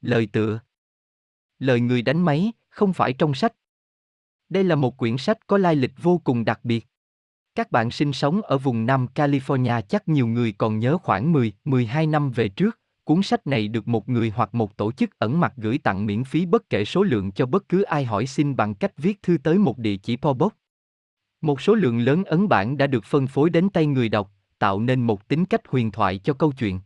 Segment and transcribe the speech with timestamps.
[0.00, 0.60] Lời tựa
[1.58, 3.52] Lời người đánh máy, không phải trong sách.
[4.48, 6.86] Đây là một quyển sách có lai lịch vô cùng đặc biệt.
[7.54, 11.52] Các bạn sinh sống ở vùng Nam California chắc nhiều người còn nhớ khoảng 10,
[11.64, 15.40] 12 năm về trước, cuốn sách này được một người hoặc một tổ chức ẩn
[15.40, 18.56] mặt gửi tặng miễn phí bất kể số lượng cho bất cứ ai hỏi xin
[18.56, 20.52] bằng cách viết thư tới một địa chỉ po box.
[21.40, 24.80] Một số lượng lớn ấn bản đã được phân phối đến tay người đọc, tạo
[24.80, 26.80] nên một tính cách huyền thoại cho câu chuyện.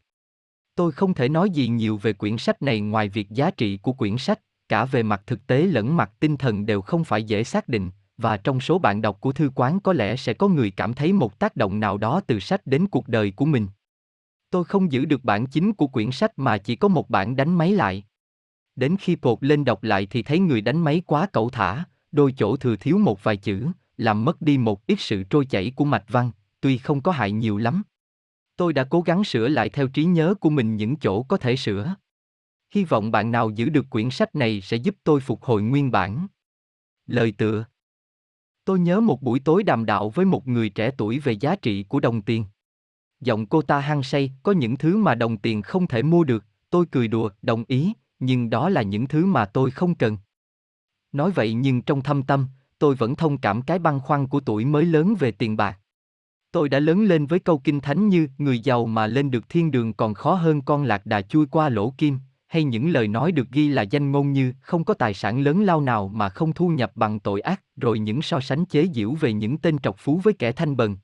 [0.74, 3.92] Tôi không thể nói gì nhiều về quyển sách này ngoài việc giá trị của
[3.92, 7.44] quyển sách, cả về mặt thực tế lẫn mặt tinh thần đều không phải dễ
[7.44, 10.70] xác định, và trong số bạn đọc của thư quán có lẽ sẽ có người
[10.70, 13.66] cảm thấy một tác động nào đó từ sách đến cuộc đời của mình.
[14.50, 17.58] Tôi không giữ được bản chính của quyển sách mà chỉ có một bản đánh
[17.58, 18.04] máy lại.
[18.76, 22.34] Đến khi pột lên đọc lại thì thấy người đánh máy quá cẩu thả, đôi
[22.36, 23.66] chỗ thừa thiếu một vài chữ,
[23.96, 26.30] làm mất đi một ít sự trôi chảy của mạch văn,
[26.60, 27.82] tuy không có hại nhiều lắm.
[28.62, 31.56] Tôi đã cố gắng sửa lại theo trí nhớ của mình những chỗ có thể
[31.56, 31.94] sửa.
[32.74, 35.90] Hy vọng bạn nào giữ được quyển sách này sẽ giúp tôi phục hồi nguyên
[35.90, 36.26] bản.
[37.06, 37.64] Lời tựa
[38.64, 41.82] Tôi nhớ một buổi tối đàm đạo với một người trẻ tuổi về giá trị
[41.82, 42.44] của đồng tiền.
[43.20, 46.44] Giọng cô ta hăng say, có những thứ mà đồng tiền không thể mua được,
[46.70, 50.16] tôi cười đùa, đồng ý, nhưng đó là những thứ mà tôi không cần.
[51.12, 52.46] Nói vậy nhưng trong thâm tâm,
[52.78, 55.78] tôi vẫn thông cảm cái băn khoăn của tuổi mới lớn về tiền bạc.
[56.52, 59.70] Tôi đã lớn lên với câu kinh thánh như người giàu mà lên được thiên
[59.70, 63.32] đường còn khó hơn con lạc đà chui qua lỗ kim, hay những lời nói
[63.32, 66.52] được ghi là danh ngôn như không có tài sản lớn lao nào mà không
[66.52, 69.98] thu nhập bằng tội ác, rồi những so sánh chế giễu về những tên trọc
[69.98, 70.96] phú với kẻ thanh bần.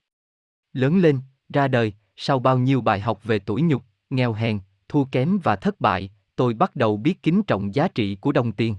[0.72, 5.04] Lớn lên, ra đời, sau bao nhiêu bài học về tuổi nhục, nghèo hèn, thua
[5.04, 8.74] kém và thất bại, tôi bắt đầu biết kính trọng giá trị của đồng tiền.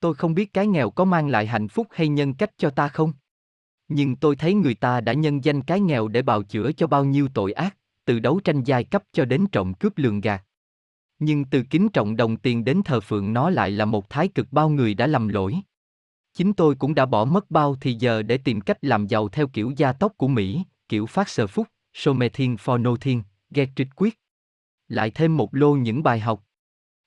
[0.00, 2.88] Tôi không biết cái nghèo có mang lại hạnh phúc hay nhân cách cho ta
[2.88, 3.12] không?
[3.88, 7.04] Nhưng tôi thấy người ta đã nhân danh cái nghèo để bào chữa cho bao
[7.04, 10.44] nhiêu tội ác, từ đấu tranh giai cấp cho đến trộm cướp lường gạt.
[11.18, 14.52] Nhưng từ kính trọng đồng tiền đến thờ phượng nó lại là một thái cực
[14.52, 15.56] bao người đã lầm lỗi.
[16.34, 19.48] Chính tôi cũng đã bỏ mất bao thì giờ để tìm cách làm giàu theo
[19.48, 23.88] kiểu gia tốc của Mỹ, kiểu phát sờ phúc, Somethin for no thiên, ghe trích
[23.96, 24.18] quyết.
[24.88, 26.44] Lại thêm một lô những bài học.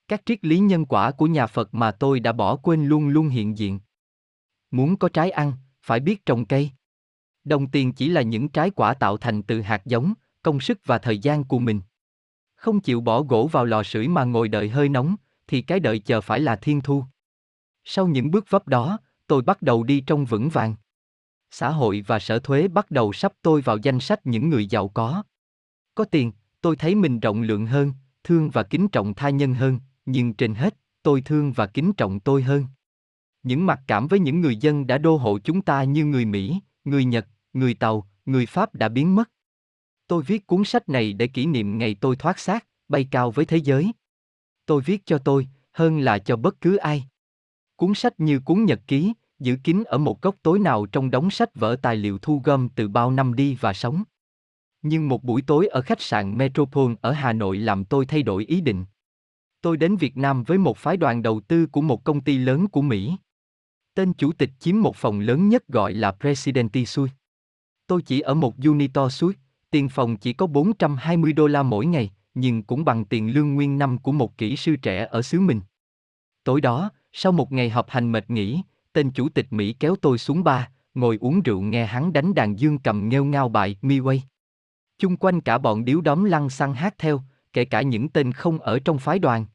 [0.08, 3.28] Các triết lý nhân quả của nhà Phật mà tôi đã bỏ quên luôn luôn
[3.28, 3.80] hiện diện.
[4.70, 5.52] Muốn có trái ăn,
[5.88, 6.70] phải biết trồng cây.
[7.44, 10.98] Đồng tiền chỉ là những trái quả tạo thành từ hạt giống, công sức và
[10.98, 11.80] thời gian của mình.
[12.54, 15.16] Không chịu bỏ gỗ vào lò sưởi mà ngồi đợi hơi nóng,
[15.46, 17.04] thì cái đợi chờ phải là thiên thu.
[17.84, 20.74] Sau những bước vấp đó, tôi bắt đầu đi trong vững vàng.
[21.50, 24.88] Xã hội và sở thuế bắt đầu sắp tôi vào danh sách những người giàu
[24.88, 25.22] có.
[25.94, 27.92] Có tiền, tôi thấy mình rộng lượng hơn,
[28.24, 32.20] thương và kính trọng tha nhân hơn, nhưng trên hết, tôi thương và kính trọng
[32.20, 32.64] tôi hơn.
[33.42, 36.60] Những mặc cảm với những người dân đã đô hộ chúng ta như người Mỹ,
[36.84, 39.30] người Nhật, người Tàu, người Pháp đã biến mất.
[40.06, 43.44] Tôi viết cuốn sách này để kỷ niệm ngày tôi thoát xác, bay cao với
[43.44, 43.92] thế giới.
[44.66, 47.04] Tôi viết cho tôi, hơn là cho bất cứ ai.
[47.76, 51.30] Cuốn sách như cuốn nhật ký, giữ kín ở một góc tối nào trong đống
[51.30, 54.02] sách vở tài liệu thu gom từ bao năm đi và sống.
[54.82, 58.44] Nhưng một buổi tối ở khách sạn Metropole ở Hà Nội làm tôi thay đổi
[58.44, 58.84] ý định.
[59.60, 62.68] Tôi đến Việt Nam với một phái đoàn đầu tư của một công ty lớn
[62.68, 63.16] của Mỹ.
[63.98, 67.14] Tên chủ tịch chiếm một phòng lớn nhất gọi là Presidenti Suite.
[67.86, 69.38] Tôi chỉ ở một unito Suite,
[69.70, 73.78] tiền phòng chỉ có 420 đô la mỗi ngày, nhưng cũng bằng tiền lương nguyên
[73.78, 75.60] năm của một kỹ sư trẻ ở xứ mình.
[76.44, 80.18] Tối đó, sau một ngày họp hành mệt nghỉ, tên chủ tịch Mỹ kéo tôi
[80.18, 84.18] xuống ba, ngồi uống rượu nghe hắn đánh đàn dương cầm nghêu ngao bài Miway.
[84.98, 87.22] Chung quanh cả bọn điếu đóm lăng xăng hát theo,
[87.52, 89.46] kể cả những tên không ở trong phái đoàn.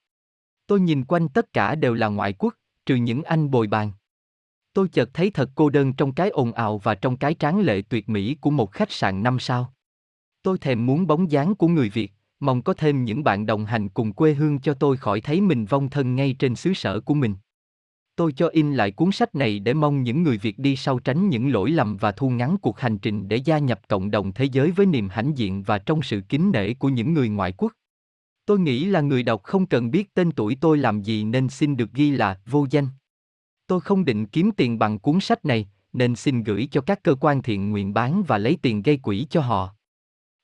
[0.68, 2.54] Tôi nhìn quanh tất cả đều là ngoại quốc,
[2.86, 3.92] trừ những anh bồi bàn.
[4.74, 7.82] Tôi chợt thấy thật cô đơn trong cái ồn ào và trong cái tráng lệ
[7.82, 9.74] tuyệt mỹ của một khách sạn năm sao.
[10.42, 13.90] Tôi thèm muốn bóng dáng của người Việt, mong có thêm những bạn đồng hành
[13.90, 17.14] cùng quê hương cho tôi khỏi thấy mình vong thân ngay trên xứ sở của
[17.14, 17.36] mình.
[18.16, 21.30] Tôi cho in lại cuốn sách này để mong những người Việt đi sau tránh
[21.30, 24.46] những lỗi lầm và thu ngắn cuộc hành trình để gia nhập cộng đồng thế
[24.46, 27.72] giới với niềm hãnh diện và trong sự kính nể của những người ngoại quốc.
[28.46, 31.78] Tôi nghĩ là người đọc không cần biết tên tuổi tôi làm gì nên xin
[31.78, 32.88] được ghi là vô danh.
[33.74, 37.16] Tôi không định kiếm tiền bằng cuốn sách này, nên xin gửi cho các cơ
[37.20, 39.76] quan thiện nguyện bán và lấy tiền gây quỹ cho họ.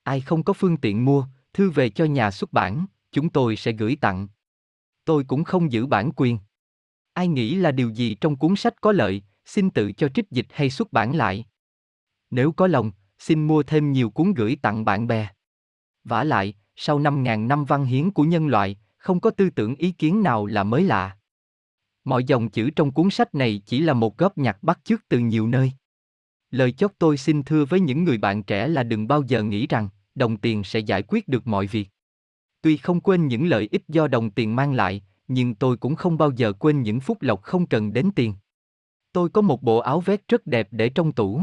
[0.03, 3.71] Ai không có phương tiện mua, thư về cho nhà xuất bản, chúng tôi sẽ
[3.71, 4.27] gửi tặng.
[5.05, 6.37] Tôi cũng không giữ bản quyền.
[7.13, 10.47] Ai nghĩ là điều gì trong cuốn sách có lợi, xin tự cho trích dịch
[10.51, 11.45] hay xuất bản lại.
[12.31, 15.27] Nếu có lòng, xin mua thêm nhiều cuốn gửi tặng bạn bè.
[16.03, 19.91] Vả lại, sau 5.000 năm văn hiến của nhân loại, không có tư tưởng ý
[19.91, 21.18] kiến nào là mới lạ.
[22.09, 25.19] Mọi dòng chữ trong cuốn sách này chỉ là một góp nhặt bắt chước từ
[25.19, 25.71] nhiều nơi.
[26.51, 29.67] Lời chót tôi xin thưa với những người bạn trẻ là đừng bao giờ nghĩ
[29.67, 31.89] rằng đồng tiền sẽ giải quyết được mọi việc.
[32.61, 36.17] Tuy không quên những lợi ích do đồng tiền mang lại, nhưng tôi cũng không
[36.17, 38.33] bao giờ quên những phút lộc không cần đến tiền.
[39.11, 41.41] Tôi có một bộ áo vest rất đẹp để trong tủ.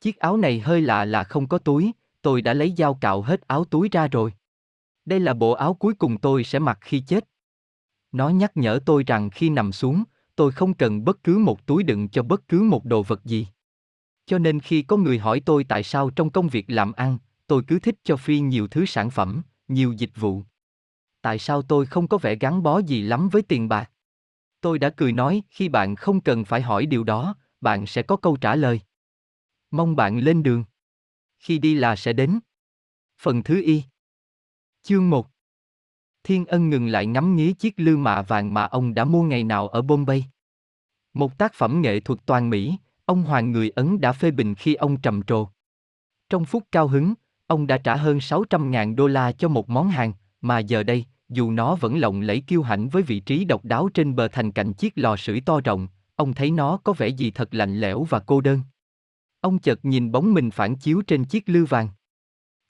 [0.00, 1.92] Chiếc áo này hơi lạ là không có túi,
[2.22, 4.32] tôi đã lấy dao cạo hết áo túi ra rồi.
[5.04, 7.24] Đây là bộ áo cuối cùng tôi sẽ mặc khi chết.
[8.14, 10.04] Nó nhắc nhở tôi rằng khi nằm xuống,
[10.36, 13.46] tôi không cần bất cứ một túi đựng cho bất cứ một đồ vật gì.
[14.26, 17.62] Cho nên khi có người hỏi tôi tại sao trong công việc làm ăn, tôi
[17.66, 20.42] cứ thích cho Phi nhiều thứ sản phẩm, nhiều dịch vụ.
[21.22, 23.90] Tại sao tôi không có vẻ gắn bó gì lắm với tiền bạc?
[24.60, 28.16] Tôi đã cười nói, khi bạn không cần phải hỏi điều đó, bạn sẽ có
[28.16, 28.80] câu trả lời.
[29.70, 30.64] Mong bạn lên đường.
[31.38, 32.38] Khi đi là sẽ đến.
[33.18, 33.82] Phần thứ y.
[34.82, 35.33] Chương 1
[36.24, 39.44] Thiên Ân ngừng lại ngắm nghía chiếc lư mạ vàng mà ông đã mua ngày
[39.44, 40.24] nào ở Bombay.
[41.14, 44.74] Một tác phẩm nghệ thuật toàn Mỹ, ông Hoàng người Ấn đã phê bình khi
[44.74, 45.48] ông trầm trồ.
[46.30, 47.14] Trong phút cao hứng,
[47.46, 51.50] ông đã trả hơn 600.000 đô la cho một món hàng, mà giờ đây, dù
[51.50, 54.72] nó vẫn lộng lẫy kiêu hãnh với vị trí độc đáo trên bờ thành cạnh
[54.72, 58.18] chiếc lò sưởi to rộng, ông thấy nó có vẻ gì thật lạnh lẽo và
[58.18, 58.60] cô đơn.
[59.40, 61.88] Ông chợt nhìn bóng mình phản chiếu trên chiếc lư vàng.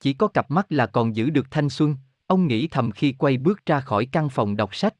[0.01, 3.37] Chỉ có cặp mắt là còn giữ được thanh xuân, ông nghĩ thầm khi quay
[3.37, 4.95] bước ra khỏi căn phòng đọc sách.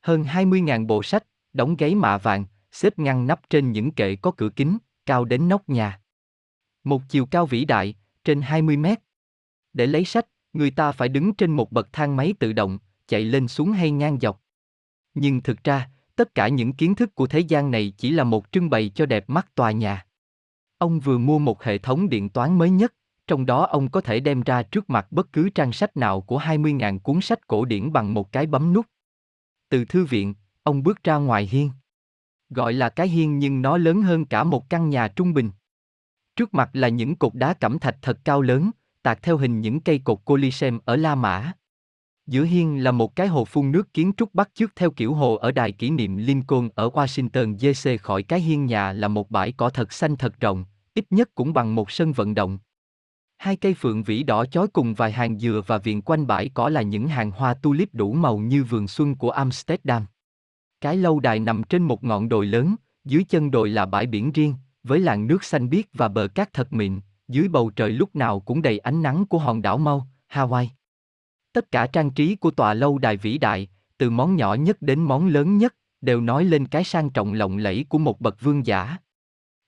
[0.00, 4.30] Hơn 20.000 bộ sách, đóng gáy mạ vàng, xếp ngăn nắp trên những kệ có
[4.30, 6.00] cửa kính, cao đến nóc nhà.
[6.84, 7.94] Một chiều cao vĩ đại,
[8.24, 8.98] trên 20 mét.
[9.72, 13.24] Để lấy sách, người ta phải đứng trên một bậc thang máy tự động, chạy
[13.24, 14.42] lên xuống hay ngang dọc.
[15.14, 18.52] Nhưng thực ra, tất cả những kiến thức của thế gian này chỉ là một
[18.52, 20.06] trưng bày cho đẹp mắt tòa nhà.
[20.78, 22.94] Ông vừa mua một hệ thống điện toán mới nhất,
[23.28, 26.38] trong đó ông có thể đem ra trước mặt bất cứ trang sách nào của
[26.38, 28.86] 20.000 cuốn sách cổ điển bằng một cái bấm nút.
[29.68, 31.70] Từ thư viện, ông bước ra ngoài hiên.
[32.50, 35.50] Gọi là cái hiên nhưng nó lớn hơn cả một căn nhà trung bình.
[36.36, 38.70] Trước mặt là những cột đá cẩm thạch thật cao lớn,
[39.02, 41.52] tạc theo hình những cây cột Colisem ở La Mã.
[42.26, 45.34] Giữa hiên là một cái hồ phun nước kiến trúc bắt chước theo kiểu hồ
[45.36, 49.52] ở đài kỷ niệm Lincoln ở Washington DC khỏi cái hiên nhà là một bãi
[49.52, 50.64] cỏ thật xanh thật rộng,
[50.94, 52.58] ít nhất cũng bằng một sân vận động.
[53.38, 56.68] Hai cây phượng vĩ đỏ chói cùng vài hàng dừa và viện quanh bãi cỏ
[56.68, 60.06] là những hàng hoa tulip đủ màu như vườn xuân của Amsterdam.
[60.80, 64.32] Cái lâu đài nằm trên một ngọn đồi lớn, dưới chân đồi là bãi biển
[64.32, 68.16] riêng, với làn nước xanh biếc và bờ cát thật mịn, dưới bầu trời lúc
[68.16, 70.66] nào cũng đầy ánh nắng của hòn đảo Mau, Hawaii.
[71.52, 73.68] Tất cả trang trí của tòa lâu đài vĩ đại,
[73.98, 77.56] từ món nhỏ nhất đến món lớn nhất, đều nói lên cái sang trọng lộng
[77.56, 78.96] lẫy của một bậc vương giả.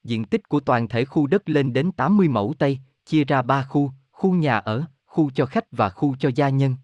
[0.05, 2.79] Diện tích của toàn thể khu đất lên đến 80 mẫu Tây,
[3.11, 6.77] chia ra ba khu, khu nhà ở, khu cho khách và khu cho gia nhân.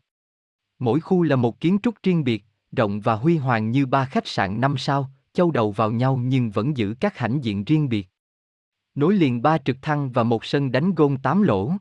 [0.78, 4.26] Mỗi khu là một kiến trúc riêng biệt, rộng và huy hoàng như ba khách
[4.26, 8.08] sạn năm sao, châu đầu vào nhau nhưng vẫn giữ các hãnh diện riêng biệt.
[8.94, 11.72] Nối liền ba trực thăng và một sân đánh gôn tám lỗ.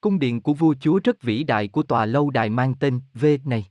[0.00, 3.26] Cung điện của vua chúa rất vĩ đại của tòa lâu đài mang tên V
[3.44, 3.66] này.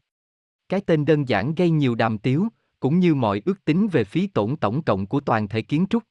[0.69, 2.47] Cái tên đơn giản gây nhiều đàm tiếu,
[2.79, 6.03] cũng như mọi ước tính về phí tổn tổng cộng của toàn thể kiến trúc.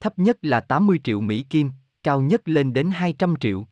[0.00, 1.70] Thấp nhất là 80 triệu Mỹ Kim,
[2.08, 3.66] cao nhất lên đến 200 triệu.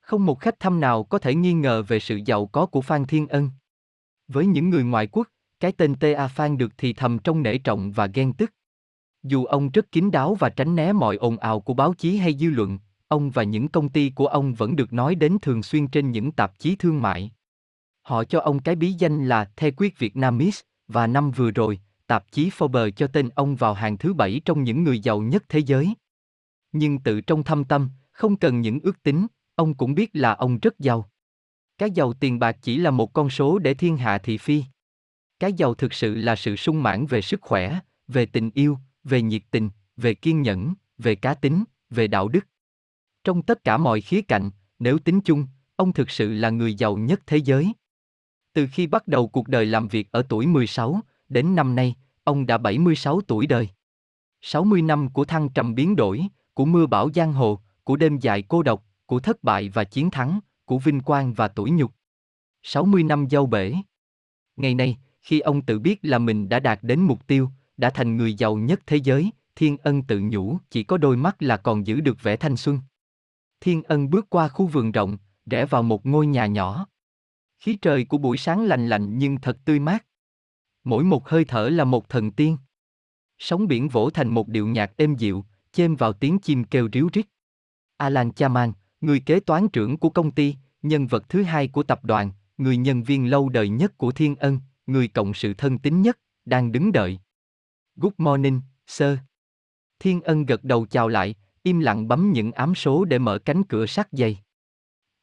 [0.00, 3.04] Không một khách thăm nào có thể nghi ngờ về sự giàu có của Phan
[3.04, 3.50] Thiên Ân.
[4.28, 5.28] Với những người ngoại quốc,
[5.60, 6.28] cái tên T.A.
[6.28, 8.52] Phan được thì thầm trong nể trọng và ghen tức.
[9.22, 12.34] Dù ông rất kín đáo và tránh né mọi ồn ào của báo chí hay
[12.34, 12.78] dư luận,
[13.08, 16.32] ông và những công ty của ông vẫn được nói đến thường xuyên trên những
[16.32, 17.30] tạp chí thương mại.
[18.02, 22.32] Họ cho ông cái bí danh là The Quyết Vietnamese, và năm vừa rồi, tạp
[22.32, 25.58] chí Forbes cho tên ông vào hàng thứ bảy trong những người giàu nhất thế
[25.58, 25.94] giới.
[26.78, 30.58] Nhưng tự trong thâm tâm, không cần những ước tính, ông cũng biết là ông
[30.58, 31.10] rất giàu.
[31.78, 34.64] Cái giàu tiền bạc chỉ là một con số để thiên hạ thị phi.
[35.38, 39.22] Cái giàu thực sự là sự sung mãn về sức khỏe, về tình yêu, về
[39.22, 42.46] nhiệt tình, về kiên nhẫn, về cá tính, về đạo đức.
[43.24, 46.96] Trong tất cả mọi khía cạnh, nếu tính chung, ông thực sự là người giàu
[46.96, 47.72] nhất thế giới.
[48.52, 52.46] Từ khi bắt đầu cuộc đời làm việc ở tuổi 16, đến năm nay, ông
[52.46, 53.68] đã 76 tuổi đời.
[54.40, 56.22] 60 năm của thăng trầm biến đổi,
[56.56, 60.10] của mưa bão giang hồ, của đêm dài cô độc, của thất bại và chiến
[60.10, 61.92] thắng, của vinh quang và tuổi nhục.
[62.62, 63.74] 60 năm dâu bể.
[64.56, 68.16] Ngày nay, khi ông tự biết là mình đã đạt đến mục tiêu, đã thành
[68.16, 71.86] người giàu nhất thế giới, Thiên Ân tự nhủ chỉ có đôi mắt là còn
[71.86, 72.80] giữ được vẻ thanh xuân.
[73.60, 76.86] Thiên Ân bước qua khu vườn rộng, rẽ vào một ngôi nhà nhỏ.
[77.58, 80.06] Khí trời của buổi sáng lành lạnh nhưng thật tươi mát.
[80.84, 82.58] Mỗi một hơi thở là một thần tiên.
[83.38, 85.44] Sóng biển vỗ thành một điệu nhạc êm dịu,
[85.76, 87.26] chêm vào tiếng chim kêu ríu rít.
[87.96, 92.04] Alan Chaman, người kế toán trưởng của công ty, nhân vật thứ hai của tập
[92.04, 96.02] đoàn, người nhân viên lâu đời nhất của Thiên Ân, người cộng sự thân tín
[96.02, 97.18] nhất, đang đứng đợi.
[97.96, 99.18] Good morning, sir.
[99.98, 103.64] Thiên Ân gật đầu chào lại, im lặng bấm những ám số để mở cánh
[103.64, 104.38] cửa sắt dày.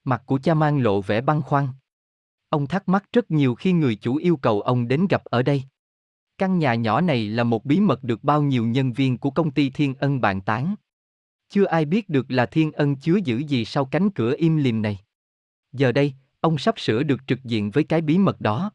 [0.04, 1.68] Mặt của cha mang lộ vẻ băn khoăn.
[2.50, 5.64] Ông thắc mắc rất nhiều khi người chủ yêu cầu ông đến gặp ở đây.
[6.38, 9.52] Căn nhà nhỏ này là một bí mật được bao nhiêu nhân viên của công
[9.52, 10.76] ty Thiên Ân bàn tán.
[11.50, 14.82] Chưa ai biết được là Thiên Ân chứa giữ gì sau cánh cửa im lìm
[14.82, 15.00] này.
[15.72, 18.72] Giờ đây, ông sắp sửa được trực diện với cái bí mật đó.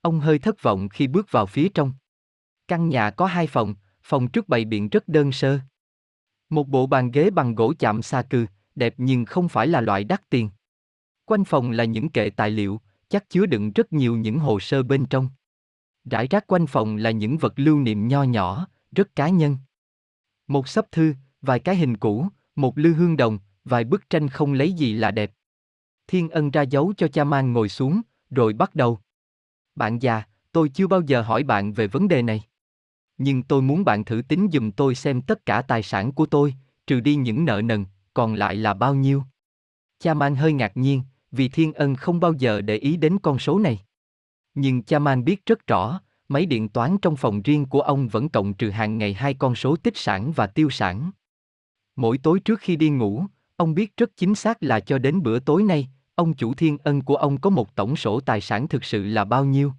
[0.00, 1.92] Ông hơi thất vọng khi bước vào phía trong.
[2.68, 5.58] Căn nhà có hai phòng, phòng trước bày biện rất đơn sơ.
[6.50, 10.04] Một bộ bàn ghế bằng gỗ chạm sa cư, đẹp nhưng không phải là loại
[10.04, 10.50] đắt tiền.
[11.24, 14.82] Quanh phòng là những kệ tài liệu, chắc chứa đựng rất nhiều những hồ sơ
[14.82, 15.28] bên trong.
[16.04, 19.56] Rải rác quanh phòng là những vật lưu niệm nho nhỏ, rất cá nhân.
[20.46, 24.52] Một sấp thư, vài cái hình cũ, một lư hương đồng, vài bức tranh không
[24.52, 25.32] lấy gì là đẹp.
[26.06, 28.98] Thiên ân ra dấu cho cha mang ngồi xuống, rồi bắt đầu.
[29.76, 32.42] Bạn già, tôi chưa bao giờ hỏi bạn về vấn đề này.
[33.18, 36.54] Nhưng tôi muốn bạn thử tính dùm tôi xem tất cả tài sản của tôi,
[36.86, 37.84] trừ đi những nợ nần,
[38.14, 39.22] còn lại là bao nhiêu.
[39.98, 43.38] Cha mang hơi ngạc nhiên, vì thiên ân không bao giờ để ý đến con
[43.38, 43.84] số này.
[44.54, 48.28] Nhưng cha man biết rất rõ, máy điện toán trong phòng riêng của ông vẫn
[48.28, 51.10] cộng trừ hàng ngày hai con số tích sản và tiêu sản.
[51.96, 55.38] Mỗi tối trước khi đi ngủ, ông biết rất chính xác là cho đến bữa
[55.38, 58.84] tối nay, ông chủ thiên ân của ông có một tổng sổ tài sản thực
[58.84, 59.72] sự là bao nhiêu.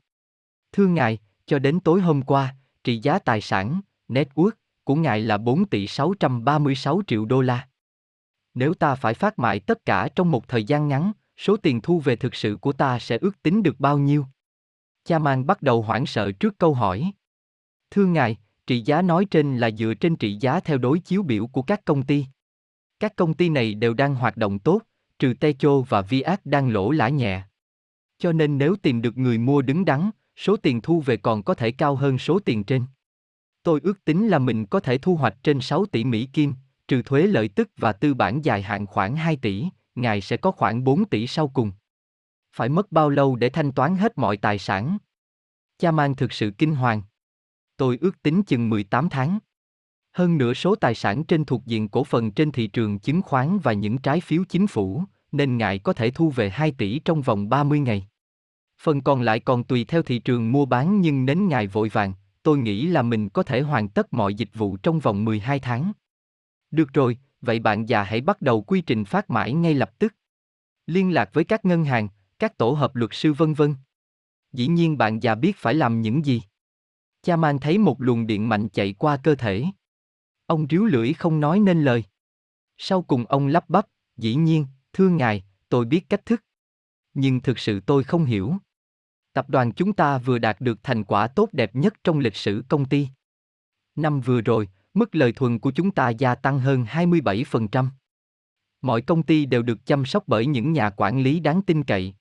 [0.71, 4.35] Thưa ngài, cho đến tối hôm qua, trị giá tài sản, net
[4.83, 7.67] của ngài là 4 tỷ 636 triệu đô la.
[8.53, 11.99] Nếu ta phải phát mại tất cả trong một thời gian ngắn, số tiền thu
[11.99, 14.25] về thực sự của ta sẽ ước tính được bao nhiêu?
[15.05, 17.11] Cha mang bắt đầu hoảng sợ trước câu hỏi.
[17.91, 21.47] Thưa ngài, trị giá nói trên là dựa trên trị giá theo đối chiếu biểu
[21.47, 22.25] của các công ty.
[22.99, 24.81] Các công ty này đều đang hoạt động tốt,
[25.19, 27.43] trừ Techo và Viac đang lỗ lã nhẹ.
[28.17, 31.53] Cho nên nếu tìm được người mua đứng đắn, số tiền thu về còn có
[31.53, 32.85] thể cao hơn số tiền trên.
[33.63, 36.53] Tôi ước tính là mình có thể thu hoạch trên 6 tỷ Mỹ Kim,
[36.87, 40.51] trừ thuế lợi tức và tư bản dài hạn khoảng 2 tỷ, ngài sẽ có
[40.51, 41.71] khoảng 4 tỷ sau cùng.
[42.55, 44.97] Phải mất bao lâu để thanh toán hết mọi tài sản?
[45.77, 47.01] Cha mang thực sự kinh hoàng.
[47.77, 49.39] Tôi ước tính chừng 18 tháng.
[50.11, 53.59] Hơn nửa số tài sản trên thuộc diện cổ phần trên thị trường chứng khoán
[53.59, 57.21] và những trái phiếu chính phủ, nên ngài có thể thu về 2 tỷ trong
[57.21, 58.07] vòng 30 ngày.
[58.81, 62.13] Phần còn lại còn tùy theo thị trường mua bán nhưng nến ngài vội vàng,
[62.43, 65.91] tôi nghĩ là mình có thể hoàn tất mọi dịch vụ trong vòng 12 tháng.
[66.71, 70.13] Được rồi, vậy bạn già hãy bắt đầu quy trình phát mãi ngay lập tức.
[70.87, 72.07] Liên lạc với các ngân hàng,
[72.39, 73.75] các tổ hợp luật sư vân vân.
[74.53, 76.41] Dĩ nhiên bạn già biết phải làm những gì.
[77.21, 79.65] Cha mang thấy một luồng điện mạnh chạy qua cơ thể.
[80.45, 82.03] Ông ríu lưỡi không nói nên lời.
[82.77, 83.87] Sau cùng ông lắp bắp,
[84.17, 86.43] dĩ nhiên, thưa ngài, tôi biết cách thức.
[87.13, 88.53] Nhưng thực sự tôi không hiểu.
[89.33, 92.63] Tập đoàn chúng ta vừa đạt được thành quả tốt đẹp nhất trong lịch sử
[92.69, 93.07] công ty.
[93.95, 97.87] Năm vừa rồi, mức lợi thuần của chúng ta gia tăng hơn 27%.
[98.81, 102.13] Mọi công ty đều được chăm sóc bởi những nhà quản lý đáng tin cậy.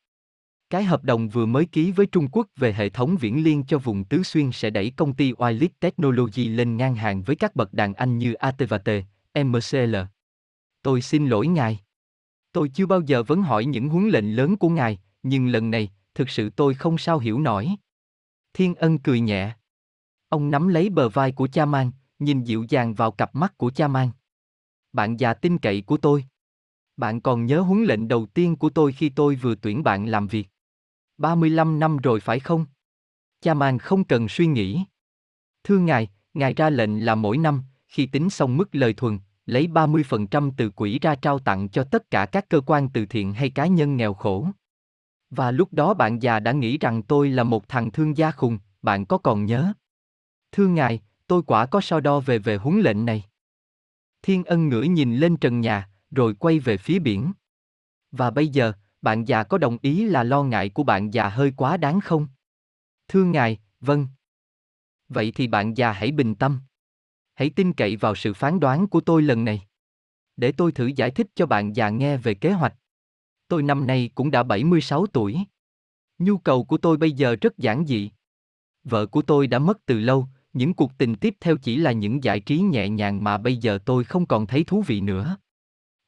[0.71, 3.79] Cái hợp đồng vừa mới ký với Trung Quốc về hệ thống viễn liên cho
[3.79, 7.73] vùng Tứ Xuyên sẽ đẩy công ty Wiley Technology lên ngang hàng với các bậc
[7.73, 8.89] đàn anh như AT&T,
[9.45, 9.97] MCL.
[10.83, 11.81] Tôi xin lỗi ngài.
[12.53, 15.91] Tôi chưa bao giờ vấn hỏi những huấn lệnh lớn của ngài, nhưng lần này,
[16.15, 17.71] thực sự tôi không sao hiểu nổi.
[18.53, 19.57] Thiên ân cười nhẹ.
[20.29, 23.71] Ông nắm lấy bờ vai của cha mang, nhìn dịu dàng vào cặp mắt của
[23.71, 24.11] cha mang.
[24.93, 26.25] Bạn già tin cậy của tôi.
[26.97, 30.27] Bạn còn nhớ huấn lệnh đầu tiên của tôi khi tôi vừa tuyển bạn làm
[30.27, 30.49] việc.
[31.19, 32.67] 35 năm rồi phải không?
[33.41, 34.85] Cha màng không cần suy nghĩ.
[35.65, 39.67] Thưa ngài, ngài ra lệnh là mỗi năm, khi tính xong mức lời thuần, lấy
[39.67, 43.51] 30% từ quỹ ra trao tặng cho tất cả các cơ quan từ thiện hay
[43.51, 44.49] cá nhân nghèo khổ.
[45.31, 48.59] Và lúc đó bạn già đã nghĩ rằng tôi là một thằng thương gia khùng,
[48.83, 49.73] bạn có còn nhớ?
[50.53, 53.25] Thưa ngài, tôi quả có so đo về về huấn lệnh này.
[54.23, 57.33] Thiên ân ngửa nhìn lên trần nhà, rồi quay về phía biển.
[58.13, 58.73] Và bây giờ,
[59.05, 62.27] bạn già có đồng ý là lo ngại của bạn già hơi quá đáng không?
[63.09, 64.09] Thưa ngài, vâng.
[65.09, 66.61] Vậy thì bạn già hãy bình tâm.
[67.35, 69.63] Hãy tin cậy vào sự phán đoán của tôi lần này.
[70.37, 72.75] Để tôi thử giải thích cho bạn già nghe về kế hoạch.
[73.49, 75.39] Tôi năm nay cũng đã 76 tuổi.
[76.19, 78.11] Nhu cầu của tôi bây giờ rất giản dị.
[78.85, 82.25] Vợ của tôi đã mất từ lâu, những cuộc tình tiếp theo chỉ là những
[82.25, 85.37] giải trí nhẹ nhàng mà bây giờ tôi không còn thấy thú vị nữa.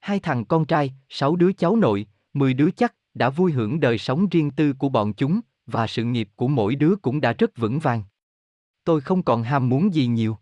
[0.01, 2.07] Hai thằng con trai, sáu đứa cháu nội,
[2.39, 6.05] mười đứa chắc, đã vui hưởng đời sống riêng tư của bọn chúng, và sự
[6.05, 8.03] nghiệp của mỗi đứa cũng đã rất vững vàng.
[8.85, 10.37] Tôi không còn ham muốn gì nhiều.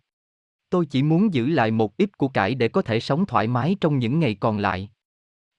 [0.71, 3.77] Tôi chỉ muốn giữ lại một ít của cải để có thể sống thoải mái
[3.81, 4.91] trong những ngày còn lại.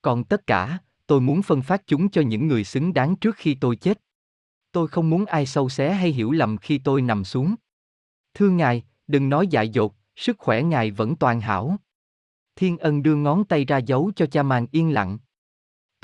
[0.01, 3.55] Còn tất cả, tôi muốn phân phát chúng cho những người xứng đáng trước khi
[3.55, 4.01] tôi chết.
[4.71, 7.55] Tôi không muốn ai sâu xé hay hiểu lầm khi tôi nằm xuống.
[8.33, 11.77] Thưa ngài, đừng nói dại dột, sức khỏe ngài vẫn toàn hảo.
[12.55, 15.17] Thiên ân đưa ngón tay ra dấu cho cha màng yên lặng.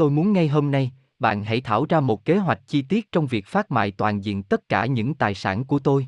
[0.01, 3.27] Tôi muốn ngay hôm nay, bạn hãy thảo ra một kế hoạch chi tiết trong
[3.27, 6.07] việc phát mại toàn diện tất cả những tài sản của tôi.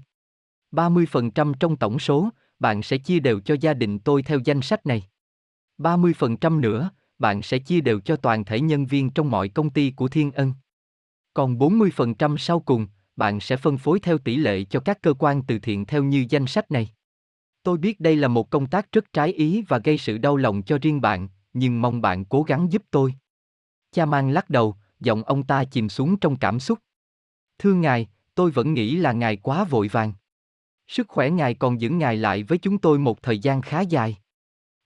[0.71, 4.85] 30% trong tổng số, bạn sẽ chia đều cho gia đình tôi theo danh sách
[4.85, 5.03] này.
[5.77, 9.91] 30% nữa, bạn sẽ chia đều cho toàn thể nhân viên trong mọi công ty
[9.91, 10.53] của Thiên Ân.
[11.33, 15.41] Còn 40% sau cùng, bạn sẽ phân phối theo tỷ lệ cho các cơ quan
[15.43, 16.89] từ thiện theo như danh sách này.
[17.63, 20.63] Tôi biết đây là một công tác rất trái ý và gây sự đau lòng
[20.63, 23.13] cho riêng bạn, nhưng mong bạn cố gắng giúp tôi.
[23.93, 26.79] Cha mang lắc đầu, giọng ông ta chìm xuống trong cảm xúc.
[27.59, 30.13] Thưa ngài, tôi vẫn nghĩ là ngài quá vội vàng.
[30.88, 34.17] Sức khỏe ngài còn giữ ngài lại với chúng tôi một thời gian khá dài.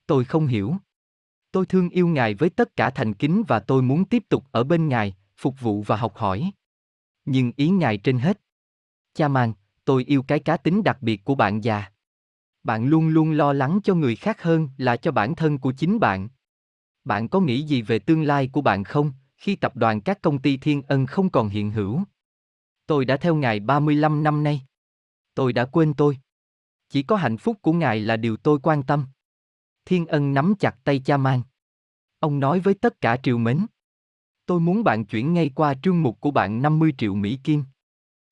[0.07, 0.75] Tôi không hiểu.
[1.51, 4.63] Tôi thương yêu ngài với tất cả thành kính và tôi muốn tiếp tục ở
[4.63, 6.51] bên ngài, phục vụ và học hỏi.
[7.25, 8.41] Nhưng ý ngài trên hết.
[9.13, 9.53] Cha mang,
[9.85, 11.85] tôi yêu cái cá tính đặc biệt của bạn già.
[12.63, 15.99] Bạn luôn luôn lo lắng cho người khác hơn là cho bản thân của chính
[15.99, 16.29] bạn.
[17.07, 20.39] Bạn có nghĩ gì về tương lai của bạn không, khi tập đoàn các công
[20.39, 22.03] ty thiên ân không còn hiện hữu?
[22.85, 24.61] Tôi đã theo ngài 35 năm nay.
[25.33, 26.17] Tôi đã quên tôi.
[26.89, 29.05] Chỉ có hạnh phúc của ngài là điều tôi quan tâm.
[29.85, 31.41] Thiên ân nắm chặt tay cha mang.
[32.19, 33.65] Ông nói với tất cả triều mến.
[34.45, 37.63] Tôi muốn bạn chuyển ngay qua trương mục của bạn 50 triệu Mỹ Kim.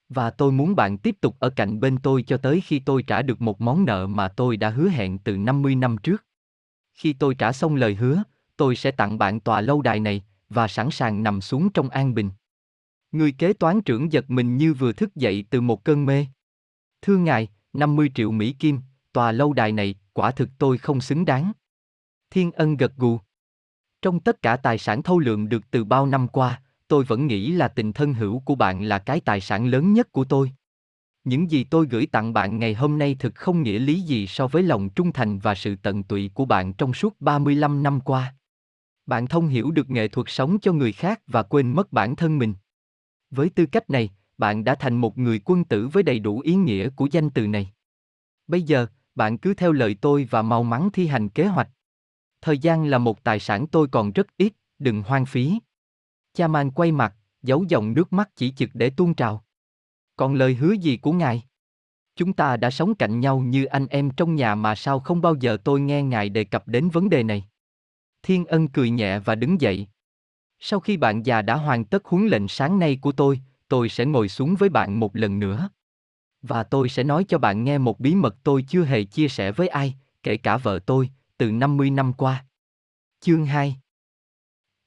[0.10, 3.22] Và tôi muốn bạn tiếp tục ở cạnh bên tôi cho tới khi tôi trả
[3.22, 6.26] được một món nợ mà tôi đã hứa hẹn từ 50 năm trước.
[6.94, 8.24] Khi tôi trả xong lời hứa,
[8.58, 12.14] tôi sẽ tặng bạn tòa lâu đài này và sẵn sàng nằm xuống trong an
[12.14, 12.30] bình.
[13.12, 16.26] Người kế toán trưởng giật mình như vừa thức dậy từ một cơn mê.
[17.02, 18.80] Thưa ngài, 50 triệu Mỹ Kim,
[19.14, 21.52] tòa lâu đài này, quả thực tôi không xứng đáng.
[22.30, 23.20] Thiên ân gật gù.
[24.02, 27.52] Trong tất cả tài sản thâu lượng được từ bao năm qua, tôi vẫn nghĩ
[27.52, 30.52] là tình thân hữu của bạn là cái tài sản lớn nhất của tôi.
[31.24, 34.48] Những gì tôi gửi tặng bạn ngày hôm nay thực không nghĩa lý gì so
[34.48, 38.36] với lòng trung thành và sự tận tụy của bạn trong suốt 35 năm qua.
[39.06, 42.38] Bạn thông hiểu được nghệ thuật sống cho người khác và quên mất bản thân
[42.38, 42.54] mình.
[43.30, 46.56] Với tư cách này, bạn đã thành một người quân tử với đầy đủ ý
[46.56, 47.74] nghĩa của danh từ này.
[48.48, 51.70] Bây giờ, bạn cứ theo lời tôi và mau mắn thi hành kế hoạch.
[52.42, 55.60] Thời gian là một tài sản tôi còn rất ít, đừng hoang phí.
[56.34, 59.44] Cha man quay mặt, giấu dòng nước mắt chỉ chực để tuôn trào.
[60.16, 61.44] Còn lời hứa gì của ngài?
[62.16, 65.36] Chúng ta đã sống cạnh nhau như anh em trong nhà mà sao không bao
[65.36, 67.50] giờ tôi nghe ngài đề cập đến vấn đề này.
[68.26, 69.88] Thiên ân cười nhẹ và đứng dậy.
[70.60, 74.06] Sau khi bạn già đã hoàn tất huấn lệnh sáng nay của tôi, tôi sẽ
[74.06, 75.70] ngồi xuống với bạn một lần nữa.
[76.42, 79.52] Và tôi sẽ nói cho bạn nghe một bí mật tôi chưa hề chia sẻ
[79.52, 82.46] với ai, kể cả vợ tôi, từ 50 năm qua.
[83.22, 83.76] Chương 2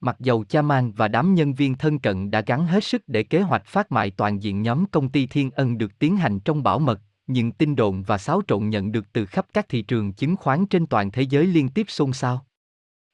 [0.00, 3.22] Mặc dầu cha man và đám nhân viên thân cận đã gắn hết sức để
[3.22, 6.62] kế hoạch phát mại toàn diện nhóm công ty Thiên Ân được tiến hành trong
[6.62, 10.12] bảo mật, nhưng tin đồn và xáo trộn nhận được từ khắp các thị trường
[10.12, 12.47] chứng khoán trên toàn thế giới liên tiếp xôn xao.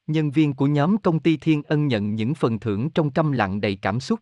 [0.06, 3.60] Nhân viên của nhóm công ty Thiên Ân nhận những phần thưởng trong câm lặng
[3.60, 4.20] đầy cảm xúc.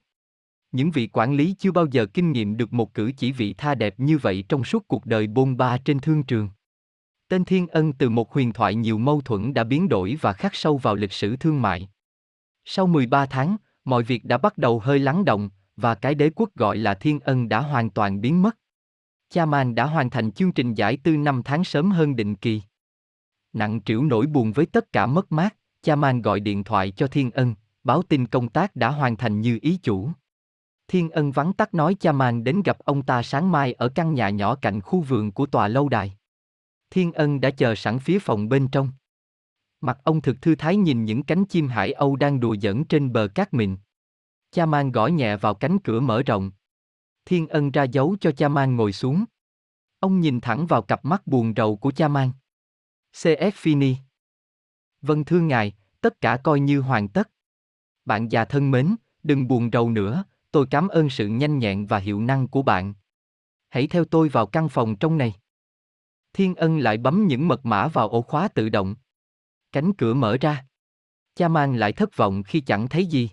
[0.73, 3.75] Những vị quản lý chưa bao giờ kinh nghiệm được một cử chỉ vị tha
[3.75, 6.49] đẹp như vậy trong suốt cuộc đời bôn ba trên thương trường.
[7.29, 10.55] Tên Thiên Ân từ một huyền thoại nhiều mâu thuẫn đã biến đổi và khắc
[10.55, 11.89] sâu vào lịch sử thương mại.
[12.65, 16.55] Sau 13 tháng, mọi việc đã bắt đầu hơi lắng động, và cái đế quốc
[16.55, 18.57] gọi là Thiên Ân đã hoàn toàn biến mất.
[19.31, 22.63] Cha Man đã hoàn thành chương trình giải tư 5 tháng sớm hơn định kỳ.
[23.53, 27.07] Nặng trĩu nỗi buồn với tất cả mất mát, cha Man gọi điện thoại cho
[27.07, 30.11] Thiên Ân, báo tin công tác đã hoàn thành như ý chủ.
[30.89, 34.15] Thiên Ân vắng tắt nói cha Man đến gặp ông ta sáng mai ở căn
[34.15, 36.17] nhà nhỏ cạnh khu vườn của tòa lâu đài.
[36.91, 38.91] Thiên Ân đã chờ sẵn phía phòng bên trong.
[39.81, 43.13] Mặt ông thực thư thái nhìn những cánh chim hải âu đang đùa giỡn trên
[43.13, 43.77] bờ cát mịn.
[44.51, 46.51] Cha mang gõ nhẹ vào cánh cửa mở rộng.
[47.25, 49.25] Thiên Ân ra dấu cho cha mang ngồi xuống.
[50.01, 52.31] Ông nhìn thẳng vào cặp mắt buồn rầu của cha mang.
[53.15, 53.95] CF Fini.
[55.03, 57.31] Vâng thưa ngài, tất cả coi như hoàn tất.
[58.05, 61.99] Bạn già thân mến, đừng buồn rầu nữa, tôi cảm ơn sự nhanh nhẹn và
[61.99, 62.95] hiệu năng của bạn.
[63.69, 65.35] Hãy theo tôi vào căn phòng trong này.
[66.33, 68.95] Thiên Ân lại bấm những mật mã vào ổ khóa tự động.
[69.73, 70.67] Cánh cửa mở ra.
[71.35, 73.31] Cha mang lại thất vọng khi chẳng thấy gì.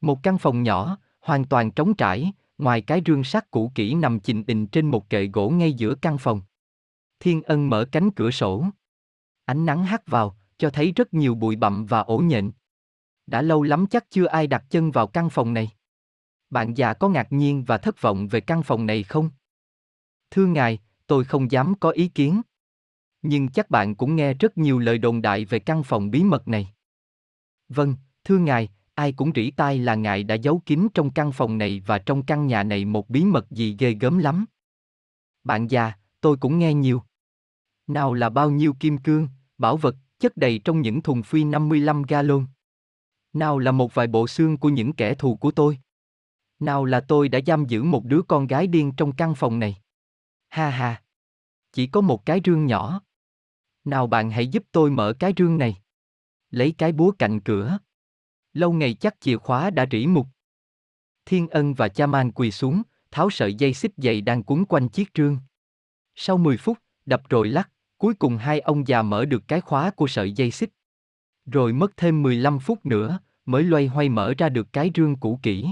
[0.00, 4.20] Một căn phòng nhỏ, hoàn toàn trống trải, ngoài cái rương sắt cũ kỹ nằm
[4.20, 6.42] chình đình trên một kệ gỗ ngay giữa căn phòng.
[7.20, 8.66] Thiên Ân mở cánh cửa sổ.
[9.44, 12.52] Ánh nắng hắt vào, cho thấy rất nhiều bụi bặm và ổ nhện.
[13.26, 15.70] Đã lâu lắm chắc chưa ai đặt chân vào căn phòng này.
[16.50, 19.30] Bạn già có ngạc nhiên và thất vọng về căn phòng này không?
[20.30, 22.42] Thưa ngài, tôi không dám có ý kiến.
[23.22, 26.48] Nhưng chắc bạn cũng nghe rất nhiều lời đồn đại về căn phòng bí mật
[26.48, 26.68] này.
[27.68, 31.58] Vâng, thưa ngài, ai cũng rỉ tai là ngài đã giấu kín trong căn phòng
[31.58, 34.44] này và trong căn nhà này một bí mật gì ghê gớm lắm.
[35.44, 37.02] Bạn già, tôi cũng nghe nhiều.
[37.86, 42.02] Nào là bao nhiêu kim cương, bảo vật, chất đầy trong những thùng phi 55
[42.02, 42.46] gallon.
[43.32, 45.78] Nào là một vài bộ xương của những kẻ thù của tôi?
[46.58, 49.76] Nào là tôi đã giam giữ một đứa con gái điên trong căn phòng này?
[50.48, 51.02] Ha ha!
[51.72, 53.02] Chỉ có một cái rương nhỏ.
[53.84, 55.76] Nào bạn hãy giúp tôi mở cái rương này.
[56.50, 57.78] Lấy cái búa cạnh cửa.
[58.52, 60.26] Lâu ngày chắc chìa khóa đã rỉ mục.
[61.24, 64.88] Thiên Ân và Cha Man quỳ xuống, tháo sợi dây xích dày đang cuốn quanh
[64.88, 65.38] chiếc rương.
[66.14, 67.70] Sau 10 phút, đập rồi lắc,
[68.04, 70.70] cuối cùng hai ông già mở được cái khóa của sợi dây xích.
[71.46, 75.38] Rồi mất thêm 15 phút nữa, mới loay hoay mở ra được cái rương cũ
[75.42, 75.68] kỹ.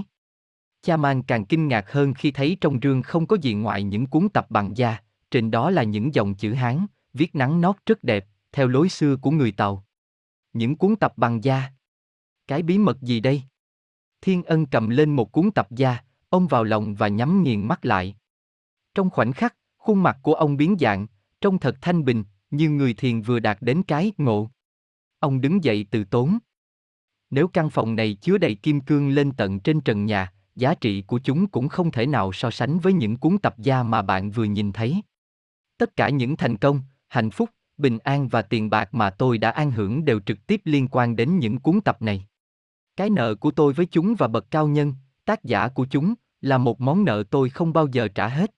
[0.81, 4.05] Cha Man càng kinh ngạc hơn khi thấy trong rương không có gì ngoài những
[4.05, 4.97] cuốn tập bằng da,
[5.31, 9.15] trên đó là những dòng chữ Hán, viết nắng nót rất đẹp, theo lối xưa
[9.15, 9.85] của người Tàu.
[10.53, 11.71] Những cuốn tập bằng da.
[12.47, 13.43] Cái bí mật gì đây?
[14.21, 17.85] Thiên Ân cầm lên một cuốn tập da, ông vào lòng và nhắm nghiền mắt
[17.85, 18.15] lại.
[18.95, 21.07] Trong khoảnh khắc, khuôn mặt của ông biến dạng,
[21.43, 24.49] trông thật thanh bình, như người thiền vừa đạt đến cái ngộ.
[25.19, 26.37] Ông đứng dậy từ tốn.
[27.29, 31.01] Nếu căn phòng này chứa đầy kim cương lên tận trên trần nhà, giá trị
[31.01, 34.31] của chúng cũng không thể nào so sánh với những cuốn tập gia mà bạn
[34.31, 35.01] vừa nhìn thấy.
[35.77, 39.51] Tất cả những thành công, hạnh phúc, bình an và tiền bạc mà tôi đã
[39.51, 42.27] an hưởng đều trực tiếp liên quan đến những cuốn tập này.
[42.95, 44.93] Cái nợ của tôi với chúng và bậc cao nhân,
[45.25, 48.51] tác giả của chúng, là một món nợ tôi không bao giờ trả hết.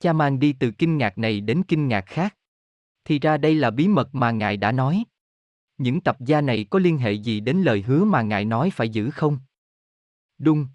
[0.00, 2.36] Cha mang đi từ kinh ngạc này đến kinh ngạc khác.
[3.04, 5.04] Thì ra đây là bí mật mà ngài đã nói.
[5.78, 8.88] Những tập gia này có liên hệ gì đến lời hứa mà ngài nói phải
[8.88, 9.38] giữ không?
[10.38, 10.66] Đúng.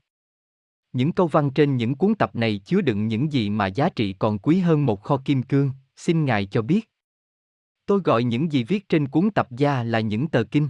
[0.94, 4.16] Những câu văn trên những cuốn tập này chứa đựng những gì mà giá trị
[4.20, 6.90] còn quý hơn một kho kim cương, xin ngài cho biết.
[7.86, 10.70] Tôi gọi những gì viết trên cuốn tập gia là những tờ kinh.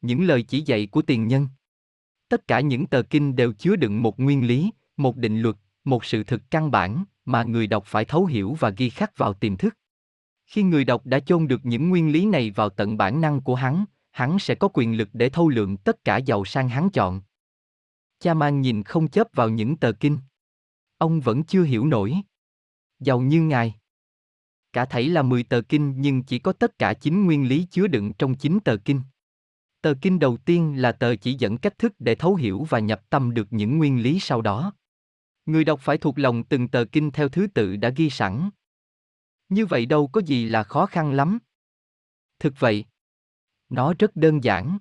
[0.00, 1.48] Những lời chỉ dạy của tiền nhân.
[2.28, 6.04] Tất cả những tờ kinh đều chứa đựng một nguyên lý, một định luật, một
[6.04, 9.56] sự thực căn bản mà người đọc phải thấu hiểu và ghi khắc vào tiềm
[9.56, 9.76] thức.
[10.46, 13.54] Khi người đọc đã chôn được những nguyên lý này vào tận bản năng của
[13.54, 17.22] hắn, hắn sẽ có quyền lực để thâu lượng tất cả giàu sang hắn chọn.
[18.20, 20.18] Cha mang nhìn không chớp vào những tờ kinh.
[20.98, 22.14] Ông vẫn chưa hiểu nổi.
[22.98, 23.74] Giàu như ngài.
[24.72, 27.86] Cả thảy là 10 tờ kinh nhưng chỉ có tất cả chín nguyên lý chứa
[27.86, 29.00] đựng trong chín tờ kinh.
[29.80, 33.10] Tờ kinh đầu tiên là tờ chỉ dẫn cách thức để thấu hiểu và nhập
[33.10, 34.72] tâm được những nguyên lý sau đó.
[35.46, 38.50] Người đọc phải thuộc lòng từng tờ kinh theo thứ tự đã ghi sẵn.
[39.48, 41.38] Như vậy đâu có gì là khó khăn lắm.
[42.38, 42.84] Thực vậy,
[43.68, 44.78] nó rất đơn giản.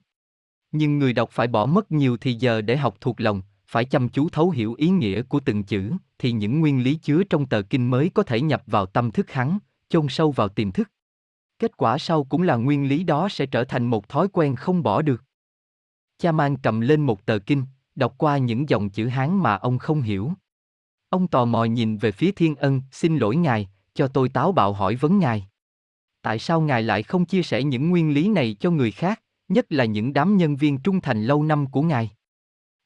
[0.72, 4.10] Nhưng người đọc phải bỏ mất nhiều thì giờ để học thuộc lòng, phải chăm
[4.10, 7.62] chú thấu hiểu ý nghĩa của từng chữ, thì những nguyên lý chứa trong tờ
[7.62, 9.58] kinh mới có thể nhập vào tâm thức hắn,
[9.90, 10.90] chôn sâu vào tiềm thức.
[11.60, 14.84] Kết quả sau cũng là nguyên lý đó sẽ trở thành một thói quen không
[14.84, 15.24] bỏ được.
[16.18, 19.78] Cha mang cầm lên một tờ kinh, đọc qua những dòng chữ Hán mà ông
[19.78, 20.32] không hiểu.
[21.14, 24.74] Ông tò mò nhìn về phía Thiên Ân, xin lỗi ngài, cho tôi táo bạo
[24.74, 25.48] hỏi vấn ngài.
[26.22, 29.66] Tại sao ngài lại không chia sẻ những nguyên lý này cho người khác, nhất
[29.70, 32.10] là những đám nhân viên trung thành lâu năm của ngài?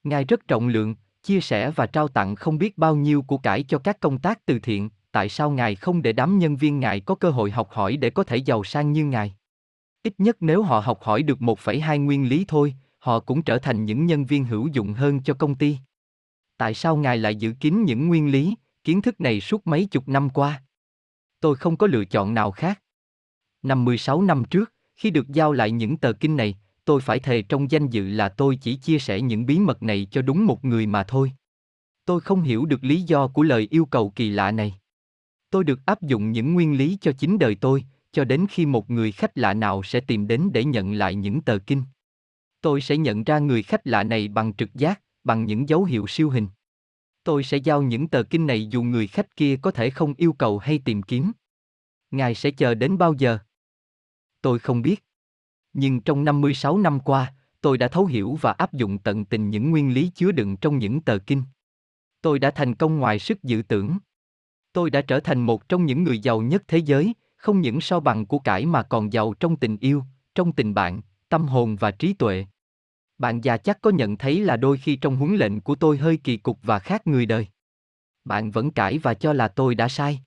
[0.04, 3.64] Ngài rất trọng lượng, chia sẻ và trao tặng không biết bao nhiêu của cải
[3.64, 7.00] cho các công tác từ thiện, tại sao ngài không để đám nhân viên ngài
[7.00, 9.36] có cơ hội học hỏi để có thể giàu sang như ngài?
[10.04, 13.86] Ít nhất nếu họ học hỏi được 1,2 nguyên lý thôi, họ cũng trở thành
[13.86, 15.78] những nhân viên hữu dụng hơn cho công ty.
[16.58, 20.08] Tại sao ngài lại giữ kín những nguyên lý, kiến thức này suốt mấy chục
[20.08, 20.64] năm qua?
[21.40, 22.82] Tôi không có lựa chọn nào khác.
[23.64, 27.42] Năm 16 năm trước, khi được giao lại những tờ kinh này, tôi phải thề
[27.42, 30.66] trong danh dự là tôi chỉ chia sẻ những bí mật này cho đúng một
[30.66, 31.32] người mà thôi.
[32.06, 34.74] Tôi không hiểu được lý do của lời yêu cầu kỳ lạ này.
[35.50, 38.90] Tôi được áp dụng những nguyên lý cho chính đời tôi, cho đến khi một
[38.90, 41.84] người khách lạ nào sẽ tìm đến để nhận lại những tờ kinh.
[42.62, 46.08] Tôi sẽ nhận ra người khách lạ này bằng trực giác, bằng những dấu hiệu
[46.08, 46.48] siêu hình.
[47.24, 50.34] Tôi sẽ giao những tờ kinh này dù người khách kia có thể không yêu
[50.34, 51.32] cầu hay tìm kiếm.
[52.12, 53.38] Ngài sẽ chờ đến bao giờ?
[54.42, 55.04] Tôi không biết.
[55.74, 59.72] Nhưng trong 56 năm qua, tôi đã thấu hiểu và áp dụng tận tình những
[59.72, 61.44] nguyên lý chứa đựng trong những tờ kinh.
[62.22, 63.98] Tôi đã thành công ngoài sức dự tưởng.
[64.74, 68.00] Tôi đã trở thành một trong những người giàu nhất thế giới, không những so
[68.00, 70.04] bằng của cải mà còn giàu trong tình yêu,
[70.36, 72.46] trong tình bạn, tâm hồn và trí tuệ.
[73.18, 76.18] Bạn già chắc có nhận thấy là đôi khi trong huấn lệnh của tôi hơi
[76.18, 77.48] kỳ cục và khác người đời.
[78.26, 80.22] Bạn vẫn cãi và cho là tôi đã sai.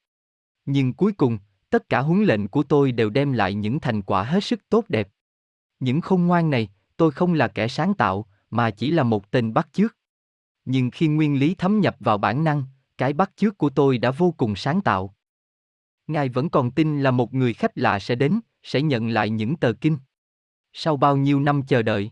[0.67, 1.39] Nhưng cuối cùng,
[1.71, 4.85] tất cả huấn lệnh của tôi đều đem lại những thành quả hết sức tốt
[4.89, 5.09] đẹp.
[5.81, 9.55] Những khôn ngoan này, tôi không là kẻ sáng tạo, mà chỉ là một tên
[9.55, 9.97] bắt chước.
[10.65, 12.65] Nhưng khi nguyên lý thấm nhập vào bản năng,
[12.99, 15.15] cái bắt chước của tôi đã vô cùng sáng tạo.
[16.07, 19.57] Ngài vẫn còn tin là một người khách lạ sẽ đến, sẽ nhận lại những
[19.57, 19.99] tờ kinh.
[20.73, 22.11] Sau bao nhiêu năm chờ đợi,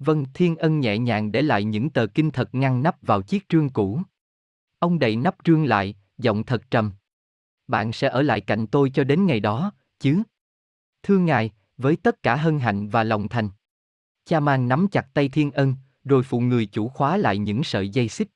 [0.00, 3.48] Vân Thiên Ân nhẹ nhàng để lại những tờ kinh thật ngăn nắp vào chiếc
[3.48, 4.02] trương cũ.
[4.78, 6.92] Ông đậy nắp trương lại, giọng thật trầm.
[7.68, 10.22] Bạn sẽ ở lại cạnh tôi cho đến ngày đó, chứ?
[11.02, 13.48] Thưa ngài, với tất cả hân hạnh và lòng thành.
[14.24, 17.88] cha mang nắm chặt tay Thiên Ân, rồi phụ người chủ khóa lại những sợi
[17.88, 18.28] dây xích.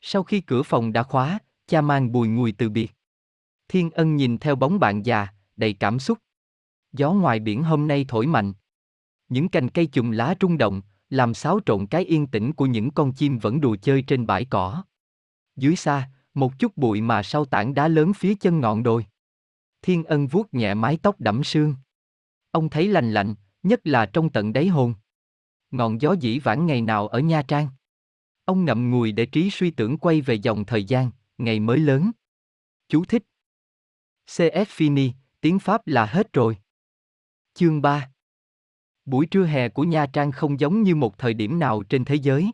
[0.00, 2.92] Sau khi cửa phòng đã khóa, cha mang bùi ngùi từ biệt.
[3.68, 6.18] Thiên Ân nhìn theo bóng bạn già, đầy cảm xúc.
[6.92, 8.52] Gió ngoài biển hôm nay thổi mạnh.
[9.28, 12.90] Những cành cây chùm lá rung động, làm xáo trộn cái yên tĩnh của những
[12.90, 14.84] con chim vẫn đùa chơi trên bãi cỏ.
[15.56, 19.06] Dưới xa, một chút bụi mà sau tảng đá lớn phía chân ngọn đồi.
[19.82, 21.74] Thiên Ân vuốt nhẹ mái tóc đẫm sương.
[22.50, 24.94] Ông thấy lành lạnh, nhất là trong tận đáy hồn.
[25.70, 27.68] Ngọn gió dĩ vãng ngày nào ở Nha Trang.
[28.44, 32.10] Ông ngậm ngùi để trí suy tưởng quay về dòng thời gian, ngày mới lớn.
[32.88, 33.22] Chú thích.
[34.26, 36.56] CF Fini, tiếng Pháp là hết rồi.
[37.54, 38.10] Chương 3
[39.10, 42.14] Buổi trưa hè của Nha Trang không giống như một thời điểm nào trên thế
[42.14, 42.50] giới.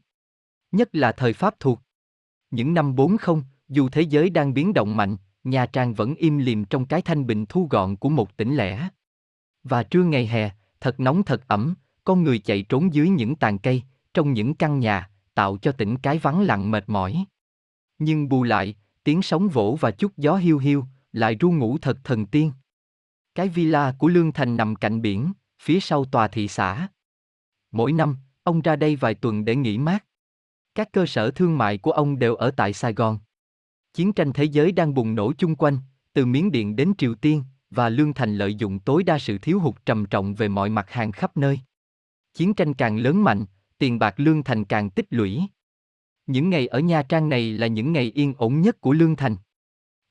[0.72, 1.80] Nhất là thời Pháp thuộc.
[2.50, 6.64] Những năm 40, dù thế giới đang biến động mạnh, Nha Trang vẫn im lìm
[6.64, 8.88] trong cái thanh bình thu gọn của một tỉnh lẻ.
[9.64, 13.58] Và trưa ngày hè, thật nóng thật ẩm, con người chạy trốn dưới những tàn
[13.58, 13.82] cây,
[14.14, 17.24] trong những căn nhà, tạo cho tỉnh cái vắng lặng mệt mỏi.
[17.98, 21.98] Nhưng bù lại, tiếng sóng vỗ và chút gió hiu hiu, lại ru ngủ thật
[22.04, 22.52] thần tiên.
[23.34, 26.88] Cái villa của Lương Thành nằm cạnh biển, phía sau tòa thị xã.
[27.72, 30.04] Mỗi năm, ông ra đây vài tuần để nghỉ mát.
[30.74, 33.18] Các cơ sở thương mại của ông đều ở tại Sài Gòn.
[33.94, 35.78] Chiến tranh thế giới đang bùng nổ chung quanh,
[36.12, 39.60] từ Miến Điện đến Triều Tiên, và Lương Thành lợi dụng tối đa sự thiếu
[39.60, 41.60] hụt trầm trọng về mọi mặt hàng khắp nơi.
[42.34, 43.44] Chiến tranh càng lớn mạnh,
[43.78, 45.42] tiền bạc Lương Thành càng tích lũy.
[46.26, 49.36] Những ngày ở Nha Trang này là những ngày yên ổn nhất của Lương Thành.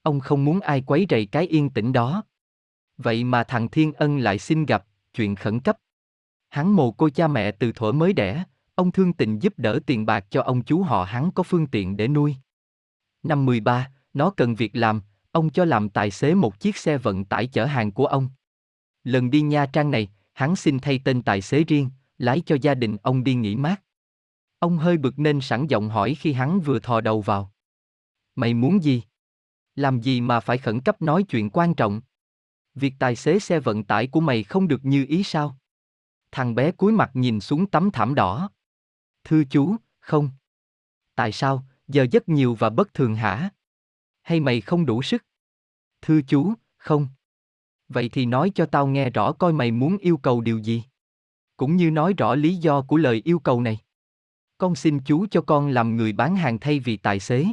[0.01, 2.23] Ông không muốn ai quấy rầy cái yên tĩnh đó.
[2.97, 5.77] Vậy mà thằng Thiên Ân lại xin gặp, chuyện khẩn cấp.
[6.49, 8.43] Hắn mồ cô cha mẹ từ thuở mới đẻ,
[8.75, 11.97] ông thương tình giúp đỡ tiền bạc cho ông chú họ hắn có phương tiện
[11.97, 12.35] để nuôi.
[13.23, 15.01] Năm 13, nó cần việc làm,
[15.31, 18.29] ông cho làm tài xế một chiếc xe vận tải chở hàng của ông.
[19.03, 22.75] Lần đi Nha Trang này, hắn xin thay tên tài xế riêng, lái cho gia
[22.75, 23.81] đình ông đi nghỉ mát.
[24.59, 27.51] Ông hơi bực nên sẵn giọng hỏi khi hắn vừa thò đầu vào.
[28.35, 29.03] Mày muốn gì?
[29.75, 32.01] Làm gì mà phải khẩn cấp nói chuyện quan trọng?
[32.75, 35.57] Việc tài xế xe vận tải của mày không được như ý sao?
[36.31, 38.49] Thằng bé cúi mặt nhìn xuống tấm thảm đỏ.
[39.23, 40.29] Thưa chú, không.
[41.15, 43.49] Tại sao, giờ rất nhiều và bất thường hả?
[44.21, 45.25] Hay mày không đủ sức?
[46.01, 47.07] Thưa chú, không.
[47.89, 50.83] Vậy thì nói cho tao nghe rõ coi mày muốn yêu cầu điều gì.
[51.57, 53.77] Cũng như nói rõ lý do của lời yêu cầu này.
[54.57, 57.45] Con xin chú cho con làm người bán hàng thay vì tài xế.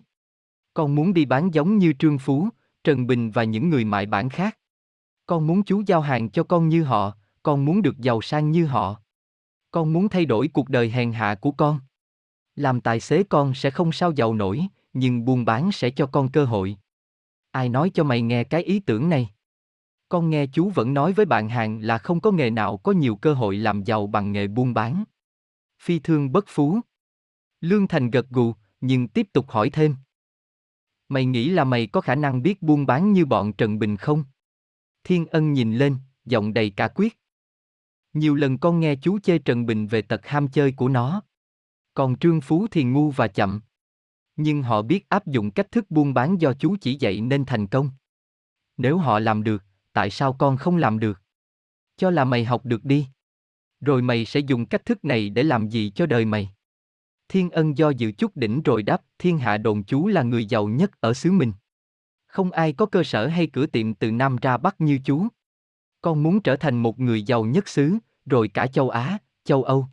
[0.74, 2.48] Con muốn đi bán giống như Trương Phú,
[2.84, 4.58] Trần Bình và những người mại bản khác.
[5.26, 8.66] Con muốn chú giao hàng cho con như họ, con muốn được giàu sang như
[8.66, 9.00] họ.
[9.70, 11.80] Con muốn thay đổi cuộc đời hèn hạ của con.
[12.56, 16.30] Làm tài xế con sẽ không sao giàu nổi, nhưng buôn bán sẽ cho con
[16.30, 16.76] cơ hội.
[17.50, 19.30] Ai nói cho mày nghe cái ý tưởng này?
[20.08, 23.16] Con nghe chú vẫn nói với bạn hàng là không có nghề nào có nhiều
[23.16, 25.04] cơ hội làm giàu bằng nghề buôn bán.
[25.82, 26.80] Phi thương bất phú.
[27.60, 29.96] Lương Thành gật gù, nhưng tiếp tục hỏi thêm.
[31.08, 34.24] Mày nghĩ là mày có khả năng biết buôn bán như bọn Trần Bình không?
[35.04, 37.18] Thiên Ân nhìn lên, giọng đầy cả quyết.
[38.12, 41.22] Nhiều lần con nghe chú chê Trần Bình về tật ham chơi của nó.
[41.94, 43.60] Còn Trương Phú thì ngu và chậm.
[44.36, 47.66] Nhưng họ biết áp dụng cách thức buôn bán do chú chỉ dạy nên thành
[47.66, 47.90] công.
[48.76, 51.20] Nếu họ làm được, tại sao con không làm được?
[51.96, 53.06] Cho là mày học được đi.
[53.80, 56.54] Rồi mày sẽ dùng cách thức này để làm gì cho đời mày?
[57.28, 60.68] Thiên ân do dự chút đỉnh rồi đáp, thiên hạ đồn chú là người giàu
[60.68, 61.52] nhất ở xứ mình.
[62.32, 65.26] Không ai có cơ sở hay cửa tiệm từ Nam ra Bắc như chú.
[66.00, 69.86] Con muốn trở thành một người giàu nhất xứ, rồi cả châu Á, châu Âu.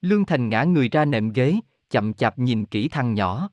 [0.00, 1.56] Lương Thành ngã người ra nệm ghế,
[1.90, 3.50] chậm chạp nhìn kỹ thằng nhỏ.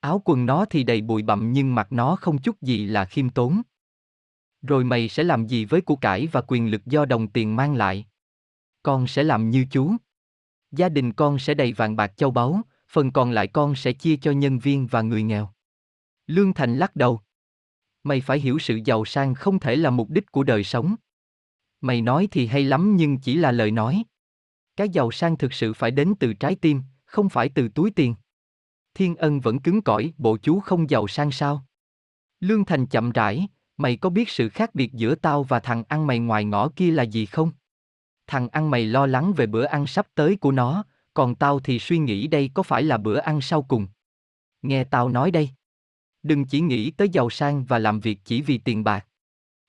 [0.00, 3.30] Áo quần nó thì đầy bụi bặm nhưng mặt nó không chút gì là khiêm
[3.30, 3.62] tốn.
[4.62, 7.74] Rồi mày sẽ làm gì với của cải và quyền lực do đồng tiền mang
[7.74, 8.06] lại?
[8.82, 9.94] Con sẽ làm như chú.
[10.70, 14.16] Gia đình con sẽ đầy vàng bạc châu báu, phần còn lại con sẽ chia
[14.16, 15.50] cho nhân viên và người nghèo.
[16.26, 17.20] Lương Thành lắc đầu.
[18.08, 20.94] Mày phải hiểu sự giàu sang không thể là mục đích của đời sống.
[21.80, 24.02] Mày nói thì hay lắm nhưng chỉ là lời nói.
[24.76, 28.14] Cái giàu sang thực sự phải đến từ trái tim, không phải từ túi tiền.
[28.94, 31.64] Thiên ân vẫn cứng cỏi, bộ chú không giàu sang sao?
[32.40, 36.06] Lương Thành chậm rãi, mày có biết sự khác biệt giữa tao và thằng ăn
[36.06, 37.52] mày ngoài ngõ kia là gì không?
[38.26, 41.78] Thằng ăn mày lo lắng về bữa ăn sắp tới của nó, còn tao thì
[41.78, 43.86] suy nghĩ đây có phải là bữa ăn sau cùng.
[44.62, 45.50] Nghe tao nói đây.
[46.28, 49.06] Đừng chỉ nghĩ tới giàu sang và làm việc chỉ vì tiền bạc.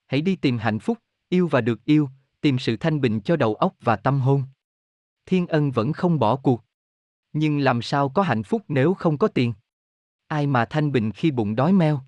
[0.08, 0.98] Hãy đi tìm hạnh phúc,
[1.30, 2.10] yêu và được yêu,
[2.42, 4.44] tìm sự thanh bình cho đầu óc và tâm hồn.
[5.26, 6.64] Thiên ân vẫn không bỏ cuộc.
[7.34, 9.54] Nhưng làm sao có hạnh phúc nếu không có tiền?
[10.28, 12.02] Ai mà thanh bình khi bụng đói meo?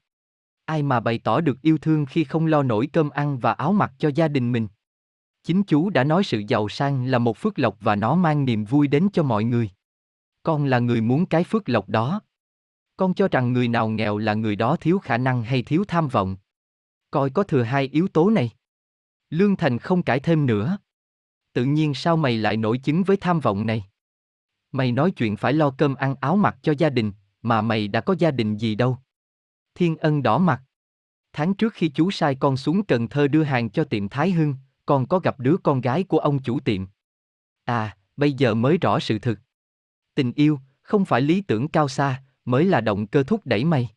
[0.66, 3.74] Ai mà bày tỏ được yêu thương khi không lo nổi cơm ăn và áo
[3.74, 4.68] mặc cho gia đình mình?
[5.44, 8.66] Chính chú đã nói sự giàu sang là một phước lộc và nó mang niềm
[8.66, 9.70] vui đến cho mọi người.
[10.44, 12.22] Con là người muốn cái phước lộc đó.
[13.02, 16.08] Con cho rằng người nào nghèo là người đó thiếu khả năng hay thiếu tham
[16.08, 16.38] vọng.
[17.12, 18.52] Coi có thừa hai yếu tố này.
[19.30, 20.78] Lương Thành không cãi thêm nữa.
[21.54, 23.86] Tự nhiên sao mày lại nổi chứng với tham vọng này?
[24.72, 27.12] Mày nói chuyện phải lo cơm ăn áo mặc cho gia đình,
[27.42, 28.98] mà mày đã có gia đình gì đâu.
[29.76, 30.62] Thiên ân đỏ mặt.
[31.34, 34.56] Tháng trước khi chú sai con xuống Cần Thơ đưa hàng cho tiệm Thái Hưng,
[34.86, 36.86] con có gặp đứa con gái của ông chủ tiệm.
[37.64, 39.40] À, bây giờ mới rõ sự thực.
[40.16, 43.89] Tình yêu, không phải lý tưởng cao xa, mới là động cơ thúc đẩy mày.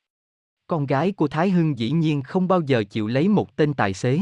[0.66, 3.94] Con gái của Thái Hưng dĩ nhiên không bao giờ chịu lấy một tên tài
[3.94, 4.20] xế.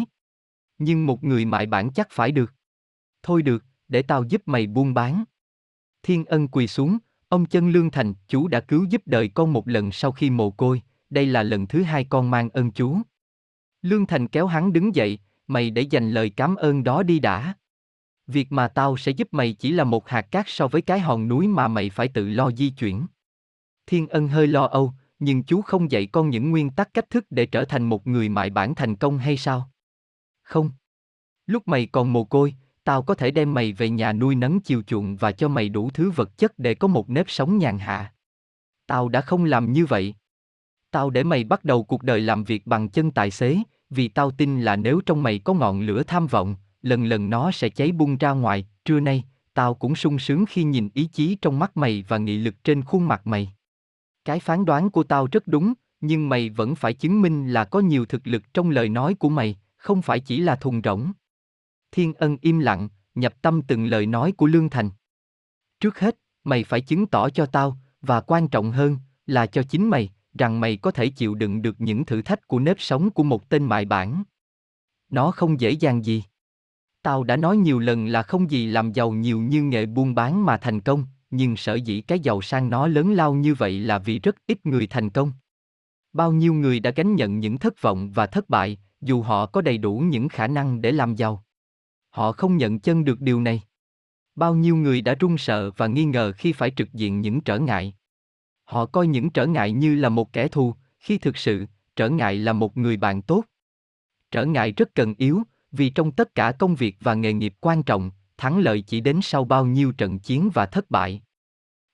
[0.79, 2.55] Nhưng một người mại bản chắc phải được.
[3.23, 5.25] Thôi được, để tao giúp mày buôn bán.
[6.03, 9.69] Thiên ân quỳ xuống, ông chân lương thành, chú đã cứu giúp đời con một
[9.69, 12.99] lần sau khi mồ côi, đây là lần thứ hai con mang ơn chú.
[13.83, 17.55] Lương Thành kéo hắn đứng dậy, mày để dành lời cảm ơn đó đi đã.
[18.27, 21.29] Việc mà tao sẽ giúp mày chỉ là một hạt cát so với cái hòn
[21.29, 23.07] núi mà mày phải tự lo di chuyển.
[23.87, 27.27] Thiên ân hơi lo âu, nhưng chú không dạy con những nguyên tắc cách thức
[27.31, 29.71] để trở thành một người mại bản thành công hay sao?
[30.43, 30.71] Không.
[31.47, 34.83] Lúc mày còn mồ côi, tao có thể đem mày về nhà nuôi nấng chiều
[34.83, 38.13] chuộng và cho mày đủ thứ vật chất để có một nếp sống nhàn hạ.
[38.87, 40.15] Tao đã không làm như vậy.
[40.91, 43.59] Tao để mày bắt đầu cuộc đời làm việc bằng chân tài xế,
[43.91, 47.51] vì tao tin là nếu trong mày có ngọn lửa tham vọng, lần lần nó
[47.51, 51.37] sẽ cháy bung ra ngoài, trưa nay, tao cũng sung sướng khi nhìn ý chí
[51.43, 53.53] trong mắt mày và nghị lực trên khuôn mặt mày.
[54.25, 57.81] Cái phán đoán của tao rất đúng, nhưng mày vẫn phải chứng minh là có
[57.81, 61.13] nhiều thực lực trong lời nói của mày, không phải chỉ là thùng rỗng.
[61.93, 64.91] Thiên ân im lặng, nhập tâm từng lời nói của Lương Thành.
[65.81, 69.91] Trước hết, mày phải chứng tỏ cho tao, và quan trọng hơn, là cho chính
[69.91, 73.23] mày, rằng mày có thể chịu đựng được những thử thách của nếp sống của
[73.23, 74.23] một tên mại bản.
[75.11, 76.25] Nó không dễ dàng gì.
[77.03, 80.47] Tao đã nói nhiều lần là không gì làm giàu nhiều như nghệ buôn bán
[80.47, 83.99] mà thành công, nhưng sở dĩ cái giàu sang nó lớn lao như vậy là
[83.99, 85.33] vì rất ít người thành công.
[86.13, 89.61] Bao nhiêu người đã gánh nhận những thất vọng và thất bại, dù họ có
[89.61, 91.45] đầy đủ những khả năng để làm giàu.
[92.11, 93.63] Họ không nhận chân được điều này.
[94.35, 97.59] Bao nhiêu người đã run sợ và nghi ngờ khi phải trực diện những trở
[97.59, 97.95] ngại.
[98.65, 101.67] Họ coi những trở ngại như là một kẻ thù, khi thực sự,
[101.97, 103.45] trở ngại là một người bạn tốt.
[104.31, 105.43] Trở ngại rất cần yếu,
[105.73, 108.11] vì trong tất cả công việc và nghề nghiệp quan trọng,
[108.43, 111.23] thắng lợi chỉ đến sau bao nhiêu trận chiến và thất bại.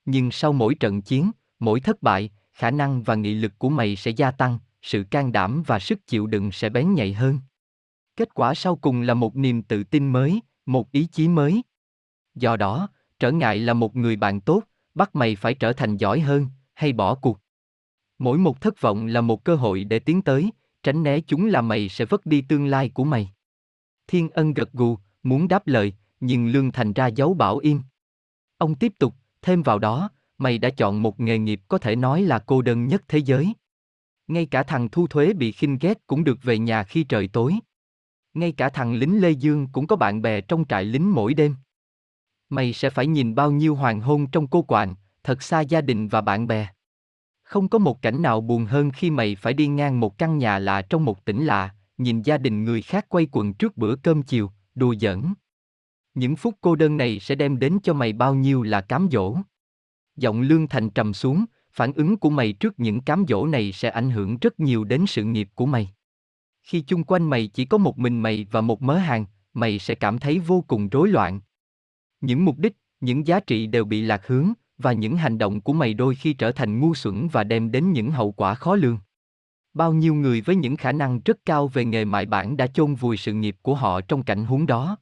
[0.05, 3.95] Nhưng sau mỗi trận chiến, mỗi thất bại, khả năng và nghị lực của mày
[3.95, 7.39] sẽ gia tăng, sự can đảm và sức chịu đựng sẽ bén nhạy hơn.
[8.15, 11.61] Kết quả sau cùng là một niềm tự tin mới, một ý chí mới.
[12.35, 14.63] Do đó, trở ngại là một người bạn tốt,
[14.95, 17.39] bắt mày phải trở thành giỏi hơn, hay bỏ cuộc.
[18.19, 20.51] Mỗi một thất vọng là một cơ hội để tiến tới,
[20.83, 23.31] tránh né chúng là mày sẽ vất đi tương lai của mày.
[24.07, 27.81] Thiên ân gật gù, muốn đáp lời, nhưng Lương Thành ra dấu bảo im.
[28.57, 32.21] Ông tiếp tục, thêm vào đó, mày đã chọn một nghề nghiệp có thể nói
[32.21, 33.53] là cô đơn nhất thế giới.
[34.27, 37.55] Ngay cả thằng thu thuế bị khinh ghét cũng được về nhà khi trời tối.
[38.33, 41.55] Ngay cả thằng lính Lê Dương cũng có bạn bè trong trại lính mỗi đêm.
[42.49, 46.07] Mày sẽ phải nhìn bao nhiêu hoàng hôn trong cô quạng, thật xa gia đình
[46.07, 46.67] và bạn bè.
[47.43, 50.59] Không có một cảnh nào buồn hơn khi mày phải đi ngang một căn nhà
[50.59, 54.23] lạ trong một tỉnh lạ, nhìn gia đình người khác quay quần trước bữa cơm
[54.23, 55.23] chiều, đùa giỡn.
[56.19, 59.37] Những phút cô đơn này sẽ đem đến cho mày bao nhiêu là cám dỗ.
[60.15, 63.89] Giọng Lương Thành trầm xuống, phản ứng của mày trước những cám dỗ này sẽ
[63.89, 65.89] ảnh hưởng rất nhiều đến sự nghiệp của mày.
[66.63, 69.95] Khi chung quanh mày chỉ có một mình mày và một mớ hàng, mày sẽ
[69.95, 71.41] cảm thấy vô cùng rối loạn.
[72.21, 75.73] Những mục đích, những giá trị đều bị lạc hướng, và những hành động của
[75.73, 78.97] mày đôi khi trở thành ngu xuẩn và đem đến những hậu quả khó lường.
[79.73, 82.95] Bao nhiêu người với những khả năng rất cao về nghề mại bản đã chôn
[82.95, 84.97] vùi sự nghiệp của họ trong cảnh huống đó.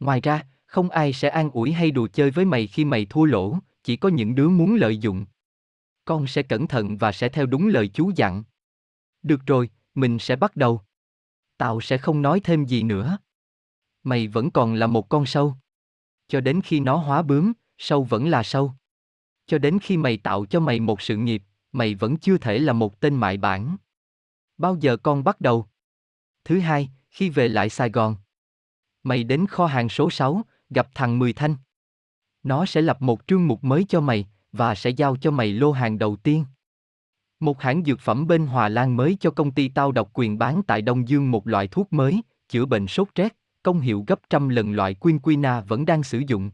[0.00, 3.24] Ngoài ra, không ai sẽ an ủi hay đùa chơi với mày khi mày thua
[3.24, 5.26] lỗ, chỉ có những đứa muốn lợi dụng.
[6.04, 8.44] Con sẽ cẩn thận và sẽ theo đúng lời chú dặn.
[9.22, 10.80] Được rồi, mình sẽ bắt đầu.
[11.56, 13.18] Tao sẽ không nói thêm gì nữa.
[14.02, 15.54] Mày vẫn còn là một con sâu.
[16.28, 18.74] Cho đến khi nó hóa bướm, sâu vẫn là sâu
[19.48, 22.72] cho đến khi mày tạo cho mày một sự nghiệp, mày vẫn chưa thể là
[22.72, 23.76] một tên mại bản.
[24.58, 25.66] Bao giờ con bắt đầu?
[26.44, 28.16] Thứ hai, khi về lại Sài Gòn.
[29.08, 31.56] Mày đến kho hàng số 6, gặp thằng Mười Thanh.
[32.42, 35.72] Nó sẽ lập một chương mục mới cho mày, và sẽ giao cho mày lô
[35.72, 36.44] hàng đầu tiên.
[37.40, 40.62] Một hãng dược phẩm bên Hòa Lan mới cho công ty tao độc quyền bán
[40.62, 44.48] tại Đông Dương một loại thuốc mới, chữa bệnh sốt rét, công hiệu gấp trăm
[44.48, 46.50] lần loại quinquina vẫn đang sử dụng.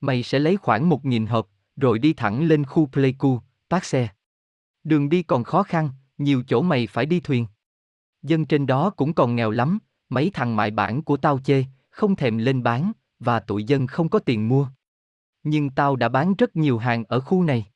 [0.00, 3.40] Mày sẽ lấy khoảng một nghìn hộp, rồi đi thẳng lên khu Pleiku,
[3.70, 4.08] park xe.
[4.84, 7.46] Đường đi còn khó khăn, nhiều chỗ mày phải đi thuyền.
[8.22, 9.78] Dân trên đó cũng còn nghèo lắm,
[10.14, 14.08] mấy thằng mại bản của tao chê, không thèm lên bán, và tụi dân không
[14.08, 14.68] có tiền mua.
[15.42, 17.66] Nhưng tao đã bán rất nhiều hàng ở khu này.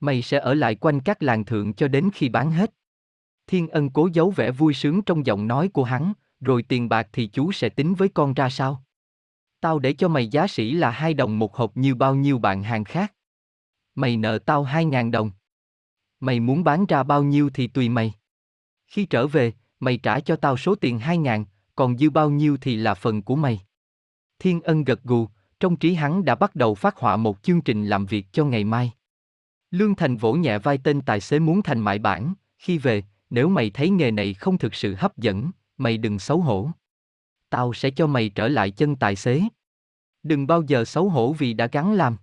[0.00, 2.74] Mày sẽ ở lại quanh các làng thượng cho đến khi bán hết.
[3.46, 7.08] Thiên ân cố giấu vẻ vui sướng trong giọng nói của hắn, rồi tiền bạc
[7.12, 8.84] thì chú sẽ tính với con ra sao?
[9.60, 12.62] Tao để cho mày giá sĩ là hai đồng một hộp như bao nhiêu bạn
[12.62, 13.14] hàng khác.
[13.94, 15.30] Mày nợ tao hai ngàn đồng.
[16.20, 18.12] Mày muốn bán ra bao nhiêu thì tùy mày.
[18.86, 21.44] Khi trở về, mày trả cho tao số tiền hai ngàn,
[21.74, 23.60] còn dư bao nhiêu thì là phần của mày.
[24.38, 25.28] Thiên ân gật gù,
[25.60, 28.64] trong trí hắn đã bắt đầu phát họa một chương trình làm việc cho ngày
[28.64, 28.92] mai.
[29.70, 33.48] Lương Thành vỗ nhẹ vai tên tài xế muốn thành mại bản, khi về, nếu
[33.48, 36.70] mày thấy nghề này không thực sự hấp dẫn, mày đừng xấu hổ.
[37.50, 39.42] Tao sẽ cho mày trở lại chân tài xế.
[40.22, 42.16] Đừng bao giờ xấu hổ vì đã gắn làm.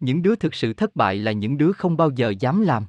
[0.00, 2.86] Những đứa thực sự thất bại là những đứa không bao giờ dám làm.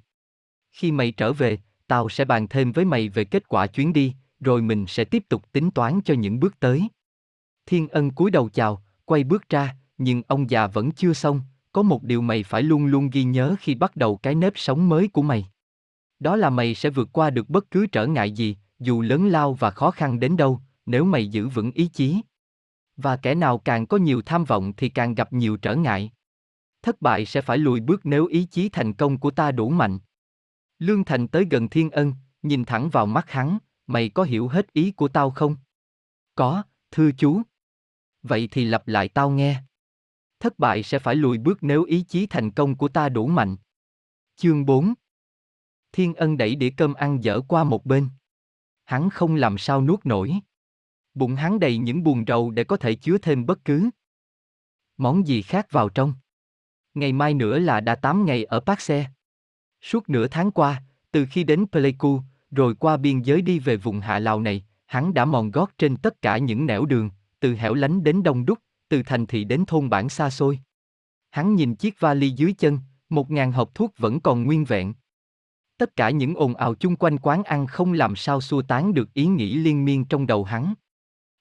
[0.72, 4.14] Khi mày trở về, tao sẽ bàn thêm với mày về kết quả chuyến đi,
[4.40, 6.88] rồi mình sẽ tiếp tục tính toán cho những bước tới.
[7.66, 11.82] Thiên ân cúi đầu chào, quay bước ra, nhưng ông già vẫn chưa xong, có
[11.82, 15.08] một điều mày phải luôn luôn ghi nhớ khi bắt đầu cái nếp sống mới
[15.08, 15.50] của mày.
[16.20, 19.54] Đó là mày sẽ vượt qua được bất cứ trở ngại gì, dù lớn lao
[19.54, 22.22] và khó khăn đến đâu, nếu mày giữ vững ý chí.
[22.98, 26.12] Và kẻ nào càng có nhiều tham vọng thì càng gặp nhiều trở ngại.
[26.82, 30.00] Thất bại sẽ phải lùi bước nếu ý chí thành công của ta đủ mạnh.
[30.80, 33.58] Lương Thành tới gần Thiên Ân, nhìn thẳng vào mắt hắn,
[33.90, 35.56] mày có hiểu hết ý của tao không?
[36.36, 37.42] Có, thưa chú.
[38.24, 39.62] Vậy thì lặp lại tao nghe.
[40.40, 43.58] Thất bại sẽ phải lùi bước nếu ý chí thành công của ta đủ mạnh.
[44.36, 44.94] Chương 4
[45.92, 48.10] Thiên Ân đẩy đĩa cơm ăn dở qua một bên.
[48.86, 50.34] Hắn không làm sao nuốt nổi.
[51.14, 53.90] Bụng hắn đầy những buồn rầu để có thể chứa thêm bất cứ
[55.00, 56.14] món gì khác vào trong.
[56.94, 59.06] Ngày mai nữa là đã 8 ngày ở Park Xe.
[59.82, 62.22] Suốt nửa tháng qua, từ khi đến Pleiku,
[62.52, 65.98] rồi qua biên giới đi về vùng Hạ Lào này, hắn đã mòn gót trên
[65.98, 69.66] tất cả những nẻo đường, từ hẻo lánh đến đông đúc, từ thành thị đến
[69.68, 70.60] thôn bản xa xôi.
[71.30, 72.80] Hắn nhìn chiếc vali dưới chân,
[73.10, 74.94] một ngàn hộp thuốc vẫn còn nguyên vẹn.
[75.78, 79.14] Tất cả những ồn ào chung quanh quán ăn không làm sao xua tán được
[79.14, 80.74] ý nghĩ liên miên trong đầu hắn.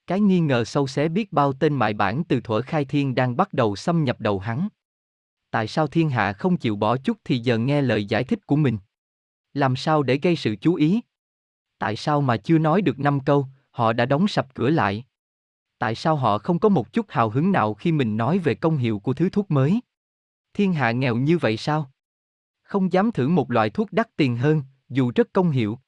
[0.07, 3.37] Cái nghi ngờ sâu xé biết bao tên mại bản từ thuở khai thiên đang
[3.37, 4.69] bắt đầu xâm nhập đầu hắn.
[5.51, 8.57] Tại sao thiên hạ không chịu bỏ chút thì giờ nghe lời giải thích của
[8.57, 8.79] mình?
[9.55, 11.01] Làm sao để gây sự chú ý?
[11.79, 15.05] Tại sao mà chưa nói được năm câu, họ đã đóng sập cửa lại?
[15.79, 18.77] Tại sao họ không có một chút hào hứng nào khi mình nói về công
[18.77, 19.81] hiệu của thứ thuốc mới?
[20.55, 21.91] Thiên hạ nghèo như vậy sao?
[22.63, 25.79] Không dám thử một loại thuốc đắt tiền hơn, dù rất công hiệu.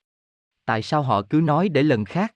[0.64, 2.34] Tại sao họ cứ nói để lần khác?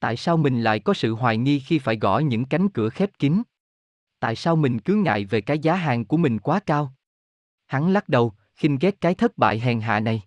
[0.00, 3.10] Tại sao mình lại có sự hoài nghi khi phải gõ những cánh cửa khép
[3.18, 3.42] kín?
[4.20, 6.94] Tại sao mình cứ ngại về cái giá hàng của mình quá cao?
[7.66, 10.22] Hắn lắc đầu, khinh ghét cái thất bại hèn hạ này.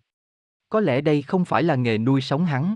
[0.70, 2.76] Có lẽ đây không phải là nghề nuôi sống hắn.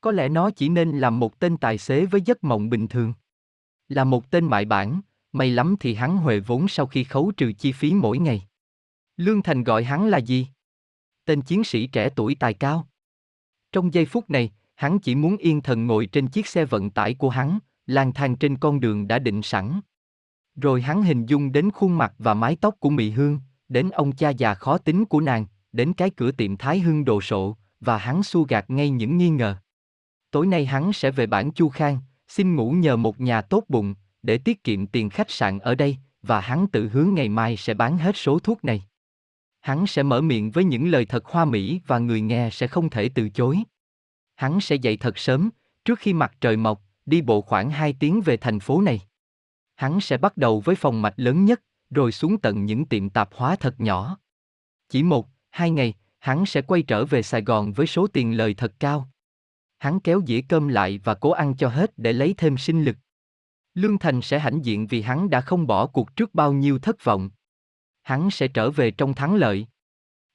[0.00, 3.12] Có lẽ nó chỉ nên làm một tên tài xế với giấc mộng bình thường.
[3.88, 5.00] Là một tên mại bản,
[5.32, 8.42] may lắm thì hắn huề vốn sau khi khấu trừ chi phí mỗi ngày.
[9.16, 10.46] Lương Thành gọi hắn là gì?
[11.24, 12.88] Tên chiến sĩ trẻ tuổi tài cao.
[13.72, 17.14] Trong giây phút này, hắn chỉ muốn yên thần ngồi trên chiếc xe vận tải
[17.14, 19.80] của hắn, lang thang trên con đường đã định sẵn.
[20.56, 24.12] Rồi hắn hình dung đến khuôn mặt và mái tóc của Mị Hương, đến ông
[24.12, 27.98] cha già khó tính của nàng, đến cái cửa tiệm Thái Hưng đồ sộ, và
[27.98, 29.56] hắn xua gạt ngay những nghi ngờ.
[30.30, 31.98] Tối nay hắn sẽ về bản Chu Khang,
[32.28, 35.96] xin ngủ nhờ một nhà tốt bụng, để tiết kiệm tiền khách sạn ở đây,
[36.22, 38.82] và hắn tự hứa ngày mai sẽ bán hết số thuốc này.
[39.60, 42.90] Hắn sẽ mở miệng với những lời thật hoa mỹ và người nghe sẽ không
[42.90, 43.58] thể từ chối.
[44.34, 45.50] Hắn sẽ dậy thật sớm,
[45.84, 49.00] trước khi mặt trời mọc, đi bộ khoảng 2 tiếng về thành phố này.
[49.74, 53.28] Hắn sẽ bắt đầu với phòng mạch lớn nhất, rồi xuống tận những tiệm tạp
[53.34, 54.18] hóa thật nhỏ.
[54.88, 58.54] Chỉ một, hai ngày, hắn sẽ quay trở về Sài Gòn với số tiền lời
[58.54, 59.08] thật cao.
[59.78, 62.96] Hắn kéo dĩa cơm lại và cố ăn cho hết để lấy thêm sinh lực.
[63.74, 67.04] Lương Thành sẽ hãnh diện vì hắn đã không bỏ cuộc trước bao nhiêu thất
[67.04, 67.30] vọng.
[68.02, 69.66] Hắn sẽ trở về trong thắng lợi.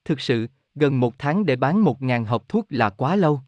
[0.06, 3.42] Thực sự, gần một tháng để bán một ngàn hộp thuốc là quá lâu.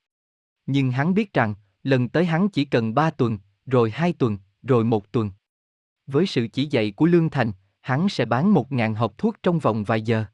[0.65, 4.83] Nhưng hắn biết rằng, lần tới hắn chỉ cần ba tuần, rồi hai tuần, rồi
[4.83, 5.31] một tuần.
[6.07, 7.51] Với sự chỉ dạy của Lương Thành,
[7.81, 10.25] hắn sẽ bán một ngàn hộp thuốc trong vòng vài giờ.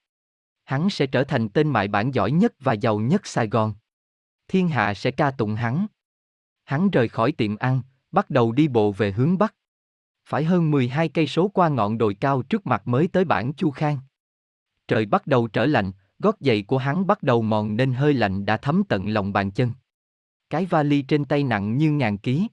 [0.72, 3.74] Hắn sẽ trở thành tên mại bản giỏi nhất và giàu nhất Sài Gòn.
[4.48, 5.88] Thiên hạ sẽ ca tụng hắn.
[6.64, 9.56] Hắn rời khỏi tiệm ăn, bắt đầu đi bộ về hướng Bắc.
[10.26, 13.72] Phải hơn 12 cây số qua ngọn đồi cao trước mặt mới tới bản Chu
[13.72, 14.00] Khang.
[14.88, 18.46] Trời bắt đầu trở lạnh, gót giày của hắn bắt đầu mòn nên hơi lạnh
[18.46, 19.72] đã thấm tận lòng bàn chân.
[20.50, 22.48] Cái vali trên tay nặng như ngàn ký.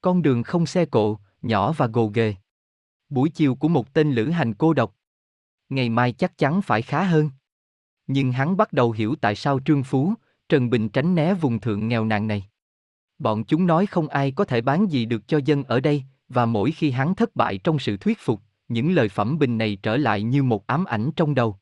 [0.00, 2.34] Con đường không xe cộ, nhỏ và gồ ghề.
[3.08, 4.96] Buổi chiều của một tên lữ hành cô độc.
[5.68, 7.30] Ngày mai chắc chắn phải khá hơn.
[8.14, 10.14] Nhưng hắn bắt đầu hiểu tại sao Trương Phú,
[10.48, 12.44] Trần Bình tránh né vùng thượng nghèo nàn này.
[13.18, 16.46] Bọn chúng nói không ai có thể bán gì được cho dân ở đây, và
[16.46, 19.96] mỗi khi hắn thất bại trong sự thuyết phục, những lời phẩm bình này trở
[19.96, 21.56] lại như một ám ảnh trong đầu.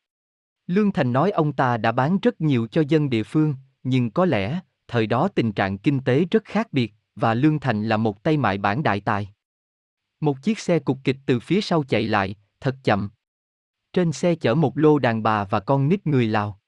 [0.67, 4.25] Lương Thành nói ông ta đã bán rất nhiều cho dân địa phương, nhưng có
[4.25, 8.23] lẽ, thời đó tình trạng kinh tế rất khác biệt, và Lương Thành là một
[8.23, 9.29] tay mại bản đại tài.
[10.19, 13.09] Một chiếc xe cục kịch từ phía sau chạy lại, thật chậm.
[13.93, 16.59] Trên xe chở một lô đàn bà và con nít người Lào.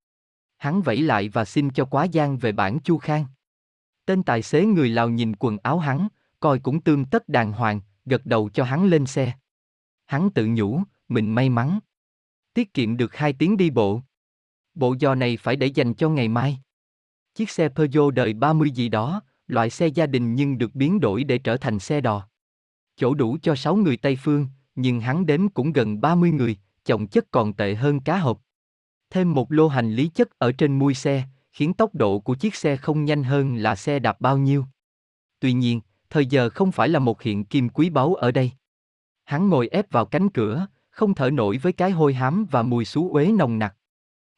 [0.58, 3.26] Hắn vẫy lại và xin cho quá gian về bản Chu Khang.
[4.06, 6.08] Tên tài xế người Lào nhìn quần áo hắn,
[6.40, 9.34] coi cũng tương tất đàng hoàng, gật đầu cho hắn lên xe.
[10.06, 11.80] Hắn tự nhủ, mình may mắn.
[12.54, 14.02] Tiết kiệm được hai tiếng đi bộ.
[14.74, 16.58] Bộ giò này phải để dành cho ngày mai.
[17.36, 21.24] Chiếc xe Peugeot đời 30 gì đó, loại xe gia đình nhưng được biến đổi
[21.24, 22.28] để trở thành xe đò.
[22.96, 27.08] Chỗ đủ cho 6 người Tây Phương, nhưng hắn đếm cũng gần 30 người, chồng
[27.08, 28.42] chất còn tệ hơn cá hộp.
[29.10, 32.56] Thêm một lô hành lý chất ở trên mui xe, khiến tốc độ của chiếc
[32.56, 34.66] xe không nhanh hơn là xe đạp bao nhiêu.
[35.40, 38.52] Tuy nhiên, thời giờ không phải là một hiện kim quý báu ở đây.
[39.24, 42.86] Hắn ngồi ép vào cánh cửa, không thở nổi với cái hôi hám và mùi
[42.86, 43.76] xú uế nồng nặc.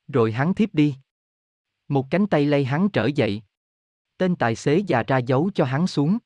[0.07, 0.95] Rồi hắn thiếp đi.
[1.87, 3.41] Một cánh tay lay hắn trở dậy.
[4.17, 6.17] Tên tài xế già ra dấu cho hắn xuống.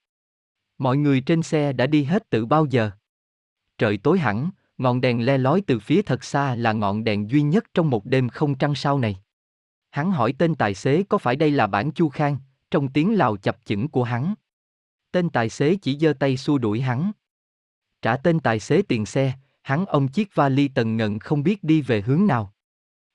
[0.78, 2.92] Mọi người trên xe đã đi hết từ bao giờ.
[3.78, 4.50] Trời tối hẳn,
[4.80, 8.06] ngọn đèn le lói từ phía thật xa là ngọn đèn duy nhất trong một
[8.06, 9.20] đêm không trăng sao này.
[9.90, 12.38] Hắn hỏi tên tài xế có phải đây là bản Chu Khang,
[12.72, 14.34] trong tiếng Lào chập chững của hắn.
[15.12, 17.12] Tên tài xế chỉ giơ tay xua đuổi hắn.
[18.02, 21.82] Trả tên tài xế tiền xe, hắn ôm chiếc vali tần ngần không biết đi
[21.82, 22.54] về hướng nào.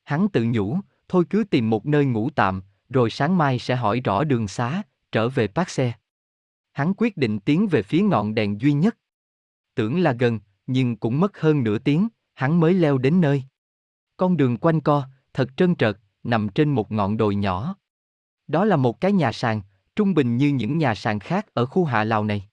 [0.05, 4.01] Hắn tự nhủ, thôi cứ tìm một nơi ngủ tạm, rồi sáng mai sẽ hỏi
[4.01, 5.93] rõ đường xá, trở về park xe.
[6.73, 8.97] Hắn quyết định tiến về phía ngọn đèn duy nhất.
[9.75, 13.45] Tưởng là gần, nhưng cũng mất hơn nửa tiếng, hắn mới leo đến nơi.
[14.17, 17.77] Con đường quanh co, thật trơn trợt, nằm trên một ngọn đồi nhỏ.
[18.47, 19.63] Đó là một cái nhà sàn,
[19.97, 22.49] trung bình như những nhà sàn khác ở khu hạ Lào này.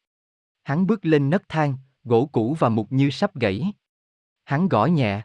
[0.64, 3.74] Hắn bước lên nấc thang, gỗ cũ và mục như sắp gãy.
[4.44, 5.22] Hắn gõ nhẹ.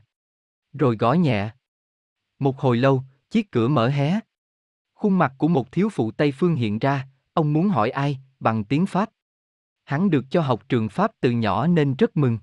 [0.73, 1.51] Rồi gõ nhẹ.
[2.39, 4.21] Một hồi lâu, chiếc cửa mở hé.
[4.95, 8.65] Khuôn mặt của một thiếu phụ Tây Phương hiện ra, ông muốn hỏi ai, bằng
[8.65, 9.11] tiếng Pháp.
[9.85, 12.39] Hắn được cho học trường Pháp từ nhỏ nên rất mừng.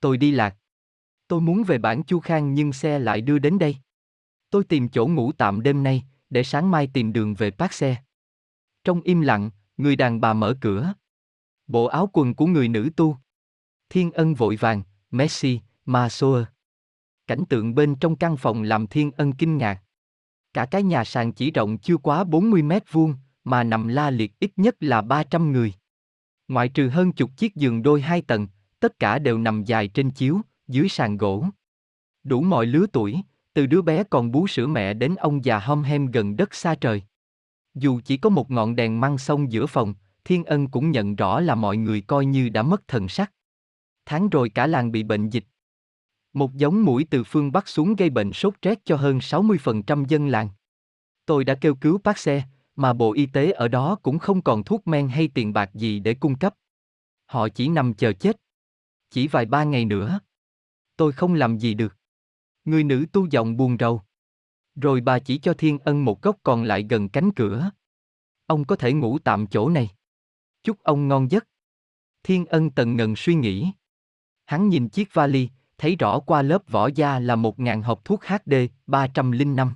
[0.00, 0.56] Tôi đi lạc.
[1.28, 3.76] Tôi muốn về bản Chu Khang nhưng xe lại đưa đến đây.
[4.50, 7.96] Tôi tìm chỗ ngủ tạm đêm nay, để sáng mai tìm đường về park xe.
[8.84, 10.94] Trong im lặng, người đàn bà mở cửa.
[11.66, 13.16] Bộ áo quần của người nữ tu.
[13.88, 16.08] Thiên ân vội vàng, Messi, Ma
[17.26, 19.82] Cảnh tượng bên trong căn phòng làm Thiên ân kinh ngạc.
[20.52, 24.38] Cả cái nhà sàn chỉ rộng chưa quá 40 mét vuông, mà nằm la liệt
[24.40, 25.74] ít nhất là 300 người.
[26.48, 28.48] Ngoại trừ hơn chục chiếc giường đôi hai tầng,
[28.80, 31.44] tất cả đều nằm dài trên chiếu, dưới sàn gỗ.
[32.24, 33.20] Đủ mọi lứa tuổi,
[33.54, 36.74] từ đứa bé còn bú sữa mẹ đến ông già hom hem gần đất xa
[36.74, 37.02] trời.
[37.74, 41.40] Dù chỉ có một ngọn đèn măng sông giữa phòng, Thiên Ân cũng nhận rõ
[41.40, 43.32] là mọi người coi như đã mất thần sắc.
[44.06, 45.44] Tháng rồi cả làng bị bệnh dịch.
[46.32, 50.28] Một giống mũi từ phương Bắc xuống gây bệnh sốt rét cho hơn 60% dân
[50.28, 50.48] làng.
[51.26, 52.42] Tôi đã kêu cứu bác xe,
[52.76, 56.00] mà Bộ Y tế ở đó cũng không còn thuốc men hay tiền bạc gì
[56.00, 56.54] để cung cấp.
[57.26, 58.36] Họ chỉ nằm chờ chết.
[59.10, 60.20] Chỉ vài ba ngày nữa.
[60.96, 61.96] Tôi không làm gì được.
[62.64, 64.02] Người nữ tu giọng buồn rầu.
[64.74, 67.70] Rồi bà chỉ cho Thiên Ân một góc còn lại gần cánh cửa.
[68.46, 69.88] Ông có thể ngủ tạm chỗ này.
[70.62, 71.48] Chúc ông ngon giấc.
[72.22, 73.72] Thiên Ân tần ngần suy nghĩ.
[74.46, 75.48] Hắn nhìn chiếc vali,
[75.78, 78.54] thấy rõ qua lớp vỏ da là một ngàn hộp thuốc HD
[78.86, 79.72] 305.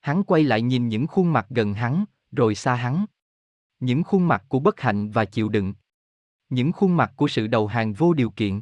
[0.00, 3.06] Hắn quay lại nhìn những khuôn mặt gần hắn, rồi xa hắn.
[3.80, 5.74] Những khuôn mặt của bất hạnh và chịu đựng.
[6.52, 8.60] Những khuôn mặt của sự đầu hàng vô điều kiện.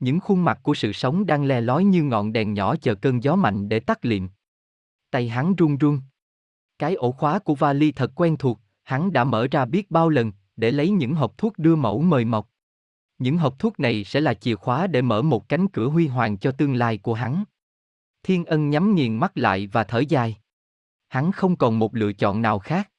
[0.00, 3.22] Những khuôn mặt của sự sống đang le lói như ngọn đèn nhỏ chờ cơn
[3.22, 4.28] gió mạnh để tắt liệm.
[5.10, 6.00] Tay hắn run run.
[6.78, 10.32] Cái ổ khóa của vali thật quen thuộc, hắn đã mở ra biết bao lần,
[10.56, 12.48] để lấy những hộp thuốc đưa mẫu mời mọc.
[13.18, 16.38] Những hộp thuốc này sẽ là chìa khóa để mở một cánh cửa huy hoàng
[16.38, 17.44] cho tương lai của hắn.
[18.22, 20.36] Thiên ân nhắm nghiền mắt lại và thở dài.
[21.08, 22.90] Hắn không còn một lựa chọn nào khác.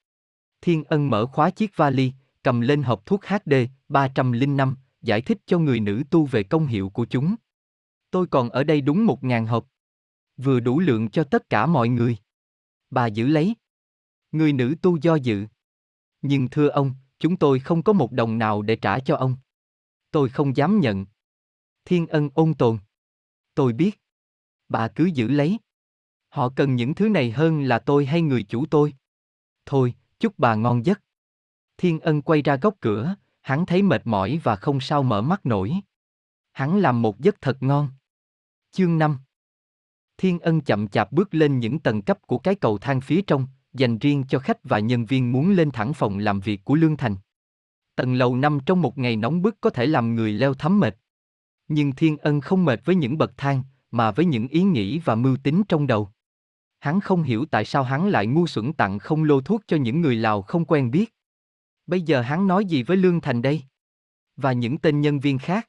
[0.60, 2.12] Thiên ân mở khóa chiếc vali,
[2.42, 3.52] cầm lên hộp thuốc HD
[3.88, 7.34] 305, giải thích cho người nữ tu về công hiệu của chúng.
[8.10, 9.68] Tôi còn ở đây đúng một ngàn hộp.
[10.36, 12.16] Vừa đủ lượng cho tất cả mọi người.
[12.90, 13.54] Bà giữ lấy.
[14.32, 15.46] Người nữ tu do dự.
[16.22, 19.36] Nhưng thưa ông, chúng tôi không có một đồng nào để trả cho ông.
[20.10, 21.06] Tôi không dám nhận.
[21.84, 22.78] Thiên ân ôn tồn.
[23.54, 24.00] Tôi biết.
[24.68, 25.58] Bà cứ giữ lấy.
[26.28, 28.94] Họ cần những thứ này hơn là tôi hay người chủ tôi.
[29.66, 31.00] Thôi, chúc bà ngon giấc.
[31.78, 35.46] Thiên ân quay ra góc cửa, hắn thấy mệt mỏi và không sao mở mắt
[35.46, 35.74] nổi.
[36.52, 37.88] Hắn làm một giấc thật ngon.
[38.72, 39.18] Chương 5
[40.16, 43.46] Thiên ân chậm chạp bước lên những tầng cấp của cái cầu thang phía trong,
[43.72, 46.96] dành riêng cho khách và nhân viên muốn lên thẳng phòng làm việc của Lương
[46.96, 47.16] Thành.
[47.96, 50.96] Tầng lầu năm trong một ngày nóng bức có thể làm người leo thấm mệt.
[51.68, 55.14] Nhưng Thiên Ân không mệt với những bậc thang, mà với những ý nghĩ và
[55.14, 56.10] mưu tính trong đầu.
[56.78, 60.00] Hắn không hiểu tại sao hắn lại ngu xuẩn tặng không lô thuốc cho những
[60.00, 61.17] người Lào không quen biết.
[61.88, 63.62] Bây giờ hắn nói gì với Lương Thành đây?
[64.36, 65.68] Và những tên nhân viên khác?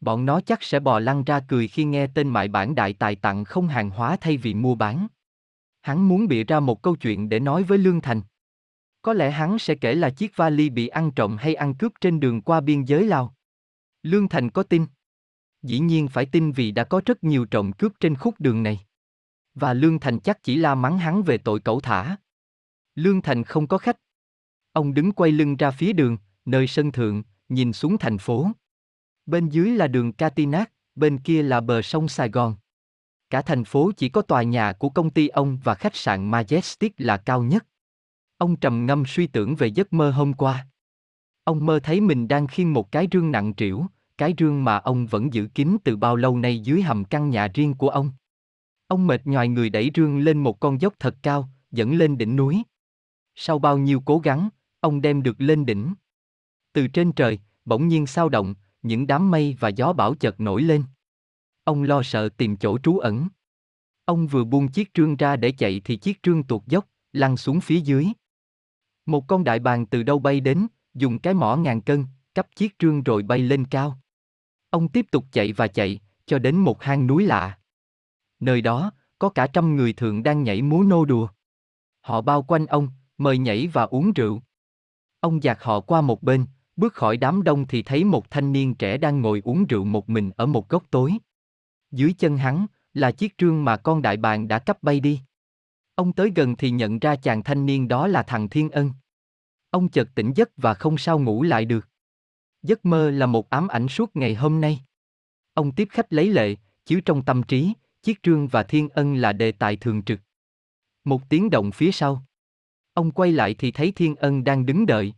[0.00, 3.16] Bọn nó chắc sẽ bò lăn ra cười khi nghe tên mại bản đại tài
[3.16, 5.08] tặng không hàng hóa thay vì mua bán.
[5.80, 8.22] Hắn muốn bịa ra một câu chuyện để nói với Lương Thành.
[9.02, 12.20] Có lẽ hắn sẽ kể là chiếc vali bị ăn trộm hay ăn cướp trên
[12.20, 13.34] đường qua biên giới Lào.
[14.02, 14.86] Lương Thành có tin.
[15.62, 18.80] Dĩ nhiên phải tin vì đã có rất nhiều trộm cướp trên khúc đường này.
[19.54, 22.16] Và Lương Thành chắc chỉ la mắng hắn về tội cẩu thả.
[22.94, 23.96] Lương Thành không có khách.
[24.72, 28.50] Ông đứng quay lưng ra phía đường, nơi sân thượng, nhìn xuống thành phố.
[29.26, 32.56] Bên dưới là đường Catinat, bên kia là bờ sông Sài Gòn.
[33.30, 36.90] Cả thành phố chỉ có tòa nhà của công ty ông và khách sạn Majestic
[36.98, 37.66] là cao nhất.
[38.38, 40.66] Ông trầm ngâm suy tưởng về giấc mơ hôm qua.
[41.44, 43.86] Ông mơ thấy mình đang khiêng một cái rương nặng trĩu,
[44.18, 47.48] cái rương mà ông vẫn giữ kín từ bao lâu nay dưới hầm căn nhà
[47.54, 48.12] riêng của ông.
[48.86, 52.36] Ông mệt nhòi người đẩy rương lên một con dốc thật cao, dẫn lên đỉnh
[52.36, 52.62] núi.
[53.34, 54.48] Sau bao nhiêu cố gắng,
[54.80, 55.94] ông đem được lên đỉnh.
[56.72, 60.62] Từ trên trời, bỗng nhiên sao động, những đám mây và gió bão chợt nổi
[60.62, 60.84] lên.
[61.64, 63.28] Ông lo sợ tìm chỗ trú ẩn.
[64.04, 67.60] Ông vừa buông chiếc trương ra để chạy thì chiếc trương tuột dốc, lăn xuống
[67.60, 68.06] phía dưới.
[69.06, 72.78] Một con đại bàng từ đâu bay đến, dùng cái mỏ ngàn cân, cắp chiếc
[72.78, 73.98] trương rồi bay lên cao.
[74.70, 77.58] Ông tiếp tục chạy và chạy, cho đến một hang núi lạ.
[78.40, 81.28] Nơi đó, có cả trăm người thường đang nhảy múa nô đùa.
[82.00, 84.42] Họ bao quanh ông, mời nhảy và uống rượu.
[85.20, 86.46] Ông dạt họ qua một bên,
[86.76, 90.08] bước khỏi đám đông thì thấy một thanh niên trẻ đang ngồi uống rượu một
[90.08, 91.12] mình ở một góc tối.
[91.90, 95.20] Dưới chân hắn, là chiếc trương mà con đại bàng đã cắp bay đi.
[95.94, 98.92] Ông tới gần thì nhận ra chàng thanh niên đó là thằng Thiên Ân.
[99.70, 101.88] Ông chợt tỉnh giấc và không sao ngủ lại được.
[102.62, 104.80] Giấc mơ là một ám ảnh suốt ngày hôm nay.
[105.54, 106.56] Ông tiếp khách lấy lệ,
[106.86, 110.20] chiếu trong tâm trí, chiếc trương và Thiên Ân là đề tài thường trực.
[111.04, 112.22] Một tiếng động phía sau.
[112.94, 115.14] Ông quay lại thì thấy Thiên Ân đang đứng đợi.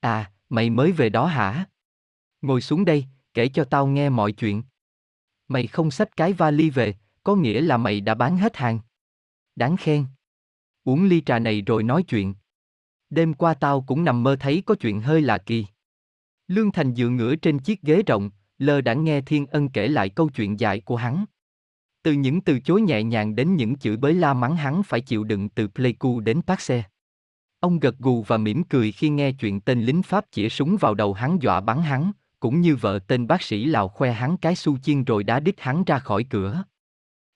[0.00, 1.64] À, mày mới về đó hả?
[2.42, 3.04] Ngồi xuống đây,
[3.34, 4.62] kể cho tao nghe mọi chuyện.
[5.48, 8.80] Mày không xách cái vali về, có nghĩa là mày đã bán hết hàng.
[9.56, 10.06] Đáng khen.
[10.84, 12.34] Uống ly trà này rồi nói chuyện.
[13.10, 15.66] Đêm qua tao cũng nằm mơ thấy có chuyện hơi lạ kỳ.
[16.48, 20.08] Lương Thành dựa ngửa trên chiếc ghế rộng, lơ đã nghe Thiên Ân kể lại
[20.08, 21.24] câu chuyện dài của hắn.
[22.02, 25.24] Từ những từ chối nhẹ nhàng đến những chửi bới la mắng hắn phải chịu
[25.24, 26.82] đựng từ Pleiku đến Paxe.
[27.60, 30.94] Ông gật gù và mỉm cười khi nghe chuyện tên lính Pháp chĩa súng vào
[30.94, 34.54] đầu hắn dọa bắn hắn, cũng như vợ tên bác sĩ Lào khoe hắn cái
[34.54, 36.64] su chiên rồi đá đít hắn ra khỏi cửa.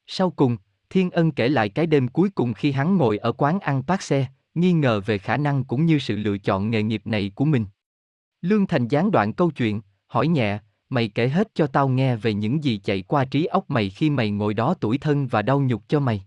[0.06, 0.56] Sau cùng,
[0.90, 4.26] Thiên Ân kể lại cái đêm cuối cùng khi hắn ngồi ở quán ăn Paxe,
[4.54, 7.66] nghi ngờ về khả năng cũng như sự lựa chọn nghề nghiệp này của mình.
[8.40, 10.58] Lương Thành gián đoạn câu chuyện, hỏi nhẹ,
[10.88, 14.10] mày kể hết cho tao nghe về những gì chạy qua trí óc mày khi
[14.10, 16.24] mày ngồi đó tuổi thân và đau nhục cho mày.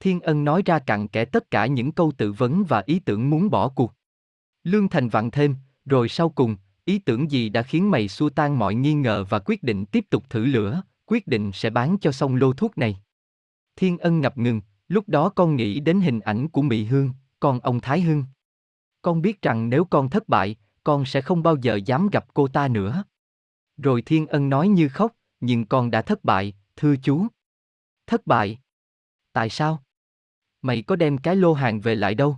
[0.00, 3.30] Thiên Ân nói ra cặn kẽ tất cả những câu tự vấn và ý tưởng
[3.30, 3.92] muốn bỏ cuộc.
[4.64, 5.54] Lương Thành vặn thêm,
[5.84, 9.38] rồi sau cùng, ý tưởng gì đã khiến mày xua tan mọi nghi ngờ và
[9.38, 12.96] quyết định tiếp tục thử lửa, quyết định sẽ bán cho xong lô thuốc này.
[13.76, 17.10] Thiên Ân ngập ngừng, lúc đó con nghĩ đến hình ảnh của Mỹ Hương,
[17.40, 18.24] con ông Thái Hưng.
[19.02, 22.48] Con biết rằng nếu con thất bại, con sẽ không bao giờ dám gặp cô
[22.48, 23.04] ta nữa.
[23.76, 27.26] Rồi Thiên Ân nói như khóc, nhưng con đã thất bại, thưa chú.
[28.06, 28.58] Thất bại?
[29.32, 29.82] Tại sao?
[30.62, 32.36] Mày có đem cái lô hàng về lại đâu?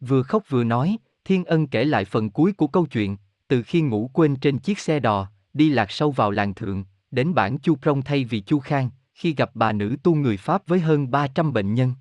[0.00, 3.16] Vừa khóc vừa nói, Thiên Ân kể lại phần cuối của câu chuyện,
[3.48, 7.34] từ khi ngủ quên trên chiếc xe đò, đi lạc sâu vào làng thượng, đến
[7.34, 10.80] bản Chu Prong thay vì Chu Khang, khi gặp bà nữ tu người Pháp với
[10.80, 11.94] hơn 300 bệnh nhân.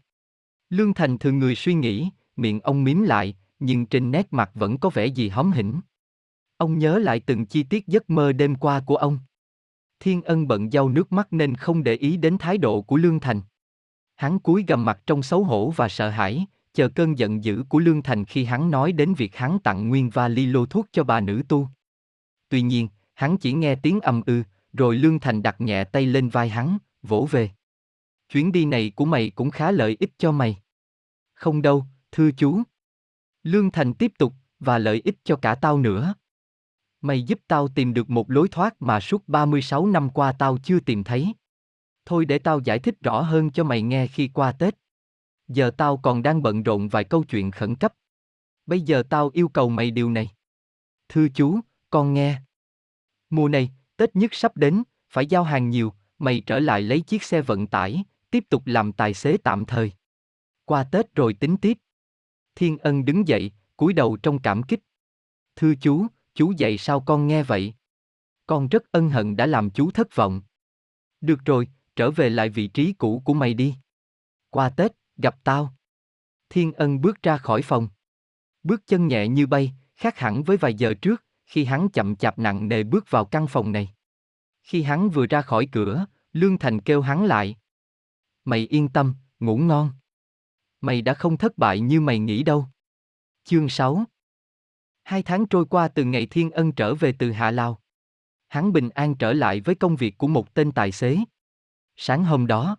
[0.69, 4.77] Lương Thành thường người suy nghĩ, miệng ông miếm lại, nhưng trên nét mặt vẫn
[4.77, 5.81] có vẻ gì hóm hỉnh.
[6.57, 9.19] Ông nhớ lại từng chi tiết giấc mơ đêm qua của ông.
[9.99, 13.19] Thiên ân bận dâu nước mắt nên không để ý đến thái độ của Lương
[13.19, 13.41] Thành.
[14.15, 17.79] Hắn cúi gầm mặt trong xấu hổ và sợ hãi, chờ cơn giận dữ của
[17.79, 21.19] Lương Thành khi hắn nói đến việc hắn tặng nguyên vali lô thuốc cho bà
[21.19, 21.69] nữ tu.
[22.49, 24.43] Tuy nhiên, hắn chỉ nghe tiếng ầm ư,
[24.73, 27.49] rồi Lương Thành đặt nhẹ tay lên vai hắn, vỗ về.
[28.29, 30.57] Chuyến đi này của mày cũng khá lợi ích cho mày.
[31.33, 32.61] Không đâu, thưa chú.
[33.43, 36.13] Lương Thành tiếp tục, và lợi ích cho cả tao nữa.
[37.07, 40.79] Mày giúp tao tìm được một lối thoát mà suốt 36 năm qua tao chưa
[40.79, 41.33] tìm thấy.
[42.05, 44.75] Thôi để tao giải thích rõ hơn cho mày nghe khi qua Tết.
[45.47, 47.93] Giờ tao còn đang bận rộn vài câu chuyện khẩn cấp.
[48.65, 50.31] Bây giờ tao yêu cầu mày điều này.
[51.09, 52.41] Thưa chú, con nghe.
[53.29, 57.23] Mùa này, Tết nhất sắp đến, phải giao hàng nhiều, mày trở lại lấy chiếc
[57.23, 59.91] xe vận tải, tiếp tục làm tài xế tạm thời.
[60.65, 61.77] Qua Tết rồi tính tiếp.
[62.55, 64.79] Thiên Ân đứng dậy, cúi đầu trong cảm kích.
[65.55, 67.73] Thưa chú, chú dạy sao con nghe vậy?
[68.45, 70.41] Con rất ân hận đã làm chú thất vọng.
[71.21, 73.75] Được rồi, trở về lại vị trí cũ của mày đi.
[74.49, 75.73] Qua Tết, gặp tao.
[76.49, 77.89] Thiên ân bước ra khỏi phòng.
[78.63, 82.39] Bước chân nhẹ như bay, khác hẳn với vài giờ trước, khi hắn chậm chạp
[82.39, 83.93] nặng nề bước vào căn phòng này.
[84.63, 87.55] Khi hắn vừa ra khỏi cửa, Lương Thành kêu hắn lại.
[88.45, 89.91] Mày yên tâm, ngủ ngon.
[90.81, 92.65] Mày đã không thất bại như mày nghĩ đâu.
[93.43, 94.05] Chương 6
[95.07, 97.81] Hai tháng trôi qua từ ngày Thiên Ân trở về từ Hạ Lao.
[98.47, 101.17] Hắn bình an trở lại với công việc của một tên tài xế.
[101.95, 102.77] Sáng hôm đó,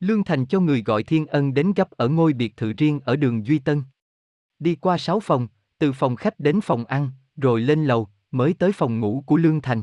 [0.00, 3.16] Lương Thành cho người gọi Thiên Ân đến gấp ở ngôi biệt thự riêng ở
[3.16, 3.82] đường Duy Tân.
[4.58, 5.48] Đi qua sáu phòng,
[5.78, 9.60] từ phòng khách đến phòng ăn, rồi lên lầu, mới tới phòng ngủ của Lương
[9.60, 9.82] Thành.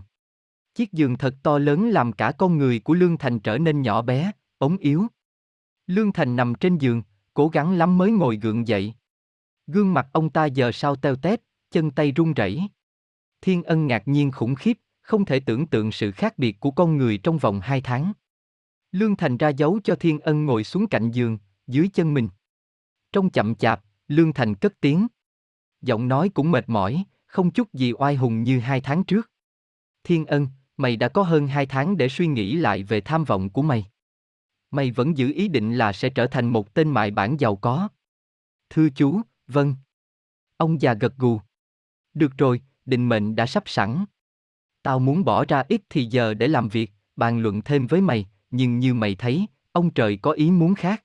[0.76, 4.02] Chiếc giường thật to lớn làm cả con người của Lương Thành trở nên nhỏ
[4.02, 5.08] bé, ống yếu.
[5.88, 7.04] Lương Thành nằm trên giường,
[7.34, 8.94] cố gắng lắm mới ngồi gượng dậy.
[9.68, 11.42] Gương mặt ông ta giờ sao teo tét,
[11.74, 12.62] chân tay run rẩy.
[13.42, 16.98] Thiên Ân ngạc nhiên khủng khiếp, không thể tưởng tượng sự khác biệt của con
[16.98, 18.14] người trong vòng hai tháng.
[18.92, 22.30] Lương Thành ra dấu cho Thiên Ân ngồi xuống cạnh giường, dưới chân mình.
[23.12, 25.08] Trong chậm chạp, Lương Thành cất tiếng.
[25.82, 29.32] Giọng nói cũng mệt mỏi, không chút gì oai hùng như hai tháng trước.
[30.04, 30.48] Thiên Ân,
[30.78, 33.86] mày đã có hơn hai tháng để suy nghĩ lại về tham vọng của mày.
[34.72, 37.88] Mày vẫn giữ ý định là sẽ trở thành một tên mại bản giàu có.
[38.70, 39.76] Thưa chú, vâng.
[40.58, 41.40] Ông già gật gù.
[42.14, 44.06] Được rồi, định mệnh đã sắp sẵn.
[44.84, 48.26] Tao muốn bỏ ra ít thì giờ để làm việc, bàn luận thêm với mày,
[48.52, 51.04] nhưng như mày thấy, ông trời có ý muốn khác.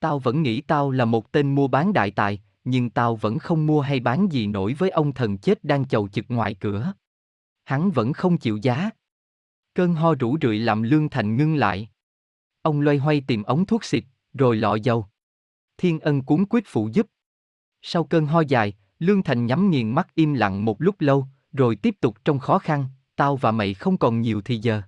[0.00, 3.66] Tao vẫn nghĩ tao là một tên mua bán đại tài, nhưng tao vẫn không
[3.66, 6.92] mua hay bán gì nổi với ông thần chết đang chầu chực ngoài cửa.
[7.64, 8.90] Hắn vẫn không chịu giá.
[9.74, 11.88] Cơn ho rủ rượi làm Lương Thành ngưng lại.
[12.62, 15.06] Ông loay hoay tìm ống thuốc xịt, rồi lọ dầu.
[15.78, 17.06] Thiên ân cuốn quyết phụ giúp.
[17.82, 21.76] Sau cơn ho dài, Lương Thành nhắm nghiền mắt im lặng một lúc lâu, rồi
[21.76, 22.84] tiếp tục trong khó khăn,
[23.16, 24.82] tao và mày không còn nhiều thì giờ.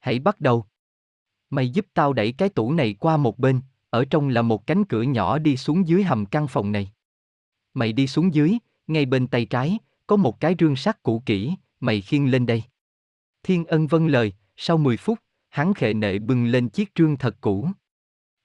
[0.00, 0.64] Hãy bắt đầu.
[1.50, 3.60] Mày giúp tao đẩy cái tủ này qua một bên,
[3.90, 6.92] ở trong là một cánh cửa nhỏ đi xuống dưới hầm căn phòng này.
[7.74, 11.54] Mày đi xuống dưới, ngay bên tay trái, có một cái rương sắt cũ kỹ,
[11.80, 12.62] mày khiêng lên đây.
[13.42, 15.18] Thiên ân vâng lời, sau 10 phút,
[15.48, 17.68] hắn khệ nệ bưng lên chiếc rương thật cũ.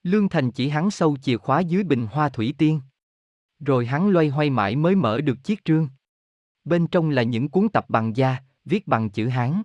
[0.04, 2.82] Lương Thành chỉ hắn sâu chìa khóa dưới bình hoa thủy tiên.
[3.66, 5.90] Rồi hắn loay hoay mãi mới mở được chiếc trương.
[6.66, 9.62] Bên trong là những cuốn tập bằng da, viết bằng chữ Hán.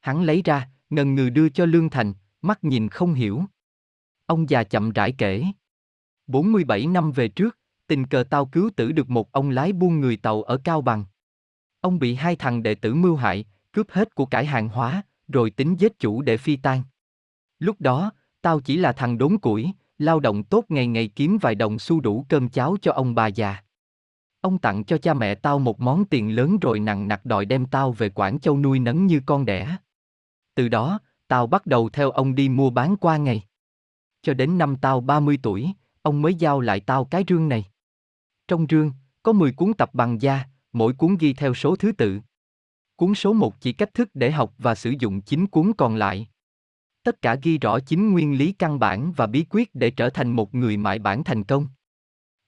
[0.00, 3.44] Hắn lấy ra, ngần ngừ đưa cho Lương Thành, mắt nhìn không hiểu.
[4.26, 5.44] Ông già chậm rãi kể.
[6.26, 10.16] 47 năm về trước, tình cờ tao cứu tử được một ông lái buôn người
[10.16, 11.04] tàu ở Cao Bằng.
[11.80, 15.50] Ông bị hai thằng đệ tử mưu hại, cướp hết của cải hàng hóa, rồi
[15.50, 16.82] tính giết chủ để phi tan.
[17.58, 18.12] Lúc đó,
[18.42, 22.00] tao chỉ là thằng đốn củi, lao động tốt ngày ngày kiếm vài đồng xu
[22.00, 23.62] đủ cơm cháo cho ông bà già.
[24.40, 27.66] Ông tặng cho cha mẹ tao một món tiền lớn rồi nặng nặc đòi đem
[27.66, 29.76] tao về Quảng Châu nuôi nấng như con đẻ.
[30.54, 33.42] Từ đó, tao bắt đầu theo ông đi mua bán qua ngày.
[34.22, 35.72] Cho đến năm tao 30 tuổi,
[36.02, 37.64] ông mới giao lại tao cái rương này.
[38.48, 38.92] Trong rương,
[39.22, 42.20] có 10 cuốn tập bằng da, mỗi cuốn ghi theo số thứ tự.
[42.96, 46.28] Cuốn số 1 chỉ cách thức để học và sử dụng chính cuốn còn lại.
[47.06, 50.30] Tất cả ghi rõ chính nguyên lý căn bản và bí quyết để trở thành
[50.30, 51.68] một người mại bản thành công.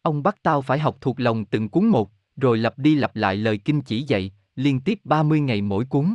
[0.03, 3.37] Ông bắt tao phải học thuộc lòng từng cuốn một, rồi lặp đi lặp lại
[3.37, 6.15] lời kinh chỉ dạy, liên tiếp 30 ngày mỗi cuốn.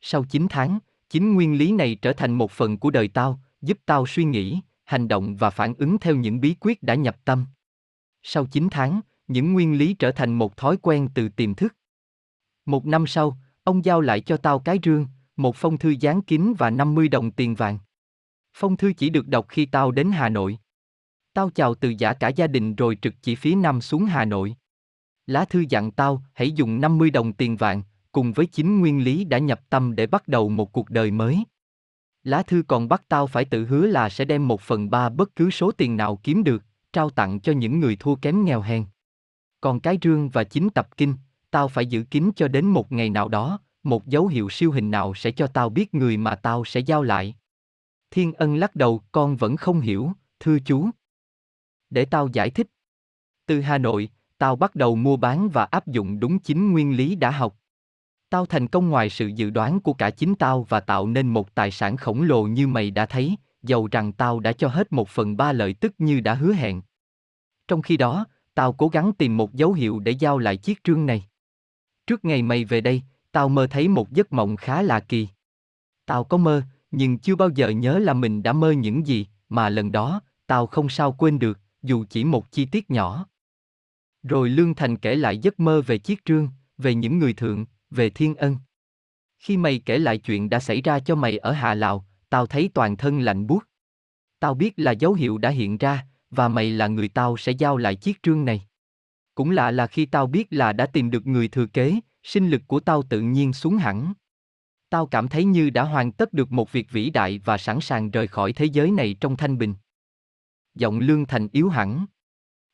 [0.00, 0.78] Sau 9 tháng,
[1.10, 4.60] chính nguyên lý này trở thành một phần của đời tao, giúp tao suy nghĩ,
[4.84, 7.46] hành động và phản ứng theo những bí quyết đã nhập tâm.
[8.22, 11.76] Sau 9 tháng, những nguyên lý trở thành một thói quen từ tiềm thức.
[12.66, 15.06] Một năm sau, ông giao lại cho tao cái rương,
[15.42, 17.78] một phong thư gián kín và 50 đồng tiền vàng.
[18.54, 20.58] Phong thư chỉ được đọc khi tao đến Hà Nội.
[21.34, 24.56] Tao chào từ giả cả gia đình rồi trực chỉ phía nam xuống Hà Nội.
[25.26, 27.82] Lá thư dặn tao hãy dùng 50 đồng tiền vàng,
[28.12, 31.44] cùng với chính nguyên lý đã nhập tâm để bắt đầu một cuộc đời mới.
[32.24, 35.36] Lá thư còn bắt tao phải tự hứa là sẽ đem một phần ba bất
[35.36, 36.62] cứ số tiền nào kiếm được,
[36.92, 38.84] trao tặng cho những người thua kém nghèo hèn.
[39.60, 41.14] Còn cái rương và chính tập kinh,
[41.50, 44.90] tao phải giữ kín cho đến một ngày nào đó, một dấu hiệu siêu hình
[44.90, 47.34] nào sẽ cho tao biết người mà tao sẽ giao lại.
[48.10, 50.90] Thiên ân lắc đầu, con vẫn không hiểu, thưa chú.
[51.90, 52.66] Để tao giải thích.
[53.46, 54.08] Từ Hà Nội,
[54.38, 57.56] tao bắt đầu mua bán và áp dụng đúng chính nguyên lý đã học.
[58.30, 61.54] Tao thành công ngoài sự dự đoán của cả chính tao và tạo nên một
[61.54, 65.08] tài sản khổng lồ như mày đã thấy, dầu rằng tao đã cho hết một
[65.08, 66.82] phần ba lợi tức như đã hứa hẹn.
[67.68, 71.06] Trong khi đó, tao cố gắng tìm một dấu hiệu để giao lại chiếc trương
[71.06, 71.24] này.
[72.06, 73.02] Trước ngày mày về đây,
[73.32, 75.28] tao mơ thấy một giấc mộng khá lạ kỳ.
[76.06, 79.68] Tao có mơ, nhưng chưa bao giờ nhớ là mình đã mơ những gì, mà
[79.68, 83.26] lần đó, tao không sao quên được, dù chỉ một chi tiết nhỏ.
[84.22, 88.10] Rồi Lương Thành kể lại giấc mơ về chiếc trương, về những người thượng, về
[88.10, 88.56] thiên ân.
[89.38, 92.70] Khi mày kể lại chuyện đã xảy ra cho mày ở Hà Lào, tao thấy
[92.74, 93.64] toàn thân lạnh buốt.
[94.40, 97.76] Tao biết là dấu hiệu đã hiện ra, và mày là người tao sẽ giao
[97.76, 98.66] lại chiếc trương này.
[99.34, 102.62] Cũng lạ là khi tao biết là đã tìm được người thừa kế, sinh lực
[102.66, 104.12] của tao tự nhiên xuống hẳn.
[104.90, 108.10] Tao cảm thấy như đã hoàn tất được một việc vĩ đại và sẵn sàng
[108.10, 109.74] rời khỏi thế giới này trong thanh bình.
[110.74, 112.06] Giọng Lương Thành yếu hẳn.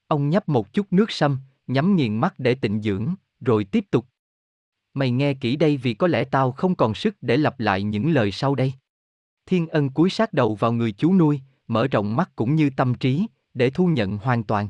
[0.06, 4.06] Ông nhấp một chút nước sâm, nhắm nghiền mắt để tịnh dưỡng, rồi tiếp tục.
[4.94, 8.10] Mày nghe kỹ đây vì có lẽ tao không còn sức để lặp lại những
[8.10, 8.72] lời sau đây.
[9.46, 12.94] Thiên ân cúi sát đầu vào người chú nuôi, mở rộng mắt cũng như tâm
[12.94, 14.68] trí, để thu nhận hoàn toàn.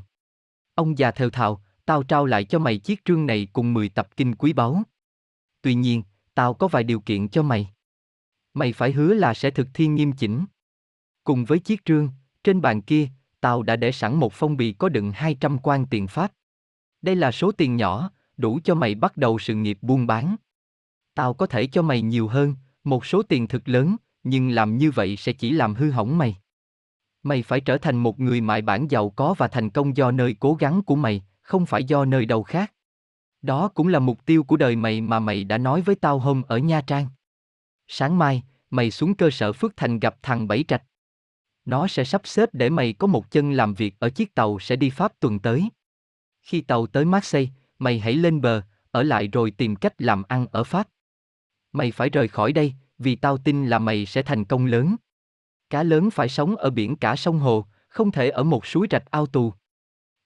[0.75, 4.09] Ông già thều thào, tao trao lại cho mày chiếc trương này cùng 10 tập
[4.17, 4.83] kinh quý báu.
[5.63, 6.03] Tuy nhiên,
[6.35, 7.71] tao có vài điều kiện cho mày.
[8.55, 10.45] Mày phải hứa là sẽ thực thi nghiêm chỉnh.
[11.25, 12.09] Cùng với chiếc trương,
[12.45, 13.09] trên bàn kia,
[13.41, 16.33] tao đã để sẵn một phong bì có đựng 200 quan tiền Pháp.
[17.03, 20.37] Đây là số tiền nhỏ, đủ cho mày bắt đầu sự nghiệp buôn bán.
[21.15, 24.91] Tao có thể cho mày nhiều hơn, một số tiền thực lớn, nhưng làm như
[24.91, 26.37] vậy sẽ chỉ làm hư hỏng mày.
[27.23, 30.37] Mày phải trở thành một người mại bản giàu có và thành công do nơi
[30.41, 32.73] cố gắng của mày, không phải do nơi đâu khác.
[33.43, 36.43] Đó cũng là mục tiêu của đời mày mà mày đã nói với tao hôm
[36.49, 37.09] ở Nha Trang.
[37.89, 40.83] Sáng mai, mày xuống cơ sở Phước Thành gặp thằng Bảy Trạch.
[41.65, 44.77] Nó sẽ sắp xếp để mày có một chân làm việc ở chiếc tàu sẽ
[44.77, 45.69] đi Pháp tuần tới.
[46.43, 50.47] Khi tàu tới Marseille, mày hãy lên bờ, ở lại rồi tìm cách làm ăn
[50.53, 50.89] ở Pháp.
[51.73, 54.97] Mày phải rời khỏi đây, vì tao tin là mày sẽ thành công lớn.
[55.71, 59.11] Cá lớn phải sống ở biển cả sông hồ, không thể ở một suối rạch
[59.11, 59.53] ao tù.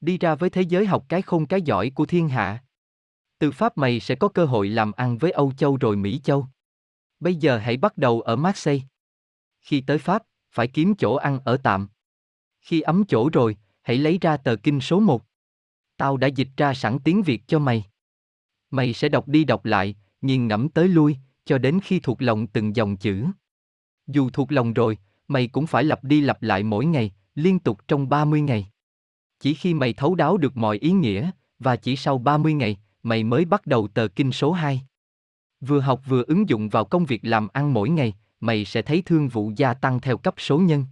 [0.00, 2.64] Đi ra với thế giới học cái khôn cái giỏi của thiên hạ.
[3.38, 6.46] Từ Pháp mày sẽ có cơ hội làm ăn với Âu Châu rồi Mỹ Châu.
[7.20, 8.86] Bây giờ hãy bắt đầu ở Marseille.
[9.60, 11.88] Khi tới Pháp, phải kiếm chỗ ăn ở tạm.
[12.60, 15.22] Khi ấm chỗ rồi, hãy lấy ra tờ kinh số 1.
[15.96, 17.84] Tao đã dịch ra sẵn tiếng Việt cho mày.
[18.70, 22.46] Mày sẽ đọc đi đọc lại, nghiền ngẫm tới lui, cho đến khi thuộc lòng
[22.46, 23.26] từng dòng chữ.
[24.06, 24.98] Dù thuộc lòng rồi,
[25.28, 28.70] mày cũng phải lặp đi lặp lại mỗi ngày, liên tục trong 30 ngày.
[29.40, 33.24] Chỉ khi mày thấu đáo được mọi ý nghĩa, và chỉ sau 30 ngày, mày
[33.24, 34.82] mới bắt đầu tờ kinh số 2.
[35.60, 39.02] Vừa học vừa ứng dụng vào công việc làm ăn mỗi ngày, mày sẽ thấy
[39.02, 40.84] thương vụ gia tăng theo cấp số nhân.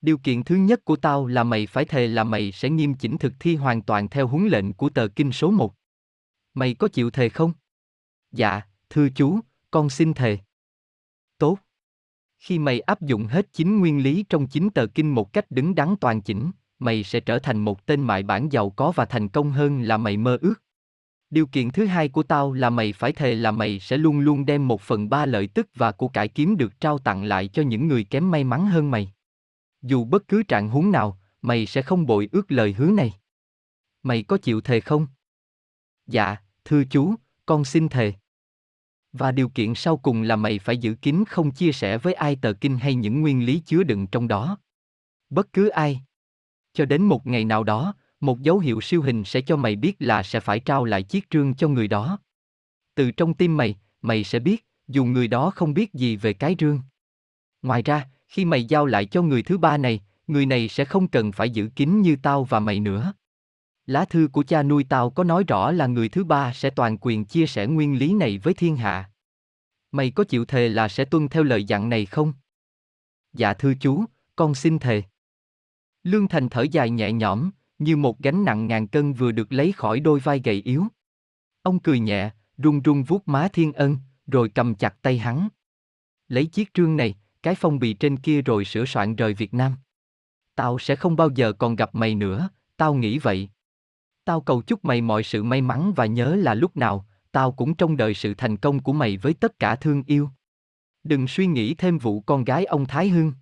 [0.00, 3.18] Điều kiện thứ nhất của tao là mày phải thề là mày sẽ nghiêm chỉnh
[3.18, 5.74] thực thi hoàn toàn theo huấn lệnh của tờ kinh số 1.
[6.54, 7.52] Mày có chịu thề không?
[8.32, 10.38] Dạ, thưa chú, con xin thề.
[11.38, 11.58] Tốt.
[12.38, 15.74] Khi mày áp dụng hết chính nguyên lý trong chính tờ kinh một cách đứng
[15.74, 16.50] đắn toàn chỉnh,
[16.80, 19.96] mày sẽ trở thành một tên mại bản giàu có và thành công hơn là
[19.96, 20.54] mày mơ ước.
[21.30, 24.46] Điều kiện thứ hai của tao là mày phải thề là mày sẽ luôn luôn
[24.46, 27.62] đem một phần ba lợi tức và của cải kiếm được trao tặng lại cho
[27.62, 29.12] những người kém may mắn hơn mày.
[29.82, 33.12] Dù bất cứ trạng huống nào, mày sẽ không bội ước lời hứa này.
[34.02, 35.06] Mày có chịu thề không?
[36.06, 37.14] Dạ, thưa chú,
[37.46, 38.12] con xin thề.
[39.12, 42.36] Và điều kiện sau cùng là mày phải giữ kín không chia sẻ với ai
[42.36, 44.58] tờ kinh hay những nguyên lý chứa đựng trong đó.
[45.30, 46.02] Bất cứ ai.
[46.72, 49.96] Cho đến một ngày nào đó, một dấu hiệu siêu hình sẽ cho mày biết
[49.98, 52.18] là sẽ phải trao lại chiếc trương cho người đó.
[52.94, 56.56] Từ trong tim mày, mày sẽ biết, dù người đó không biết gì về cái
[56.58, 56.80] rương.
[57.62, 61.08] Ngoài ra, khi mày giao lại cho người thứ ba này, người này sẽ không
[61.08, 63.12] cần phải giữ kín như tao và mày nữa.
[63.86, 66.98] Lá thư của cha nuôi tao có nói rõ là người thứ ba sẽ toàn
[67.00, 69.10] quyền chia sẻ nguyên lý này với thiên hạ.
[69.92, 72.32] Mày có chịu thề là sẽ tuân theo lời dặn này không?
[73.32, 74.04] Dạ thưa chú,
[74.36, 75.02] con xin thề.
[76.02, 79.72] Lương Thành thở dài nhẹ nhõm, như một gánh nặng ngàn cân vừa được lấy
[79.72, 80.86] khỏi đôi vai gầy yếu.
[81.62, 83.96] Ông cười nhẹ, run run vuốt má thiên ân,
[84.26, 85.48] rồi cầm chặt tay hắn.
[86.28, 89.76] Lấy chiếc trương này, cái phong bì trên kia rồi sửa soạn rời Việt Nam.
[90.54, 93.48] Tao sẽ không bao giờ còn gặp mày nữa, tao nghĩ vậy.
[94.24, 97.74] Tao cầu chúc mày mọi sự may mắn và nhớ là lúc nào, tao cũng
[97.74, 100.30] trông đợi sự thành công của mày với tất cả thương yêu.
[101.04, 103.32] Đừng suy nghĩ thêm vụ con gái ông Thái Hưng.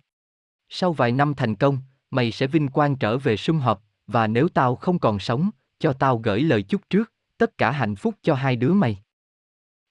[0.69, 1.77] Sau vài năm thành công,
[2.11, 5.49] mày sẽ vinh quang trở về sum họp, và nếu tao không còn sống,
[5.79, 9.03] cho tao gửi lời chúc trước, tất cả hạnh phúc cho hai đứa mày.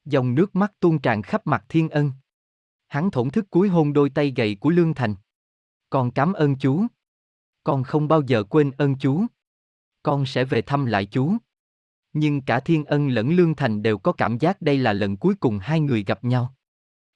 [0.04, 2.12] Dòng nước mắt tuôn tràn khắp mặt thiên ân.
[2.88, 5.14] Hắn thổn thức cúi hôn đôi tay gầy của Lương Thành.
[5.90, 6.86] Con cảm ơn chú.
[7.64, 9.26] Con không bao giờ quên ơn chú.
[10.02, 11.36] Con sẽ về thăm lại chú.
[12.12, 15.34] Nhưng cả Thiên Ân lẫn Lương Thành đều có cảm giác đây là lần cuối
[15.34, 16.54] cùng hai người gặp nhau.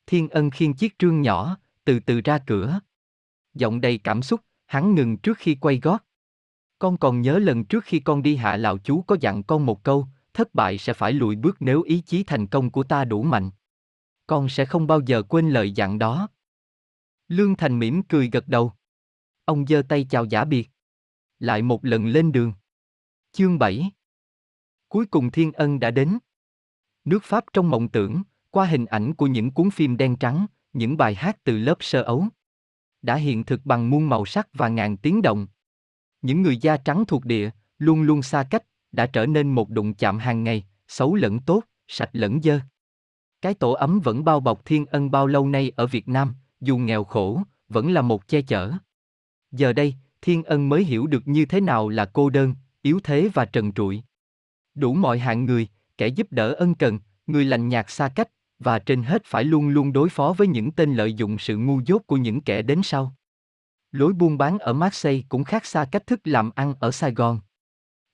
[0.07, 2.81] Thiên Ân khiêng chiếc trương nhỏ, từ từ ra cửa.
[3.55, 4.41] Giọng đầy cảm xúc,
[4.73, 6.05] hắn ngừng trước khi quay gót.
[6.79, 9.85] Con còn nhớ lần trước khi con đi hạ lão chú có dặn con một
[9.85, 13.23] câu, thất bại sẽ phải lùi bước nếu ý chí thành công của ta đủ
[13.23, 13.51] mạnh.
[14.27, 16.29] Con sẽ không bao giờ quên lời dặn đó.
[17.29, 18.73] Lương Thành mỉm cười gật đầu.
[19.45, 20.71] Ông giơ tay chào giả biệt.
[21.39, 22.53] Lại một lần lên đường.
[23.33, 23.91] Chương 7
[24.89, 26.19] Cuối cùng Thiên Ân đã đến.
[27.05, 30.97] Nước Pháp trong mộng tưởng, qua hình ảnh của những cuốn phim đen trắng, những
[30.97, 32.29] bài hát từ lớp sơ ấu.
[33.03, 35.47] Đã hiện thực bằng muôn màu sắc và ngàn tiếng động.
[36.23, 39.95] Những người da trắng thuộc địa, luôn luôn xa cách, đã trở nên một đụng
[39.95, 42.61] chạm hàng ngày, xấu lẫn tốt, sạch lẫn dơ.
[43.43, 46.79] Cái tổ ấm vẫn bao bọc thiên ân bao lâu nay ở Việt Nam, dù
[46.79, 48.73] nghèo khổ, vẫn là một che chở.
[49.51, 53.29] Giờ đây, thiên ân mới hiểu được như thế nào là cô đơn, yếu thế
[53.35, 54.03] và trần trụi.
[54.75, 58.29] Đủ mọi hạng người, kẻ giúp đỡ ân cần, người lành nhạt xa cách,
[58.63, 61.81] và trên hết phải luôn luôn đối phó với những tên lợi dụng sự ngu
[61.87, 63.15] dốt của những kẻ đến sau.
[63.93, 67.41] Lối buôn bán ở Marseille cũng khác xa cách thức làm ăn ở Sài Gòn.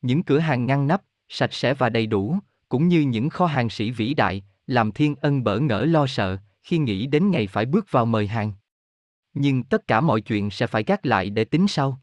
[0.03, 2.39] Những cửa hàng ngăn nắp, sạch sẽ và đầy đủ,
[2.69, 6.39] cũng như những kho hàng sĩ vĩ đại, làm thiên ân bỡ ngỡ lo sợ
[6.63, 8.53] khi nghĩ đến ngày phải bước vào mời hàng.
[9.35, 12.01] Nhưng tất cả mọi chuyện sẽ phải gác lại để tính sau.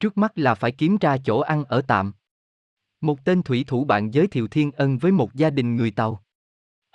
[0.00, 2.12] Trước mắt là phải kiếm ra chỗ ăn ở tạm.
[3.00, 6.24] Một tên thủy thủ bạn giới thiệu thiên ân với một gia đình người Tàu.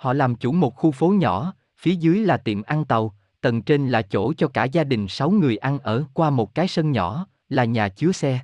[0.04, 3.88] Họ làm chủ một khu phố nhỏ, phía dưới là tiệm ăn tàu, tầng trên
[3.88, 7.26] là chỗ cho cả gia đình sáu người ăn ở qua một cái sân nhỏ,
[7.48, 8.40] là nhà chứa xe.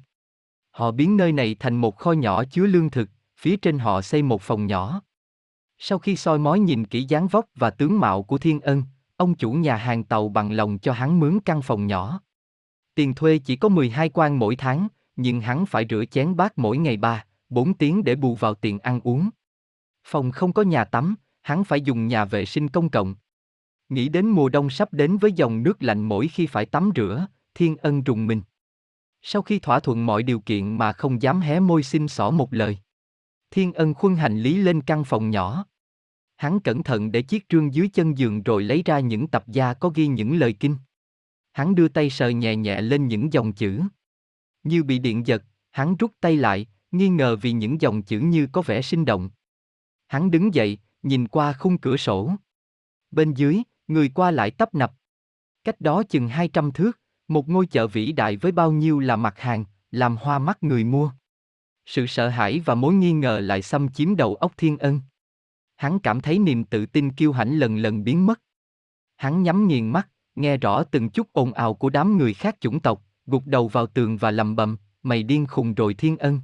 [0.70, 4.22] Họ biến nơi này thành một kho nhỏ chứa lương thực, phía trên họ xây
[4.22, 5.02] một phòng nhỏ.
[5.78, 8.82] Sau khi soi mói nhìn kỹ dáng vóc và tướng mạo của Thiên Ân,
[9.16, 12.20] ông chủ nhà hàng tàu bằng lòng cho hắn mướn căn phòng nhỏ.
[12.94, 16.78] Tiền thuê chỉ có 12 quan mỗi tháng, nhưng hắn phải rửa chén bát mỗi
[16.78, 19.30] ngày 3, 4 tiếng để bù vào tiền ăn uống.
[20.04, 23.14] Phòng không có nhà tắm, hắn phải dùng nhà vệ sinh công cộng.
[23.88, 27.26] Nghĩ đến mùa đông sắp đến với dòng nước lạnh mỗi khi phải tắm rửa,
[27.54, 28.42] Thiên Ân rùng mình.
[29.22, 32.54] Sau khi thỏa thuận mọi điều kiện mà không dám hé môi xin xỏ một
[32.54, 32.78] lời.
[33.50, 35.66] Thiên Ân khuân hành lý lên căn phòng nhỏ.
[36.36, 39.74] Hắn cẩn thận để chiếc trương dưới chân giường rồi lấy ra những tập gia
[39.74, 40.76] có ghi những lời kinh.
[41.52, 43.80] Hắn đưa tay sờ nhẹ nhẹ lên những dòng chữ.
[44.62, 48.46] Như bị điện giật, hắn rút tay lại, nghi ngờ vì những dòng chữ như
[48.52, 49.30] có vẻ sinh động.
[50.06, 52.32] Hắn đứng dậy, nhìn qua khung cửa sổ.
[53.10, 54.92] Bên dưới, người qua lại tấp nập.
[55.64, 59.38] Cách đó chừng 200 thước, một ngôi chợ vĩ đại với bao nhiêu là mặt
[59.38, 61.10] hàng, làm hoa mắt người mua.
[61.86, 65.00] Sự sợ hãi và mối nghi ngờ lại xâm chiếm đầu óc thiên ân.
[65.76, 68.40] Hắn cảm thấy niềm tự tin kiêu hãnh lần lần biến mất.
[69.16, 72.80] Hắn nhắm nghiền mắt, nghe rõ từng chút ồn ào của đám người khác chủng
[72.80, 76.40] tộc, gục đầu vào tường và lầm bầm, mày điên khùng rồi thiên ân.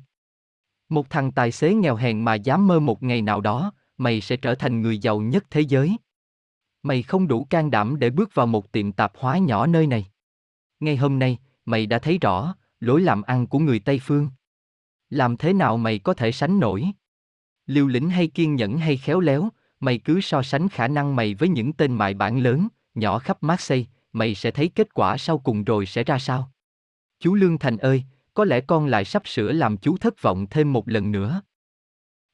[0.88, 4.36] Một thằng tài xế nghèo hèn mà dám mơ một ngày nào đó, mày sẽ
[4.36, 5.96] trở thành người giàu nhất thế giới.
[6.82, 10.06] Mày không đủ can đảm để bước vào một tiệm tạp hóa nhỏ nơi này.
[10.80, 14.28] Ngay hôm nay, mày đã thấy rõ lối làm ăn của người Tây phương.
[15.10, 16.84] Làm thế nào mày có thể sánh nổi?
[17.66, 19.48] Liều lĩnh hay kiên nhẫn hay khéo léo,
[19.80, 23.42] mày cứ so sánh khả năng mày với những tên mại bản lớn, nhỏ khắp
[23.42, 26.52] Marseille, mày sẽ thấy kết quả sau cùng rồi sẽ ra sao.
[27.20, 30.72] Chú Lương Thành ơi, có lẽ con lại sắp sửa làm chú thất vọng thêm
[30.72, 31.40] một lần nữa.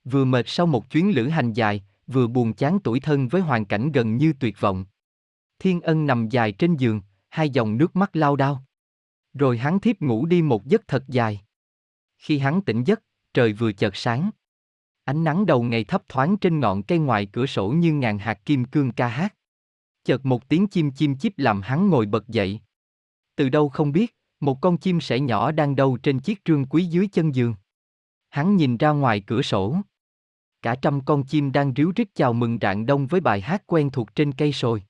[0.05, 3.65] Vừa mệt sau một chuyến lữ hành dài, vừa buồn chán tuổi thân với hoàn
[3.65, 4.85] cảnh gần như tuyệt vọng.
[5.59, 8.65] Thiên Ân nằm dài trên giường, hai dòng nước mắt lao đao.
[9.35, 11.41] Rồi hắn thiếp ngủ đi một giấc thật dài.
[12.19, 13.03] Khi hắn tỉnh giấc,
[13.35, 14.31] trời vừa chợt sáng.
[15.05, 18.45] Ánh nắng đầu ngày thấp thoáng trên ngọn cây ngoài cửa sổ như ngàn hạt
[18.45, 19.35] kim cương ca hát.
[20.05, 22.61] Chợt một tiếng chim chim chíp làm hắn ngồi bật dậy.
[23.37, 26.85] Từ đâu không biết, một con chim sẻ nhỏ đang đâu trên chiếc trương quý
[26.85, 27.55] dưới chân giường.
[28.29, 29.77] Hắn nhìn ra ngoài cửa sổ.
[30.63, 33.91] Cả trăm con chim đang ríu rít chào mừng rạng đông với bài hát quen
[33.91, 34.83] thuộc trên cây sồi.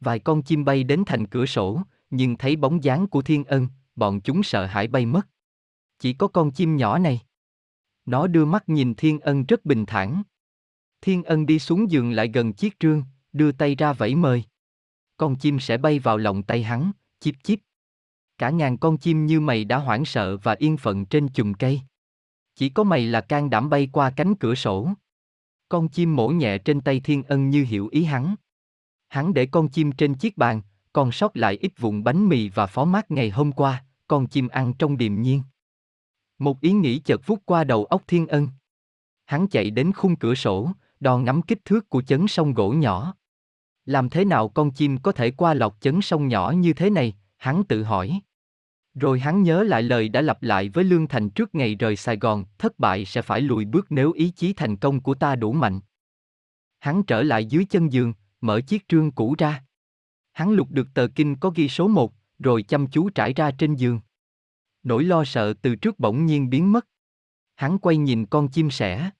[0.00, 3.68] Vài con chim bay đến thành cửa sổ, nhưng thấy bóng dáng của thiên ân,
[3.96, 5.28] bọn chúng sợ hãi bay mất.
[5.98, 7.20] Chỉ có con chim nhỏ này.
[8.06, 10.22] Nó đưa mắt nhìn thiên ân rất bình thản.
[11.00, 13.02] Thiên ân đi xuống giường lại gần chiếc trương,
[13.32, 14.44] đưa tay ra vẫy mời.
[15.16, 17.58] Con chim sẽ bay vào lòng tay hắn, chip chip.
[18.38, 21.80] Cả ngàn con chim như mày đã hoảng sợ và yên phận trên chùm cây.
[22.58, 24.88] Chỉ có mày là can đảm bay qua cánh cửa sổ.
[25.68, 28.34] Con chim mổ nhẹ trên tay thiên ân như hiểu ý hắn.
[29.08, 32.66] Hắn để con chim trên chiếc bàn, còn sót lại ít vụn bánh mì và
[32.66, 35.42] phó mát ngày hôm qua, con chim ăn trong điềm nhiên.
[36.38, 38.48] Một ý nghĩ chợt vút qua đầu óc thiên ân.
[39.24, 43.14] Hắn chạy đến khung cửa sổ, đo ngắm kích thước của chấn sông gỗ nhỏ.
[43.84, 47.16] Làm thế nào con chim có thể qua lọc chấn sông nhỏ như thế này,
[47.36, 48.20] hắn tự hỏi.
[48.98, 52.16] Rồi hắn nhớ lại lời đã lặp lại với Lương Thành trước ngày rời Sài
[52.16, 55.52] Gòn, thất bại sẽ phải lùi bước nếu ý chí thành công của ta đủ
[55.52, 55.80] mạnh.
[56.78, 59.64] Hắn trở lại dưới chân giường, mở chiếc trương cũ ra.
[60.32, 63.74] Hắn lục được tờ kinh có ghi số 1, rồi chăm chú trải ra trên
[63.74, 64.00] giường.
[64.82, 66.86] Nỗi lo sợ từ trước bỗng nhiên biến mất.
[67.54, 69.10] Hắn quay nhìn con chim sẻ.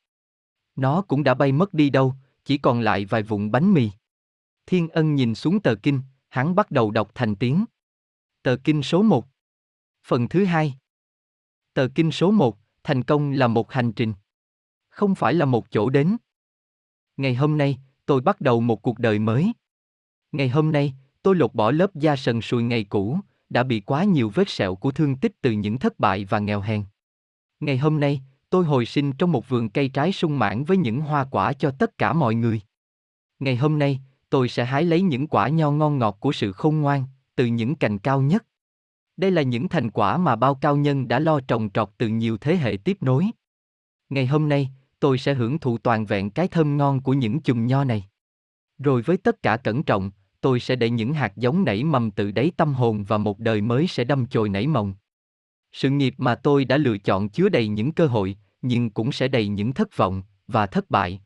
[0.76, 2.14] Nó cũng đã bay mất đi đâu,
[2.44, 3.90] chỉ còn lại vài vụn bánh mì.
[4.66, 7.64] Thiên ân nhìn xuống tờ kinh, hắn bắt đầu đọc thành tiếng.
[8.42, 9.26] Tờ kinh số 1
[10.08, 10.74] Phần thứ hai
[11.74, 14.12] Tờ kinh số 1, thành công là một hành trình.
[14.88, 16.16] Không phải là một chỗ đến.
[17.16, 19.52] Ngày hôm nay, tôi bắt đầu một cuộc đời mới.
[20.32, 23.18] Ngày hôm nay, tôi lột bỏ lớp da sần sùi ngày cũ,
[23.50, 26.60] đã bị quá nhiều vết sẹo của thương tích từ những thất bại và nghèo
[26.60, 26.84] hèn.
[27.60, 31.00] Ngày hôm nay, tôi hồi sinh trong một vườn cây trái sung mãn với những
[31.00, 32.60] hoa quả cho tất cả mọi người.
[33.38, 34.00] Ngày hôm nay,
[34.30, 37.04] tôi sẽ hái lấy những quả nho ngon ngọt của sự khôn ngoan,
[37.36, 38.44] từ những cành cao nhất.
[39.18, 42.38] Đây là những thành quả mà bao cao nhân đã lo trồng trọt từ nhiều
[42.38, 43.26] thế hệ tiếp nối.
[44.08, 44.68] Ngày hôm nay,
[45.00, 48.08] tôi sẽ hưởng thụ toàn vẹn cái thơm ngon của những chùm nho này.
[48.78, 50.10] Rồi với tất cả cẩn trọng,
[50.40, 53.60] tôi sẽ để những hạt giống nảy mầm từ đáy tâm hồn và một đời
[53.60, 54.94] mới sẽ đâm chồi nảy mộng.
[55.72, 59.28] Sự nghiệp mà tôi đã lựa chọn chứa đầy những cơ hội, nhưng cũng sẽ
[59.28, 61.20] đầy những thất vọng và thất bại.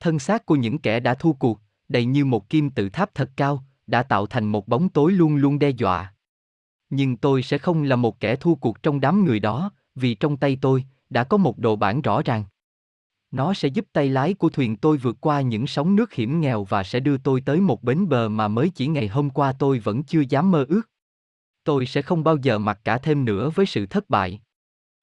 [0.00, 3.30] Thân xác của những kẻ đã thua cuộc, đầy như một kim tự tháp thật
[3.36, 6.12] cao, đã tạo thành một bóng tối luôn luôn đe dọa.
[6.90, 10.36] Nhưng tôi sẽ không là một kẻ thua cuộc trong đám người đó, vì trong
[10.36, 12.44] tay tôi đã có một đồ bản rõ ràng.
[13.30, 16.64] Nó sẽ giúp tay lái của thuyền tôi vượt qua những sóng nước hiểm nghèo
[16.64, 19.78] và sẽ đưa tôi tới một bến bờ mà mới chỉ ngày hôm qua tôi
[19.78, 20.82] vẫn chưa dám mơ ước.
[21.64, 24.40] Tôi sẽ không bao giờ mặc cả thêm nữa với sự thất bại.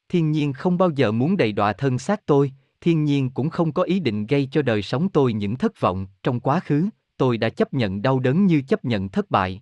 [0.10, 3.72] Thiên nhiên không bao giờ muốn đầy đọa thân xác tôi, thiên nhiên cũng không
[3.72, 7.38] có ý định gây cho đời sống tôi những thất vọng, trong quá khứ, tôi
[7.38, 9.62] đã chấp nhận đau đớn như chấp nhận thất bại.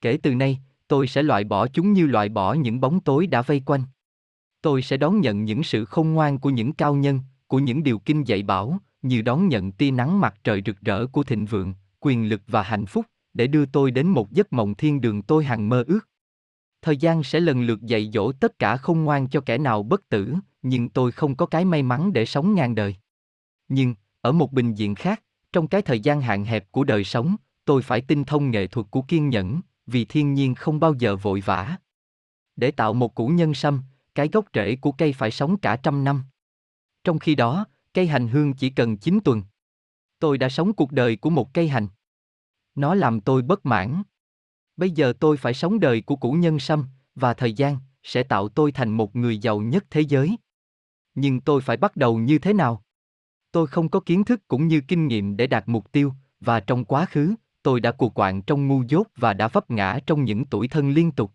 [0.00, 0.58] Kể từ nay,
[0.88, 3.82] tôi sẽ loại bỏ chúng như loại bỏ những bóng tối đã vây quanh.
[4.62, 7.98] Tôi sẽ đón nhận những sự khôn ngoan của những cao nhân, của những điều
[7.98, 11.74] kinh dạy bảo, như đón nhận tia nắng mặt trời rực rỡ của thịnh vượng,
[12.00, 15.44] quyền lực và hạnh phúc, để đưa tôi đến một giấc mộng thiên đường tôi
[15.44, 16.08] hằng mơ ước.
[16.82, 20.08] Thời gian sẽ lần lượt dạy dỗ tất cả không ngoan cho kẻ nào bất
[20.08, 22.96] tử, nhưng tôi không có cái may mắn để sống ngang đời.
[23.68, 25.22] Nhưng, ở một bình diện khác,
[25.52, 28.86] trong cái thời gian hạn hẹp của đời sống, tôi phải tinh thông nghệ thuật
[28.90, 31.76] của kiên nhẫn, vì thiên nhiên không bao giờ vội vã.
[32.56, 33.82] Để tạo một củ nhân sâm,
[34.14, 36.24] cái gốc rễ của cây phải sống cả trăm năm.
[37.04, 39.42] Trong khi đó, cây hành hương chỉ cần 9 tuần.
[40.18, 41.88] Tôi đã sống cuộc đời của một cây hành.
[42.74, 44.02] Nó làm tôi bất mãn.
[44.76, 48.48] Bây giờ tôi phải sống đời của củ nhân sâm, và thời gian sẽ tạo
[48.48, 50.36] tôi thành một người giàu nhất thế giới.
[51.14, 52.82] Nhưng tôi phải bắt đầu như thế nào?
[53.52, 56.84] Tôi không có kiến thức cũng như kinh nghiệm để đạt mục tiêu, và trong
[56.84, 57.34] quá khứ,
[57.66, 60.90] tôi đã cuộc quạng trong ngu dốt và đã vấp ngã trong những tuổi thân
[60.90, 61.32] liên tục.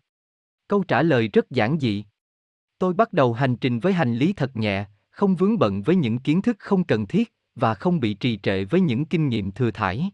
[0.68, 2.04] Câu trả lời rất giản dị.
[2.78, 6.18] Tôi bắt đầu hành trình với hành lý thật nhẹ, không vướng bận với những
[6.18, 9.70] kiến thức không cần thiết và không bị trì trệ với những kinh nghiệm thừa
[9.70, 10.10] thải.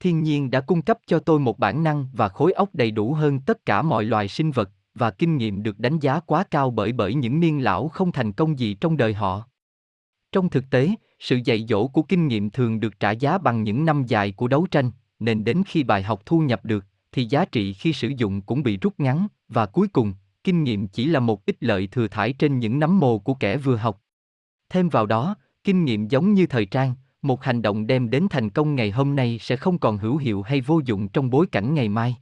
[0.00, 3.14] Thiên nhiên đã cung cấp cho tôi một bản năng và khối óc đầy đủ
[3.14, 6.70] hơn tất cả mọi loài sinh vật và kinh nghiệm được đánh giá quá cao
[6.70, 9.48] bởi bởi những niên lão không thành công gì trong đời họ.
[10.32, 13.84] Trong thực tế, sự dạy dỗ của kinh nghiệm thường được trả giá bằng những
[13.84, 14.90] năm dài của đấu tranh,
[15.24, 18.62] nên đến khi bài học thu nhập được, thì giá trị khi sử dụng cũng
[18.62, 20.14] bị rút ngắn, và cuối cùng,
[20.44, 23.56] kinh nghiệm chỉ là một ít lợi thừa thải trên những nấm mồ của kẻ
[23.56, 24.02] vừa học.
[24.68, 28.50] Thêm vào đó, kinh nghiệm giống như thời trang, một hành động đem đến thành
[28.50, 31.74] công ngày hôm nay sẽ không còn hữu hiệu hay vô dụng trong bối cảnh
[31.74, 32.16] ngày mai.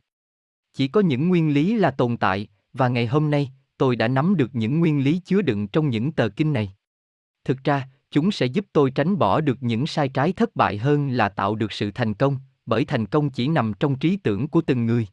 [0.74, 4.36] Chỉ có những nguyên lý là tồn tại, và ngày hôm nay, tôi đã nắm
[4.36, 6.72] được những nguyên lý chứa đựng trong những tờ kinh này.
[7.44, 11.10] Thực ra, chúng sẽ giúp tôi tránh bỏ được những sai trái thất bại hơn
[11.10, 14.60] là tạo được sự thành công, bởi thành công chỉ nằm trong trí tưởng của
[14.60, 15.06] từng người.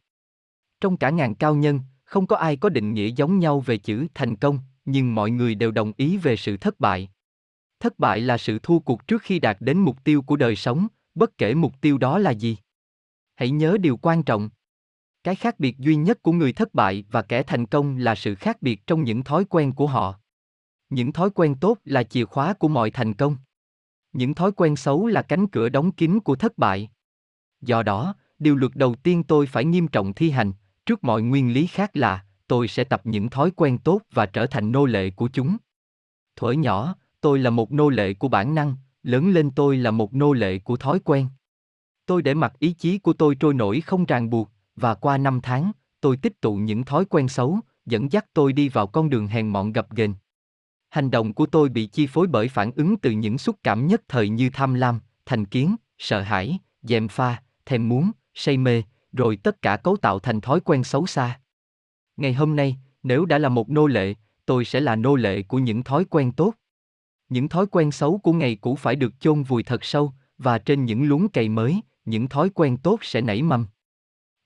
[0.82, 4.08] Trong cả ngàn cao nhân, không có ai có định nghĩa giống nhau về chữ
[4.14, 7.10] thành công, nhưng mọi người đều đồng ý về sự thất bại.
[7.80, 10.88] Thất bại là sự thua cuộc trước khi đạt đến mục tiêu của đời sống,
[11.16, 12.58] bất kể mục tiêu đó là gì.
[13.36, 14.50] Hãy nhớ điều quan trọng.
[15.24, 18.36] Cái khác biệt duy nhất của người thất bại và kẻ thành công là sự
[18.36, 20.20] khác biệt trong những thói quen của họ.
[20.90, 23.38] Những thói quen tốt là chìa khóa của mọi thành công.
[24.14, 26.90] Những thói quen xấu là cánh cửa đóng kín của thất bại.
[27.62, 30.52] Do đó, điều luật đầu tiên tôi phải nghiêm trọng thi hành,
[30.86, 34.46] trước mọi nguyên lý khác là, tôi sẽ tập những thói quen tốt và trở
[34.46, 35.58] thành nô lệ của chúng.
[36.36, 40.14] Thuở nhỏ, tôi là một nô lệ của bản năng, lớn lên tôi là một
[40.14, 41.28] nô lệ của thói quen.
[42.06, 45.40] Tôi để mặc ý chí của tôi trôi nổi không ràng buộc, và qua năm
[45.44, 45.72] tháng,
[46.02, 49.48] tôi tích tụ những thói quen xấu, dẫn dắt tôi đi vào con đường hèn
[49.48, 50.14] mọn gập ghềnh.
[50.90, 54.02] Hành động của tôi bị chi phối bởi phản ứng từ những xúc cảm nhất
[54.08, 59.36] thời như tham lam, thành kiến, sợ hãi, dèm pha, thèm muốn, say mê, rồi
[59.36, 61.40] tất cả cấu tạo thành thói quen xấu xa.
[62.18, 64.14] Ngày hôm nay, nếu đã là một nô lệ,
[64.46, 66.54] tôi sẽ là nô lệ của những thói quen tốt.
[67.30, 70.86] Những thói quen xấu của ngày cũ phải được chôn vùi thật sâu, và trên
[70.86, 73.68] những luống cày mới, những thói quen tốt sẽ nảy mầm.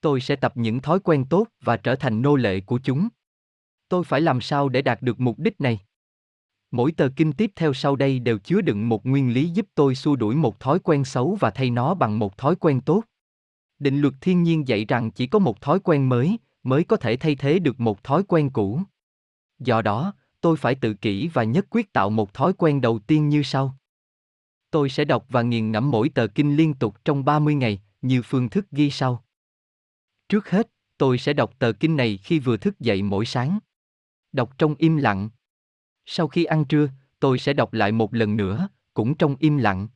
[0.01, 3.07] Tôi sẽ tập những thói quen tốt và trở thành nô lệ của chúng.
[3.89, 5.79] Tôi phải làm sao để đạt được mục đích này?
[6.71, 9.95] Mỗi tờ kinh tiếp theo sau đây đều chứa đựng một nguyên lý giúp tôi
[9.95, 13.03] xua đuổi một thói quen xấu và thay nó bằng một thói quen tốt.
[13.84, 17.15] Định luật thiên nhiên dạy rằng chỉ có một thói quen mới mới có thể
[17.15, 18.81] thay thế được một thói quen cũ.
[19.60, 23.30] Do đó, tôi phải tự kỷ và nhất quyết tạo một thói quen đầu tiên
[23.30, 23.77] như sau.
[24.72, 28.22] Tôi sẽ đọc và nghiền ngẫm mỗi tờ kinh liên tục trong 30 ngày, như
[28.22, 29.23] phương thức ghi sau.
[30.30, 33.60] Trước hết, tôi sẽ đọc tờ kinh này khi vừa thức dậy mỗi sáng.
[34.31, 35.30] Đọc trong im lặng.
[36.05, 36.89] Sau khi ăn trưa,
[37.19, 39.88] tôi sẽ đọc lại một lần nữa, cũng trong im lặng.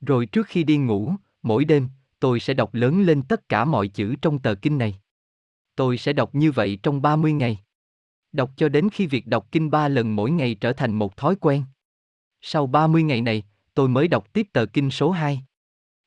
[0.00, 1.88] Rồi trước khi đi ngủ, mỗi đêm,
[2.20, 5.00] tôi sẽ đọc lớn lên tất cả mọi chữ trong tờ kinh này.
[5.76, 7.58] Tôi sẽ đọc như vậy trong 30 ngày.
[8.32, 11.36] Đọc cho đến khi việc đọc kinh ba lần mỗi ngày trở thành một thói
[11.40, 11.64] quen.
[12.40, 13.42] Sau 30 ngày này,
[13.74, 15.42] tôi mới đọc tiếp tờ kinh số 2.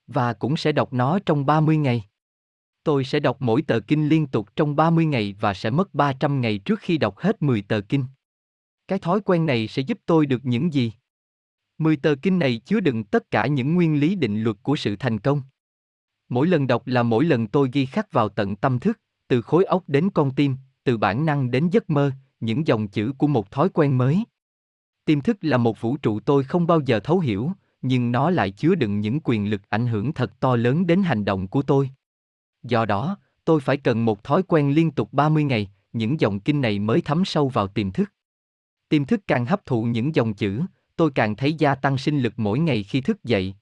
[0.08, 2.04] Và cũng sẽ đọc nó trong 30 ngày.
[2.84, 6.42] Tôi sẽ đọc mỗi tờ kinh liên tục trong 30 ngày và sẽ mất 300
[6.42, 8.06] ngày trước khi đọc hết 10 tờ kinh.
[8.88, 10.92] Cái thói quen này sẽ giúp tôi được những gì?
[11.78, 14.96] 10 tờ kinh này chứa đựng tất cả những nguyên lý định luật của sự
[14.96, 15.42] thành công.
[16.34, 19.64] Mỗi lần đọc là mỗi lần tôi ghi khắc vào tận tâm thức, từ khối
[19.66, 23.52] óc đến con tim, từ bản năng đến giấc mơ, những dòng chữ của một
[23.52, 24.24] thói quen mới.
[25.06, 27.52] Tiềm thức là một vũ trụ tôi không bao giờ thấu hiểu,
[27.82, 31.26] nhưng nó lại chứa đựng những quyền lực ảnh hưởng thật to lớn đến hành
[31.26, 31.90] động của tôi.
[32.64, 36.62] Do đó, tôi phải cần một thói quen liên tục 30 ngày, những dòng kinh
[36.62, 38.12] này mới thấm sâu vào tiềm thức.
[38.90, 40.62] Tiềm thức càng hấp thụ những dòng chữ,
[40.96, 43.56] tôi càng thấy gia tăng sinh lực mỗi ngày khi thức dậy.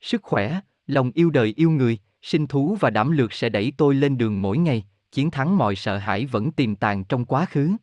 [0.00, 3.94] Sức khỏe, lòng yêu đời yêu người, sinh thú và đảm lược sẽ đẩy tôi
[3.94, 7.76] lên đường mỗi ngày, chiến thắng mọi sợ hãi vẫn tiềm tàng trong quá khứ.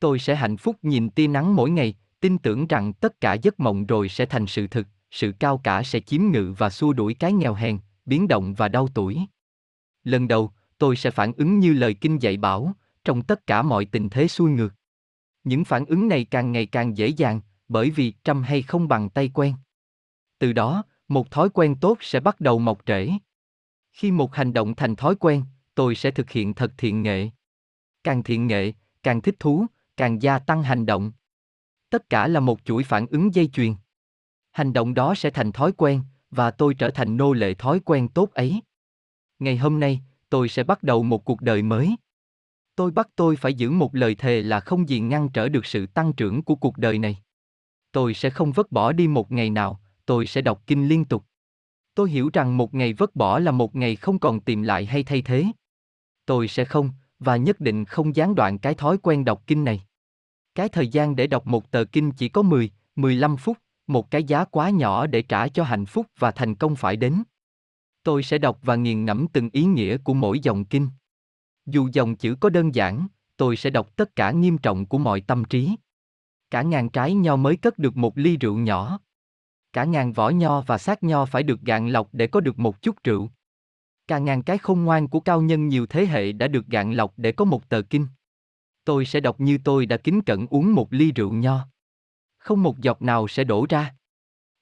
[0.00, 3.60] Tôi sẽ hạnh phúc nhìn tia nắng mỗi ngày, tin tưởng rằng tất cả giấc
[3.60, 7.14] mộng rồi sẽ thành sự thực, sự cao cả sẽ chiếm ngự và xua đuổi
[7.14, 9.20] cái nghèo hèn, biến động và đau tuổi.
[10.04, 12.72] Lần đầu, tôi sẽ phản ứng như lời kinh dạy bảo,
[13.04, 14.74] trong tất cả mọi tình thế xuôi ngược.
[15.44, 19.10] Những phản ứng này càng ngày càng dễ dàng, bởi vì trăm hay không bằng
[19.10, 19.54] tay quen.
[20.38, 23.10] Từ đó, một thói quen tốt sẽ bắt đầu mọc rễ.
[23.92, 25.42] Khi một hành động thành thói quen,
[25.74, 27.28] tôi sẽ thực hiện thật thiện nghệ.
[28.04, 28.72] Càng thiện nghệ,
[29.02, 29.66] càng thích thú,
[29.96, 31.12] càng gia tăng hành động.
[31.90, 33.74] Tất cả là một chuỗi phản ứng dây chuyền.
[34.52, 38.08] Hành động đó sẽ thành thói quen, và tôi trở thành nô lệ thói quen
[38.08, 38.60] tốt ấy.
[39.38, 40.00] Ngày hôm nay,
[40.30, 41.96] tôi sẽ bắt đầu một cuộc đời mới.
[42.76, 45.86] Tôi bắt tôi phải giữ một lời thề là không gì ngăn trở được sự
[45.86, 47.18] tăng trưởng của cuộc đời này.
[47.92, 51.24] Tôi sẽ không vứt bỏ đi một ngày nào, tôi sẽ đọc kinh liên tục.
[51.94, 55.02] Tôi hiểu rằng một ngày vứt bỏ là một ngày không còn tìm lại hay
[55.02, 55.44] thay thế.
[56.26, 59.84] Tôi sẽ không, và nhất định không gián đoạn cái thói quen đọc kinh này.
[60.54, 64.24] Cái thời gian để đọc một tờ kinh chỉ có 10, 15 phút, một cái
[64.24, 67.22] giá quá nhỏ để trả cho hạnh phúc và thành công phải đến.
[68.02, 70.88] Tôi sẽ đọc và nghiền ngẫm từng ý nghĩa của mỗi dòng kinh.
[71.66, 73.06] Dù dòng chữ có đơn giản,
[73.36, 75.76] tôi sẽ đọc tất cả nghiêm trọng của mọi tâm trí.
[76.50, 78.98] Cả ngàn trái nho mới cất được một ly rượu nhỏ.
[79.74, 82.82] Cả ngàn vỏ nho và xác nho phải được gạn lọc để có được một
[82.82, 83.30] chút rượu.
[84.06, 87.12] Cả ngàn cái khôn ngoan của cao nhân nhiều thế hệ đã được gạn lọc
[87.16, 88.06] để có một tờ kinh.
[88.84, 91.66] Tôi sẽ đọc như tôi đã kính cẩn uống một ly rượu nho.
[92.38, 93.94] Không một giọt nào sẽ đổ ra.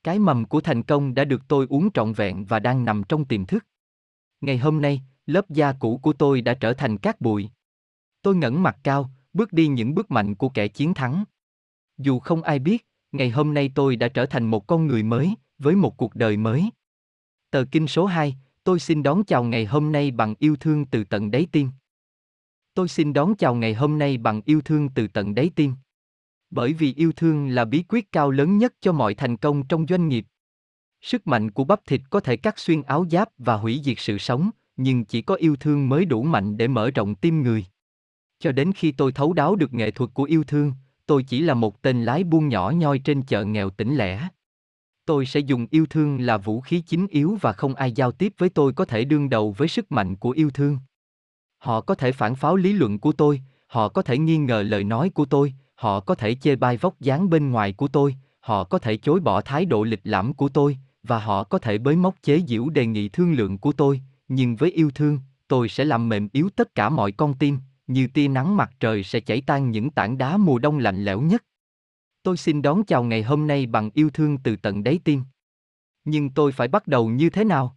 [0.04, 3.24] Cái mầm của thành công đã được tôi uống trọn vẹn và đang nằm trong
[3.24, 3.66] tiềm thức.
[4.40, 7.50] Ngày hôm nay, lớp da cũ của tôi đã trở thành cát bụi.
[8.22, 11.24] Tôi ngẩng mặt cao, bước đi những bước mạnh của kẻ chiến thắng.
[11.98, 15.34] Dù không ai biết, ngày hôm nay tôi đã trở thành một con người mới,
[15.58, 16.70] với một cuộc đời mới.
[17.50, 21.04] Tờ kinh số 2, tôi xin đón chào ngày hôm nay bằng yêu thương từ
[21.04, 21.70] tận đáy tim.
[22.74, 25.74] Tôi xin đón chào ngày hôm nay bằng yêu thương từ tận đáy tim.
[26.50, 29.86] Bởi vì yêu thương là bí quyết cao lớn nhất cho mọi thành công trong
[29.88, 30.26] doanh nghiệp.
[31.00, 34.18] Sức mạnh của bắp thịt có thể cắt xuyên áo giáp và hủy diệt sự
[34.18, 37.64] sống, nhưng chỉ có yêu thương mới đủ mạnh để mở rộng tim người.
[38.38, 40.72] Cho đến khi tôi thấu đáo được nghệ thuật của yêu thương,
[41.12, 44.28] tôi chỉ là một tên lái buôn nhỏ nhoi trên chợ nghèo tỉnh lẻ.
[45.06, 48.32] Tôi sẽ dùng yêu thương là vũ khí chính yếu và không ai giao tiếp
[48.38, 50.78] với tôi có thể đương đầu với sức mạnh của yêu thương.
[51.58, 54.84] Họ có thể phản pháo lý luận của tôi, họ có thể nghi ngờ lời
[54.84, 58.64] nói của tôi, họ có thể chê bai vóc dáng bên ngoài của tôi, họ
[58.64, 61.96] có thể chối bỏ thái độ lịch lãm của tôi, và họ có thể bới
[61.96, 65.18] móc chế giễu đề nghị thương lượng của tôi, nhưng với yêu thương,
[65.48, 69.02] tôi sẽ làm mềm yếu tất cả mọi con tim, như tia nắng mặt trời
[69.02, 71.44] sẽ chảy tan những tảng đá mùa đông lạnh lẽo nhất.
[72.22, 75.22] Tôi xin đón chào ngày hôm nay bằng yêu thương từ tận đáy tim.
[76.04, 77.76] Nhưng tôi phải bắt đầu như thế nào?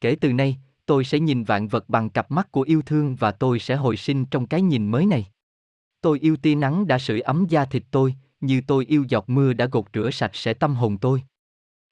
[0.00, 3.32] Kể từ nay, tôi sẽ nhìn vạn vật bằng cặp mắt của yêu thương và
[3.32, 5.26] tôi sẽ hồi sinh trong cái nhìn mới này.
[6.00, 9.52] Tôi yêu tia nắng đã sưởi ấm da thịt tôi, như tôi yêu giọt mưa
[9.52, 11.22] đã gột rửa sạch sẽ tâm hồn tôi.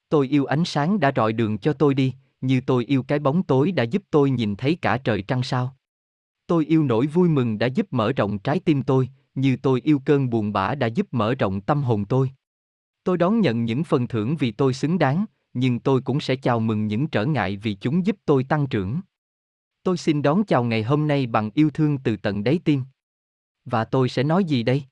[0.09, 3.43] Tôi yêu ánh sáng đã rọi đường cho tôi đi, như tôi yêu cái bóng
[3.43, 5.77] tối đã giúp tôi nhìn thấy cả trời trăng sao.
[6.47, 10.01] Tôi yêu nỗi vui mừng đã giúp mở rộng trái tim tôi, như tôi yêu
[10.05, 12.31] cơn buồn bã đã giúp mở rộng tâm hồn tôi.
[13.05, 15.25] Tôi đón nhận những phần thưởng vì tôi xứng đáng,
[15.55, 19.01] nhưng tôi cũng sẽ chào mừng những trở ngại vì chúng giúp tôi tăng trưởng.
[19.83, 22.83] Tôi xin đón chào ngày hôm nay bằng yêu thương từ tận đáy tim.
[23.65, 24.85] Và tôi sẽ nói gì đây?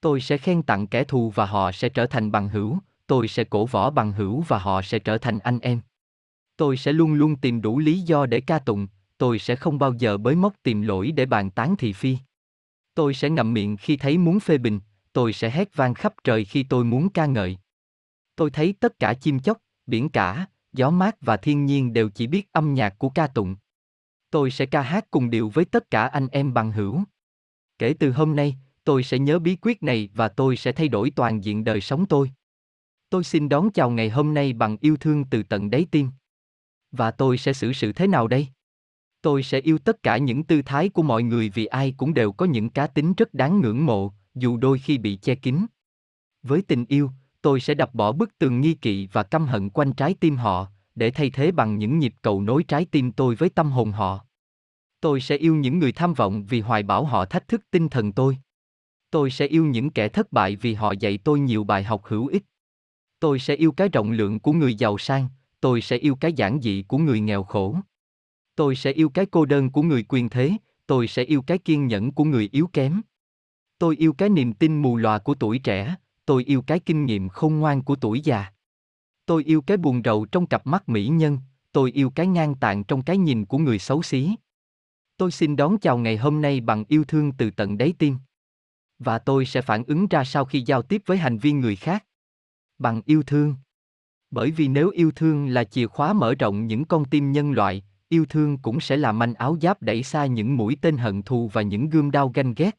[0.00, 3.44] Tôi sẽ khen tặng kẻ thù và họ sẽ trở thành bằng hữu, tôi sẽ
[3.44, 5.80] cổ võ bằng hữu và họ sẽ trở thành anh em.
[6.56, 8.86] Tôi sẽ luôn luôn tìm đủ lý do để ca tụng,
[9.20, 12.16] tôi sẽ không bao giờ bới móc tìm lỗi để bàn tán thị phi.
[12.94, 14.80] Tôi sẽ ngậm miệng khi thấy muốn phê bình,
[15.12, 17.58] tôi sẽ hét vang khắp trời khi tôi muốn ca ngợi.
[18.36, 22.26] Tôi thấy tất cả chim chóc, biển cả, gió mát và thiên nhiên đều chỉ
[22.26, 23.56] biết âm nhạc của ca tụng.
[24.30, 27.02] Tôi sẽ ca hát cùng điệu với tất cả anh em bằng hữu.
[27.78, 31.10] Kể từ hôm nay, tôi sẽ nhớ bí quyết này và tôi sẽ thay đổi
[31.10, 32.30] toàn diện đời sống tôi.
[33.10, 36.08] Tôi xin đón chào ngày hôm nay bằng yêu thương từ tận đáy tim.
[36.92, 38.48] Và tôi sẽ xử sự thế nào đây?
[39.22, 42.32] Tôi sẽ yêu tất cả những tư thái của mọi người vì ai cũng đều
[42.32, 45.66] có những cá tính rất đáng ngưỡng mộ, dù đôi khi bị che kín.
[46.42, 47.10] Với tình yêu,
[47.42, 50.66] tôi sẽ đập bỏ bức tường nghi kỵ và căm hận quanh trái tim họ,
[50.94, 54.20] để thay thế bằng những nhịp cầu nối trái tim tôi với tâm hồn họ.
[55.00, 58.12] Tôi sẽ yêu những người tham vọng vì hoài bảo họ thách thức tinh thần
[58.12, 58.38] tôi.
[59.10, 62.26] Tôi sẽ yêu những kẻ thất bại vì họ dạy tôi nhiều bài học hữu
[62.26, 62.42] ích.
[63.20, 65.28] Tôi sẽ yêu cái rộng lượng của người giàu sang,
[65.60, 67.76] tôi sẽ yêu cái giản dị của người nghèo khổ.
[68.56, 70.52] Tôi sẽ yêu cái cô đơn của người quyền thế,
[70.86, 73.00] tôi sẽ yêu cái kiên nhẫn của người yếu kém.
[73.78, 75.94] Tôi yêu cái niềm tin mù lòa của tuổi trẻ,
[76.26, 78.52] tôi yêu cái kinh nghiệm khôn ngoan của tuổi già.
[79.26, 81.38] Tôi yêu cái buồn rầu trong cặp mắt mỹ nhân,
[81.72, 84.34] tôi yêu cái ngang tạng trong cái nhìn của người xấu xí.
[85.16, 88.16] Tôi xin đón chào ngày hôm nay bằng yêu thương từ tận đáy tim.
[88.98, 92.06] Và tôi sẽ phản ứng ra sau khi giao tiếp với hành vi người khác?
[92.78, 93.54] Bằng yêu thương.
[94.30, 97.82] Bởi vì nếu yêu thương là chìa khóa mở rộng những con tim nhân loại,
[98.10, 101.50] yêu thương cũng sẽ là manh áo giáp đẩy xa những mũi tên hận thù
[101.52, 102.78] và những gươm đao ganh ghét.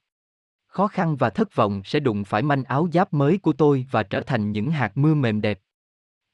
[0.67, 4.03] Khó khăn và thất vọng sẽ đụng phải manh áo giáp mới của tôi và
[4.03, 5.59] trở thành những hạt mưa mềm đẹp.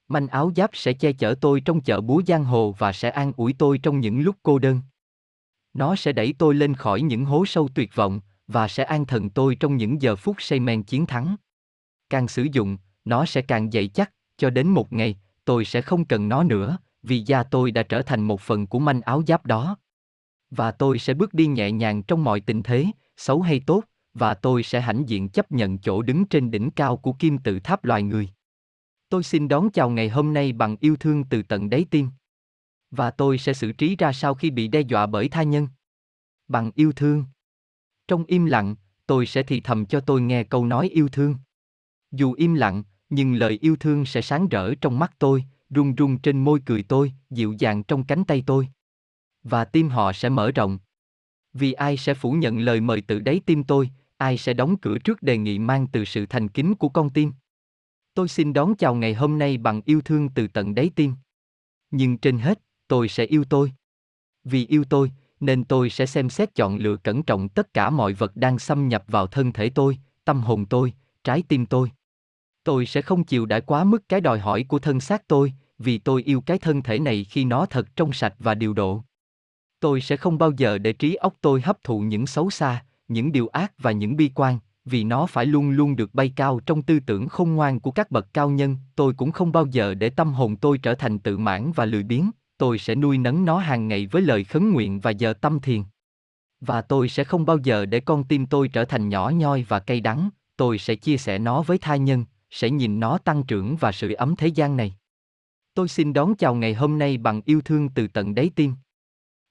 [0.08, 3.32] Manh áo giáp sẽ che chở tôi trong chợ búa giang hồ và sẽ an
[3.38, 4.82] ủi tôi trong những lúc cô đơn.
[5.74, 9.30] Nó sẽ đẩy tôi lên khỏi những hố sâu tuyệt vọng và sẽ an thần
[9.30, 11.36] tôi trong những giờ phút say men chiến thắng.
[12.10, 16.06] Càng sử dụng, nó sẽ càng dậy chắc, cho đến một ngày, tôi sẽ không
[16.06, 19.46] cần nó nữa, vì da tôi đã trở thành một phần của manh áo giáp
[19.46, 19.78] đó.
[20.50, 22.86] Và tôi sẽ bước đi nhẹ nhàng trong mọi tình thế,
[23.18, 26.98] xấu hay tốt, và tôi sẽ hãnh diện chấp nhận chỗ đứng trên đỉnh cao
[26.98, 28.30] của kim tự tháp loài người.
[29.10, 32.10] Tôi xin đón chào ngày hôm nay bằng yêu thương từ tận đáy tim.
[32.92, 35.68] Và tôi sẽ xử trí ra sao khi bị đe dọa bởi tha nhân?
[36.48, 37.26] Bằng yêu thương.
[38.08, 38.76] Trong im lặng,
[39.08, 41.36] tôi sẽ thì thầm cho tôi nghe câu nói yêu thương.
[42.12, 46.18] Dù im lặng, nhưng lời yêu thương sẽ sáng rỡ trong mắt tôi, run run
[46.18, 48.68] trên môi cười tôi, dịu dàng trong cánh tay tôi.
[49.44, 50.80] Và tim họ sẽ mở rộng.
[51.54, 54.98] Vì ai sẽ phủ nhận lời mời từ đáy tim tôi, ai sẽ đóng cửa
[54.98, 57.34] trước đề nghị mang từ sự thành kính của con tim.
[58.14, 61.14] Tôi xin đón chào ngày hôm nay bằng yêu thương từ tận đáy tim.
[61.92, 63.72] Nhưng trên hết, tôi sẽ yêu tôi.
[64.44, 68.14] Vì yêu tôi, nên tôi sẽ xem xét chọn lựa cẩn trọng tất cả mọi
[68.14, 71.92] vật đang xâm nhập vào thân thể tôi, tâm hồn tôi, trái tim tôi.
[72.68, 75.98] Tôi sẽ không chịu đãi quá mức cái đòi hỏi của thân xác tôi, vì
[75.98, 79.04] tôi yêu cái thân thể này khi nó thật trong sạch và điều độ.
[79.80, 83.32] Tôi sẽ không bao giờ để trí óc tôi hấp thụ những xấu xa, những
[83.32, 86.82] điều ác và những bi quan, vì nó phải luôn luôn được bay cao trong
[86.82, 90.10] tư tưởng không ngoan của các bậc cao nhân, tôi cũng không bao giờ để
[90.10, 93.58] tâm hồn tôi trở thành tự mãn và lười biếng, tôi sẽ nuôi nấng nó
[93.58, 95.84] hàng ngày với lời khấn nguyện và giờ tâm thiền.
[96.62, 99.80] Và tôi sẽ không bao giờ để con tim tôi trở thành nhỏ nhoi và
[99.80, 103.76] cay đắng, tôi sẽ chia sẻ nó với tha nhân, sẽ nhìn nó tăng trưởng
[103.76, 104.96] và sự ấm thế gian này.
[105.74, 108.74] Tôi xin đón chào ngày hôm nay bằng yêu thương từ tận đáy tim.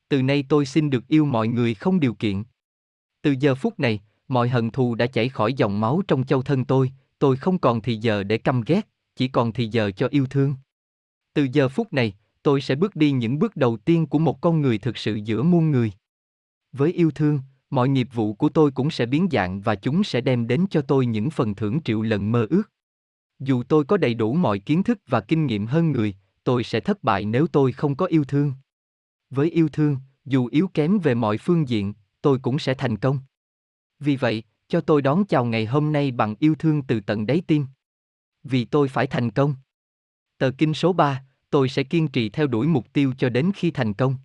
[0.09, 2.43] Từ nay tôi xin được yêu mọi người không điều kiện.
[3.23, 6.65] Từ giờ phút này, mọi hận thù đã chảy khỏi dòng máu trong châu thân
[6.65, 10.27] tôi, tôi không còn thì giờ để căm ghét, chỉ còn thì giờ cho yêu
[10.27, 10.55] thương.
[11.35, 14.63] Từ giờ phút này, tôi sẽ bước đi những bước đầu tiên của một con
[14.63, 15.93] người thực sự giữa muôn người.
[16.73, 17.41] Với yêu thương,
[17.71, 20.83] mọi nghiệp vụ của tôi cũng sẽ biến dạng và chúng sẽ đem đến cho
[20.83, 22.63] tôi những phần thưởng triệu lần mơ ước.
[23.39, 26.15] Dù tôi có đầy đủ mọi kiến thức và kinh nghiệm hơn người,
[26.45, 28.53] tôi sẽ thất bại nếu tôi không có yêu thương.
[29.31, 33.19] Với yêu thương, dù yếu kém về mọi phương diện, tôi cũng sẽ thành công.
[33.99, 37.43] Vì vậy, cho tôi đón chào ngày hôm nay bằng yêu thương từ tận đáy
[37.47, 37.67] tim.
[38.43, 39.55] Vì tôi phải thành công.
[40.39, 43.71] Tờ kinh số 3, tôi sẽ kiên trì theo đuổi mục tiêu cho đến khi
[43.71, 44.17] thành công.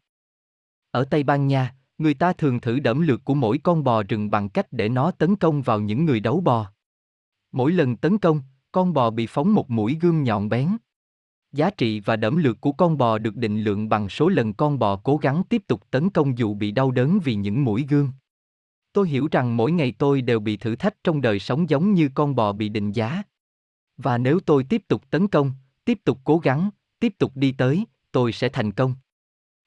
[0.91, 4.31] Ở Tây Ban Nha, người ta thường thử đẫm lược của mỗi con bò rừng
[4.31, 6.71] bằng cách để nó tấn công vào những người đấu bò.
[7.51, 8.41] Mỗi lần tấn công,
[8.71, 10.77] con bò bị phóng một mũi gươm nhọn bén.
[11.51, 14.79] Giá trị và đẫm lược của con bò được định lượng bằng số lần con
[14.79, 18.11] bò cố gắng tiếp tục tấn công dù bị đau đớn vì những mũi gươm.
[18.93, 22.09] Tôi hiểu rằng mỗi ngày tôi đều bị thử thách trong đời sống giống như
[22.13, 23.23] con bò bị định giá.
[23.97, 25.51] Và nếu tôi tiếp tục tấn công,
[25.85, 26.69] tiếp tục cố gắng,
[26.99, 28.95] tiếp tục đi tới, tôi sẽ thành công.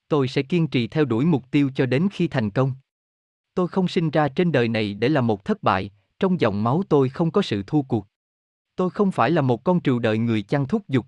[0.09, 2.73] Tôi sẽ kiên trì theo đuổi mục tiêu cho đến khi thành công.
[3.55, 6.83] Tôi không sinh ra trên đời này để là một thất bại, trong dòng máu
[6.89, 8.07] tôi không có sự thua cuộc.
[8.77, 11.07] Tôi không phải là một con trừu đợi người chăn thúc giục.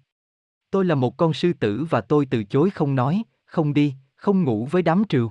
[0.71, 4.45] Tôi là một con sư tử và tôi từ chối không nói, không đi, không
[4.45, 5.31] ngủ với đám trừu.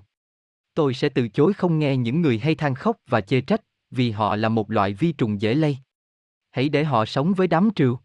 [0.74, 4.12] Tôi sẽ từ chối không nghe những người hay than khóc và chê trách, vì
[4.12, 5.78] họ là một loại vi trùng dễ lây.
[6.52, 8.00] Hãy để họ sống với đám trừu.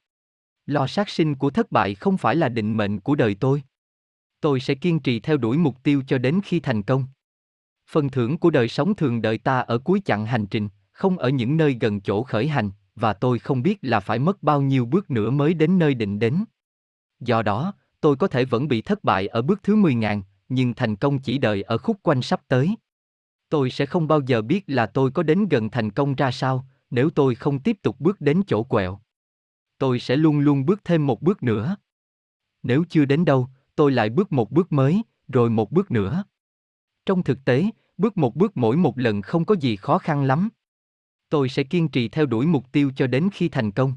[0.66, 3.62] Lo sát sinh của thất bại không phải là định mệnh của đời tôi.
[4.40, 7.06] Tôi sẽ kiên trì theo đuổi mục tiêu cho đến khi thành công.
[7.90, 11.28] Phần thưởng của đời sống thường đợi ta ở cuối chặng hành trình, không ở
[11.28, 12.70] những nơi gần chỗ khởi hành,
[13.00, 16.18] và tôi không biết là phải mất bao nhiêu bước nữa mới đến nơi định
[16.18, 16.44] đến.
[17.20, 20.74] Do đó, tôi có thể vẫn bị thất bại ở bước thứ 10 ngàn, nhưng
[20.74, 22.76] thành công chỉ đợi ở khúc quanh sắp tới.
[23.48, 26.66] Tôi sẽ không bao giờ biết là tôi có đến gần thành công ra sao,
[26.90, 29.00] nếu tôi không tiếp tục bước đến chỗ quẹo.
[29.78, 31.76] Tôi sẽ luôn luôn bước thêm một bước nữa.
[32.62, 36.24] Nếu chưa đến đâu, tôi lại bước một bước mới, rồi một bước nữa.
[37.06, 40.48] Trong thực tế, bước một bước mỗi một lần không có gì khó khăn lắm.
[41.30, 43.94] Tôi sẽ kiên trì theo đuổi mục tiêu cho đến khi thành công.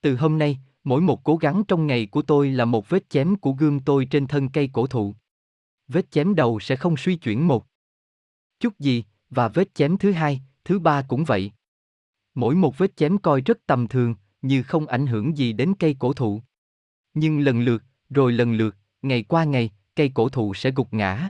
[0.00, 3.36] Từ hôm nay, mỗi một cố gắng trong ngày của tôi là một vết chém
[3.36, 5.14] của gương tôi trên thân cây cổ thụ.
[5.88, 7.66] Vết chém đầu sẽ không suy chuyển một
[8.60, 11.52] chút gì, và vết chém thứ hai, thứ ba cũng vậy.
[12.34, 15.96] Mỗi một vết chém coi rất tầm thường, như không ảnh hưởng gì đến cây
[15.98, 16.42] cổ thụ.
[17.14, 21.28] Nhưng lần lượt, rồi lần lượt, ngày qua ngày, cây cổ thụ sẽ gục ngã.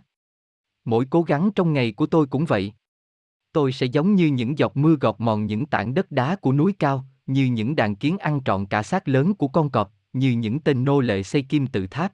[0.85, 2.73] Mỗi cố gắng trong ngày của tôi cũng vậy.
[3.55, 6.75] Tôi sẽ giống như những giọt mưa gọt mòn những tảng đất đá của núi
[6.79, 10.61] cao, như những đàn kiến ăn trọn cả xác lớn của con cọp, như những
[10.61, 12.13] tên nô lệ xây kim tự tháp.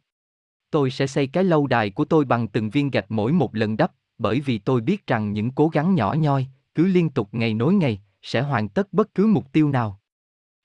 [0.70, 3.76] Tôi sẽ xây cái lâu đài của tôi bằng từng viên gạch mỗi một lần
[3.76, 7.54] đắp, bởi vì tôi biết rằng những cố gắng nhỏ nhoi, cứ liên tục ngày
[7.54, 10.00] nối ngày, sẽ hoàn tất bất cứ mục tiêu nào.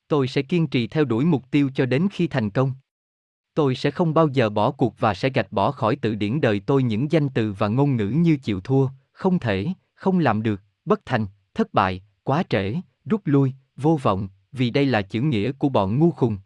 [0.08, 2.72] Tôi sẽ kiên trì theo đuổi mục tiêu cho đến khi thành công.
[3.54, 6.60] Tôi sẽ không bao giờ bỏ cuộc và sẽ gạch bỏ khỏi từ điển đời
[6.60, 10.62] tôi những danh từ và ngôn ngữ như chịu thua, không thể, không làm được,
[10.86, 12.76] bất thành, thất bại, quá trễ,
[13.06, 16.38] rút lui, vô vọng, vì đây là chữ nghĩa của bọn ngu khùng.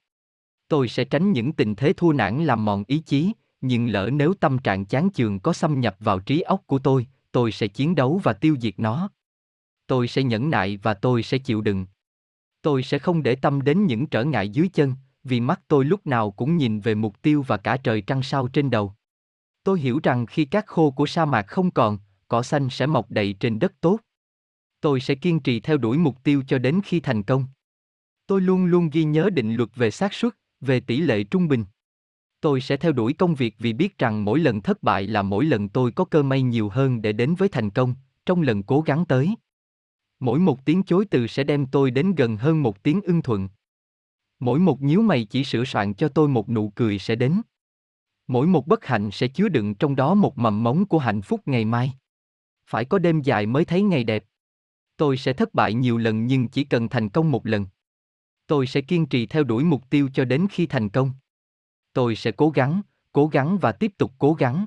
[0.67, 4.33] Tôi sẽ tránh những tình thế thua nản làm mòn ý chí, nhưng lỡ nếu
[4.33, 7.95] tâm trạng chán chường có xâm nhập vào trí óc của tôi, tôi sẽ chiến
[7.95, 9.09] đấu và tiêu diệt nó.
[9.87, 11.85] Tôi sẽ nhẫn nại và tôi sẽ chịu đựng.
[12.61, 14.93] Tôi sẽ không để tâm đến những trở ngại dưới chân,
[15.23, 18.47] vì mắt tôi lúc nào cũng nhìn về mục tiêu và cả trời trăng sao
[18.47, 18.93] trên đầu.
[19.63, 21.97] Tôi hiểu rằng khi cát khô của sa mạc không còn,
[22.27, 23.99] cỏ xanh sẽ mọc đầy trên đất tốt.
[24.81, 27.45] Tôi sẽ kiên trì theo đuổi mục tiêu cho đến khi thành công.
[28.27, 31.65] Tôi luôn luôn ghi nhớ định luật về xác suất, về tỷ lệ trung bình.
[32.41, 35.45] Tôi sẽ theo đuổi công việc vì biết rằng mỗi lần thất bại là mỗi
[35.45, 37.95] lần tôi có cơ may nhiều hơn để đến với thành công,
[38.25, 39.35] trong lần cố gắng tới.
[40.19, 43.49] Mỗi một tiếng chối từ sẽ đem tôi đến gần hơn một tiếng ưng thuận.
[44.39, 47.41] Mỗi một nhíu mày chỉ sửa soạn cho tôi một nụ cười sẽ đến.
[48.27, 51.41] Mỗi một bất hạnh sẽ chứa đựng trong đó một mầm mống của hạnh phúc
[51.45, 51.93] ngày mai.
[52.65, 54.23] Phải có đêm dài mới thấy ngày đẹp.
[54.99, 57.65] Tôi sẽ thất bại nhiều lần nhưng chỉ cần thành công một lần.
[58.47, 61.11] Tôi sẽ kiên trì theo đuổi mục tiêu cho đến khi thành công.
[61.93, 62.81] Tôi sẽ cố gắng,
[63.11, 64.65] cố gắng và tiếp tục cố gắng.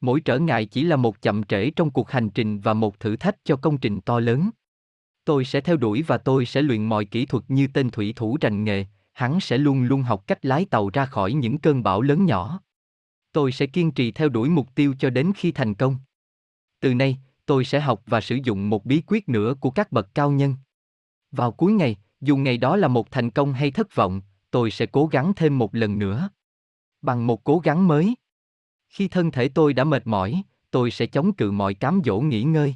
[0.00, 3.16] Mỗi trở ngại chỉ là một chậm trễ trong cuộc hành trình và một thử
[3.16, 4.50] thách cho công trình to lớn.
[5.24, 8.36] Tôi sẽ theo đuổi và tôi sẽ luyện mọi kỹ thuật như tên thủy thủ
[8.40, 12.02] rành nghề, hắn sẽ luôn luôn học cách lái tàu ra khỏi những cơn bão
[12.02, 12.60] lớn nhỏ.
[13.32, 15.96] Tôi sẽ kiên trì theo đuổi mục tiêu cho đến khi thành công.
[16.80, 17.18] Từ nay,
[17.48, 20.54] tôi sẽ học và sử dụng một bí quyết nữa của các bậc cao nhân.
[21.32, 24.20] Vào cuối ngày, dù ngày đó là một thành công hay thất vọng,
[24.50, 26.28] tôi sẽ cố gắng thêm một lần nữa.
[27.02, 28.14] Bằng một cố gắng mới.
[28.88, 32.42] Khi thân thể tôi đã mệt mỏi, tôi sẽ chống cự mọi cám dỗ nghỉ
[32.42, 32.74] ngơi.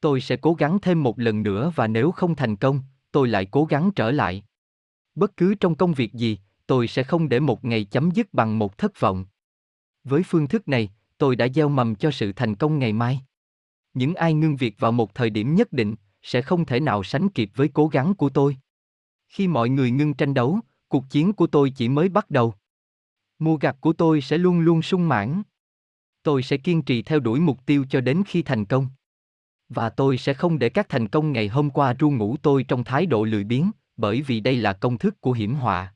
[0.00, 2.80] Tôi sẽ cố gắng thêm một lần nữa và nếu không thành công,
[3.12, 4.44] tôi lại cố gắng trở lại.
[5.14, 8.58] Bất cứ trong công việc gì, tôi sẽ không để một ngày chấm dứt bằng
[8.58, 9.24] một thất vọng.
[10.04, 13.20] Với phương thức này, tôi đã gieo mầm cho sự thành công ngày mai.
[13.94, 17.28] Những ai ngưng việc vào một thời điểm nhất định, sẽ không thể nào sánh
[17.28, 18.56] kịp với cố gắng của tôi.
[19.28, 22.54] Khi mọi người ngưng tranh đấu, cuộc chiến của tôi chỉ mới bắt đầu.
[23.38, 25.42] Mùa gặt của tôi sẽ luôn luôn sung mãn.
[26.22, 28.86] Tôi sẽ kiên trì theo đuổi mục tiêu cho đến khi thành công.
[29.68, 32.84] Và tôi sẽ không để các thành công ngày hôm qua ru ngủ tôi trong
[32.84, 35.94] thái độ lười biếng, bởi vì đây là công thức của hiểm họa.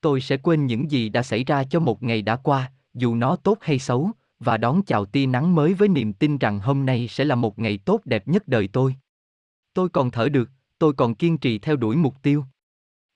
[0.00, 3.36] Tôi sẽ quên những gì đã xảy ra cho một ngày đã qua, dù nó
[3.36, 7.08] tốt hay xấu, và đón chào tia nắng mới với niềm tin rằng hôm nay
[7.08, 8.96] sẽ là một ngày tốt đẹp nhất đời tôi.
[9.74, 12.44] Tôi còn thở được, tôi còn kiên trì theo đuổi mục tiêu.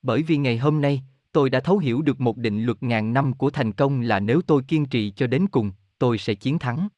[0.03, 3.33] Bởi vì ngày hôm nay, tôi đã thấu hiểu được một định luật ngàn năm
[3.33, 6.89] của thành công là nếu tôi kiên trì cho đến cùng, tôi sẽ chiến thắng.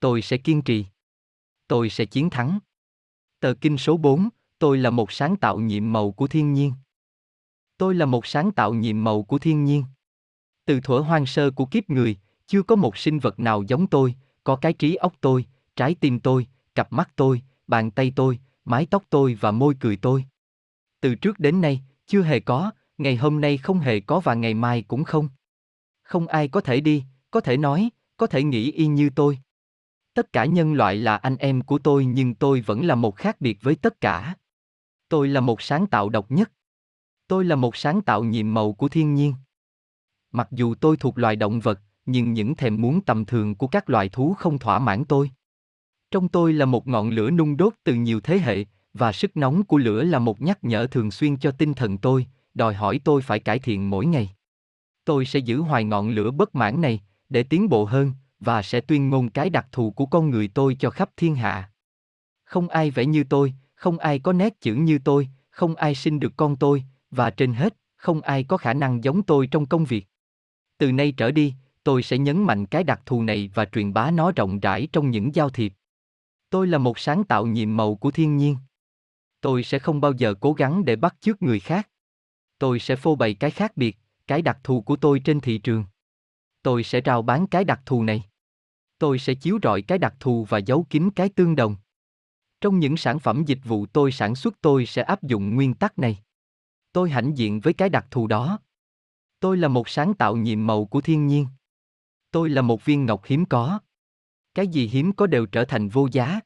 [0.00, 0.86] Tôi sẽ kiên trì.
[1.68, 2.58] Tôi sẽ chiến thắng.
[3.40, 6.72] Tờ kinh số 4, tôi là một sáng tạo nhiệm màu của thiên nhiên.
[7.78, 9.84] Tôi là một sáng tạo nhiệm màu của thiên nhiên.
[10.64, 12.16] Từ thuở hoang sơ của kiếp người,
[12.48, 14.14] chưa có một sinh vật nào giống tôi,
[14.44, 15.44] có cái trí óc tôi,
[15.76, 19.96] trái tim tôi, cặp mắt tôi, bàn tay tôi, mái tóc tôi và môi cười
[19.96, 20.24] tôi.
[21.00, 24.54] Từ trước đến nay, Chưa hề có, ngày hôm nay không hề có và ngày
[24.54, 25.28] mai cũng không.
[26.02, 29.38] Không ai có thể đi, có thể nói, có thể nghĩ y như tôi.
[30.14, 33.40] Tất cả nhân loại là anh em của tôi nhưng tôi vẫn là một khác
[33.40, 34.34] biệt với tất cả.
[35.08, 36.52] Tôi là một sáng tạo độc nhất.
[37.26, 39.34] Tôi là một sáng tạo nhiệm màu của thiên nhiên.
[40.32, 43.90] Mặc dù tôi thuộc loài động vật, nhưng những thèm muốn tầm thường của các
[43.90, 45.30] loài thú không thỏa mãn tôi.
[46.10, 48.64] Trong tôi là một ngọn lửa nung đốt từ nhiều thế hệ,
[48.94, 52.26] và sức nóng của lửa là một nhắc nhở thường xuyên cho tinh thần tôi,
[52.54, 54.30] đòi hỏi tôi phải cải thiện mỗi ngày.
[55.04, 58.80] Tôi sẽ giữ hoài ngọn lửa bất mãn này, để tiến bộ hơn, và sẽ
[58.80, 61.70] tuyên ngôn cái đặc thù của con người tôi cho khắp thiên hạ.
[62.44, 66.20] Không ai vẽ như tôi, không ai có nét chữ như tôi, không ai sinh
[66.20, 69.84] được con tôi, và trên hết, không ai có khả năng giống tôi trong công
[69.84, 70.06] việc.
[70.78, 71.54] Từ nay trở đi,
[71.88, 75.10] tôi sẽ nhấn mạnh cái đặc thù này và truyền bá nó rộng rãi trong
[75.10, 75.72] những giao thiệp.
[76.50, 78.56] Tôi là một sáng tạo nhiệm màu của thiên nhiên.
[79.40, 81.88] Tôi sẽ không bao giờ cố gắng để bắt chước người khác.
[82.58, 85.84] Tôi sẽ phô bày cái khác biệt, cái đặc thù của tôi trên thị trường.
[86.62, 88.22] Tôi sẽ rao bán cái đặc thù này.
[88.98, 91.76] Tôi sẽ chiếu rọi cái đặc thù và giấu kín cái tương đồng.
[92.60, 95.98] Trong những sản phẩm dịch vụ tôi sản xuất tôi sẽ áp dụng nguyên tắc
[95.98, 96.18] này.
[96.92, 98.58] Tôi hãnh diện với cái đặc thù đó.
[99.40, 101.46] Tôi là một sáng tạo nhiệm màu của thiên nhiên.
[102.30, 103.78] Tôi là một viên ngọc hiếm có.
[104.54, 106.40] Cái gì hiếm có đều trở thành vô giá.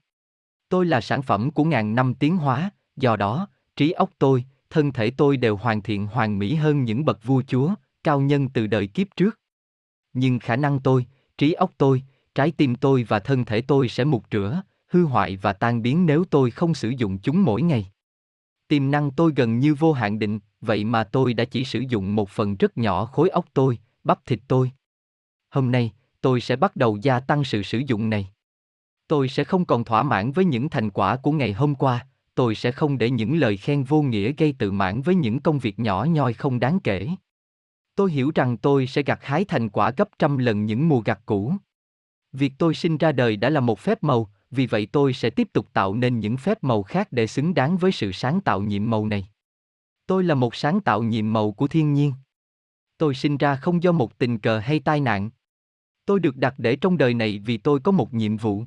[0.68, 4.92] Tôi là sản phẩm của ngàn năm tiến hóa, do đó, trí óc tôi, thân
[4.92, 8.66] thể tôi đều hoàn thiện hoàn mỹ hơn những bậc vua chúa, cao nhân từ
[8.66, 9.40] đời kiếp trước.
[10.12, 11.06] Nhưng khả năng tôi,
[11.38, 12.02] trí óc tôi,
[12.34, 16.06] trái tim tôi và thân thể tôi sẽ mục rửa, hư hoại và tan biến
[16.06, 17.92] nếu tôi không sử dụng chúng mỗi ngày.
[18.68, 22.14] Tiềm năng tôi gần như vô hạn định, vậy mà tôi đã chỉ sử dụng
[22.14, 24.70] một phần rất nhỏ khối óc tôi, bắp thịt tôi.
[25.52, 28.28] Hôm nay, tôi sẽ bắt đầu gia tăng sự sử dụng này.
[29.08, 32.54] Tôi sẽ không còn thỏa mãn với những thành quả của ngày hôm qua, tôi
[32.54, 35.78] sẽ không để những lời khen vô nghĩa gây tự mãn với những công việc
[35.78, 37.08] nhỏ nhoi không đáng kể.
[37.94, 41.20] Tôi hiểu rằng tôi sẽ gặt hái thành quả gấp trăm lần những mùa gặt
[41.26, 41.54] cũ.
[42.32, 45.48] Việc tôi sinh ra đời đã là một phép màu, vì vậy tôi sẽ tiếp
[45.52, 48.90] tục tạo nên những phép màu khác để xứng đáng với sự sáng tạo nhiệm
[48.90, 49.28] màu này.
[50.06, 52.12] Tôi là một sáng tạo nhiệm màu của thiên nhiên.
[52.98, 55.30] Tôi sinh ra không do một tình cờ hay tai nạn.
[56.12, 58.64] Tôi được đặt để trong đời này vì tôi có một nhiệm vụ.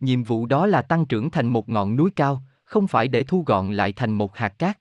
[0.00, 3.42] Nhiệm vụ đó là tăng trưởng thành một ngọn núi cao, không phải để thu
[3.46, 4.78] gọn lại thành một hạt cát.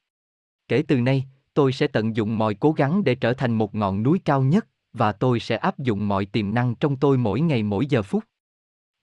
[0.68, 4.04] Kể từ nay, tôi sẽ tận dụng mọi cố gắng để trở thành một ngọn
[4.04, 7.64] núi cao nhất, và tôi sẽ áp dụng mọi tiềm năng trong tôi mỗi ngày
[7.64, 8.24] mỗi giờ phút.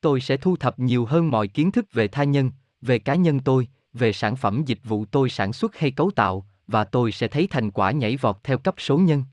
[0.00, 2.50] Tôi sẽ thu thập nhiều hơn mọi kiến thức về tha nhân,
[2.80, 6.46] về cá nhân tôi, về sản phẩm dịch vụ tôi sản xuất hay cấu tạo,
[6.66, 9.24] và tôi sẽ thấy thành quả nhảy vọt theo cấp số nhân.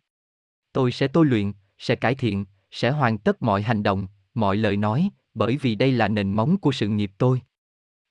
[0.72, 2.45] Tôi sẽ tôi luyện, sẽ cải thiện,
[2.76, 6.57] sẽ hoàn tất mọi hành động, mọi lời nói, bởi vì đây là nền móng
[6.57, 7.41] của sự nghiệp tôi.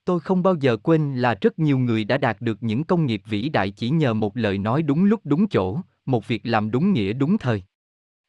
[0.05, 3.23] Tôi không bao giờ quên là rất nhiều người đã đạt được những công nghiệp
[3.27, 6.93] vĩ đại chỉ nhờ một lời nói đúng lúc đúng chỗ, một việc làm đúng
[6.93, 7.63] nghĩa đúng thời.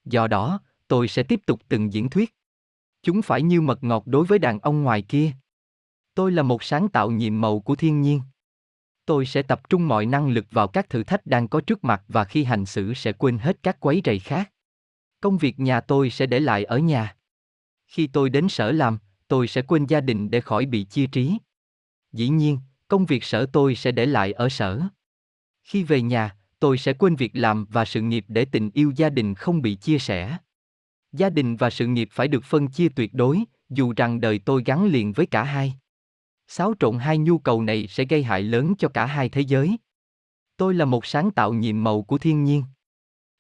[0.06, 2.34] Do đó, tôi sẽ tiếp tục từng diễn thuyết.
[3.03, 5.32] Chúng phải như mật ngọt đối với đàn ông ngoài kia.
[6.16, 8.22] Tôi là một sáng tạo nhiệm màu của thiên nhiên.
[9.06, 12.03] Tôi sẽ tập trung mọi năng lực vào các thử thách đang có trước mặt
[12.07, 14.52] và khi hành xử sẽ quên hết các quấy rầy khác.
[15.26, 17.15] Công việc nhà tôi sẽ để lại ở nhà.
[17.88, 18.97] Khi tôi đến sở làm,
[19.27, 21.38] tôi sẽ quên gia đình để khỏi bị chia trí.
[22.11, 24.81] Dĩ nhiên, công việc sở tôi sẽ để lại ở sở.
[25.64, 29.10] Khi về nhà, tôi sẽ quên việc làm và sự nghiệp để tình yêu gia
[29.10, 30.38] đình không bị chia sẻ.
[31.11, 34.64] Gia đình và sự nghiệp phải được phân chia tuyệt đối, dù rằng đời tôi
[34.65, 35.73] gắn liền với cả hai.
[36.47, 39.77] Xáo trộn hai nhu cầu này sẽ gây hại lớn cho cả hai thế giới.
[40.57, 42.64] Tôi là một sáng tạo nhiệm màu của thiên nhiên.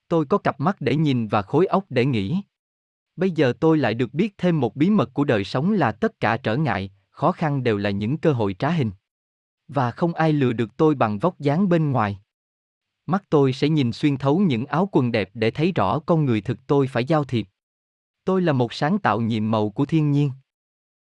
[0.07, 2.41] Tôi có cặp mắt để nhìn và khối óc để nghĩ.
[3.15, 6.19] Bây giờ tôi lại được biết thêm một bí mật của đời sống là tất
[6.19, 8.91] cả trở ngại, khó khăn đều là những cơ hội trá hình.
[9.67, 12.19] Và không ai lừa được tôi bằng vóc dáng bên ngoài.
[13.05, 16.41] Mắt tôi sẽ nhìn xuyên thấu những áo quần đẹp để thấy rõ con người
[16.41, 17.47] thực tôi phải giao thiệp.
[18.25, 20.31] Tôi là một sáng tạo nhiệm màu của thiên nhiên.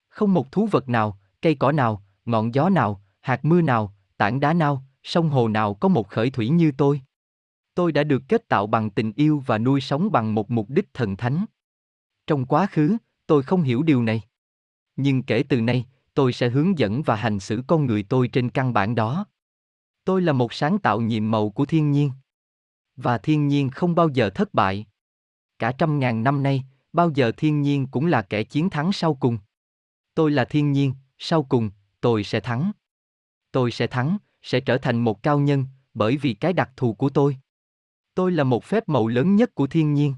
[0.09, 4.41] Không một thú vật nào, cây cỏ nào, ngọn gió nào, hạt mưa nào, tảng
[4.41, 7.01] đá nào, sông hồ nào có một khởi thủy như tôi.
[7.81, 10.95] Tôi đã được kết tạo bằng tình yêu và nuôi sống bằng một mục đích
[10.95, 11.45] thần thánh.
[12.27, 12.97] Trong quá khứ,
[13.27, 14.23] tôi không hiểu điều này.
[14.97, 18.51] Nhưng kể từ nay, tôi sẽ hướng dẫn và hành xử con người tôi trên
[18.51, 19.27] căn bản đó.
[20.05, 22.11] Tôi là một sáng tạo nhiệm màu của thiên nhiên.
[22.97, 24.87] Và thiên nhiên không bao giờ thất bại.
[25.59, 29.15] Cả trăm ngàn năm nay, bao giờ thiên nhiên cũng là kẻ chiến thắng sau
[29.15, 29.39] cùng.
[30.15, 31.71] Tôi là thiên nhiên, sau cùng,
[32.01, 32.73] tôi sẽ thắng.
[33.53, 37.09] Tôi sẽ thắng, sẽ trở thành một cao nhân, bởi vì cái đặc thù của
[37.09, 37.37] tôi.
[38.21, 40.15] Tôi là một phép màu lớn nhất của thiên nhiên.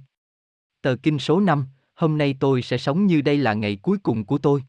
[0.83, 4.25] Tờ kinh số 5, hôm nay tôi sẽ sống như đây là ngày cuối cùng
[4.25, 4.63] của tôi.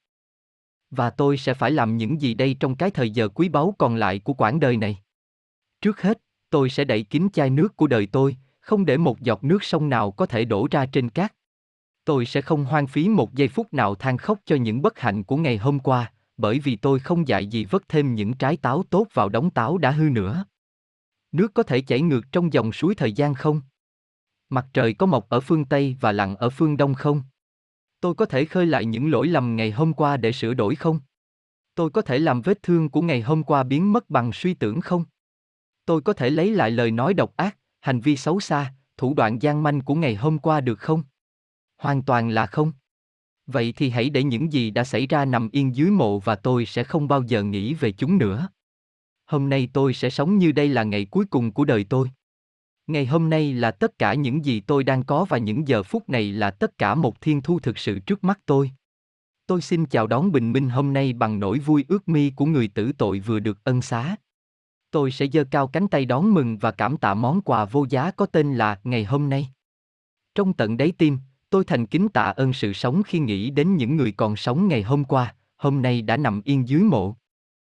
[0.91, 3.95] Và tôi sẽ phải làm những gì đây trong cái thời giờ quý báu còn
[3.95, 4.97] lại của quãng đời này.
[5.81, 9.43] Trước hết, tôi sẽ đậy kín chai nước của đời tôi, không để một giọt
[9.43, 11.33] nước sông nào có thể đổ ra trên cát.
[12.05, 15.23] Tôi sẽ không hoang phí một giây phút nào than khóc cho những bất hạnh
[15.23, 18.83] của ngày hôm qua, bởi vì tôi không dạy gì vất thêm những trái táo
[18.89, 20.45] tốt vào đống táo đã hư nữa.
[21.33, 23.61] Nước có thể chảy ngược trong dòng suối thời gian không?
[24.49, 27.21] Mặt trời có mọc ở phương Tây và lặn ở phương Đông không?
[27.99, 30.99] Tôi có thể khơi lại những lỗi lầm ngày hôm qua để sửa đổi không?
[31.75, 34.81] Tôi có thể làm vết thương của ngày hôm qua biến mất bằng suy tưởng
[34.81, 35.05] không?
[35.85, 39.41] Tôi có thể lấy lại lời nói độc ác, hành vi xấu xa, thủ đoạn
[39.41, 41.03] gian manh của ngày hôm qua được không?
[41.77, 42.71] Hoàn toàn là không.
[43.47, 46.65] Vậy thì hãy để những gì đã xảy ra nằm yên dưới mộ và tôi
[46.65, 48.49] sẽ không bao giờ nghĩ về chúng nữa.
[49.33, 52.11] Hôm nay tôi sẽ sống như đây là ngày cuối cùng của đời tôi.
[52.87, 56.09] Ngày hôm nay là tất cả những gì tôi đang có và những giờ phút
[56.09, 58.71] này là tất cả một thiên thu thực sự trước mắt tôi.
[59.47, 62.67] Tôi xin chào đón bình minh hôm nay bằng nỗi vui ước mi của người
[62.67, 64.15] tử tội vừa được ân xá.
[64.91, 68.11] Tôi sẽ giơ cao cánh tay đón mừng và cảm tạ món quà vô giá
[68.11, 69.47] có tên là ngày hôm nay.
[70.35, 71.17] Trong tận đáy tim,
[71.49, 74.83] tôi thành kính tạ ơn sự sống khi nghĩ đến những người còn sống ngày
[74.83, 77.15] hôm qua, hôm nay đã nằm yên dưới mộ.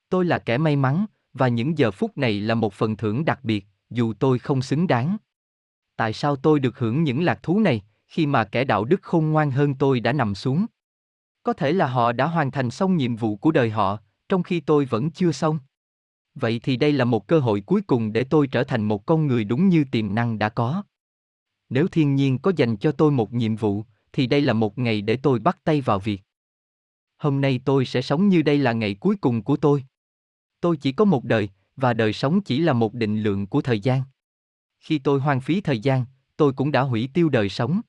[0.09, 3.44] Tôi là kẻ may mắn, và những giờ phút này là một phần thưởng đặc
[3.44, 5.16] biệt, dù tôi không xứng đáng.
[5.96, 9.30] Tại sao tôi được hưởng những lạc thú này, khi mà kẻ đạo đức khôn
[9.30, 10.66] ngoan hơn tôi đã nằm xuống?
[11.42, 13.98] Có thể là họ đã hoàn thành xong nhiệm vụ của đời họ,
[14.28, 15.58] trong khi tôi vẫn chưa xong.
[16.34, 19.26] Vậy thì đây là một cơ hội cuối cùng để tôi trở thành một con
[19.26, 20.82] người đúng như tiềm năng đã có.
[21.68, 25.02] Nếu thiên nhiên có dành cho tôi một nhiệm vụ, thì đây là một ngày
[25.02, 26.22] để tôi bắt tay vào việc.
[27.18, 29.84] Hôm nay tôi sẽ sống như đây là ngày cuối cùng của tôi.
[30.66, 33.80] Tôi chỉ có một đời, và đời sống chỉ là một định lượng của thời
[33.80, 34.02] gian.
[34.80, 36.05] Khi tôi hoang phí thời gian,
[36.36, 37.80] tôi cũng đã hủy tiêu đời sống.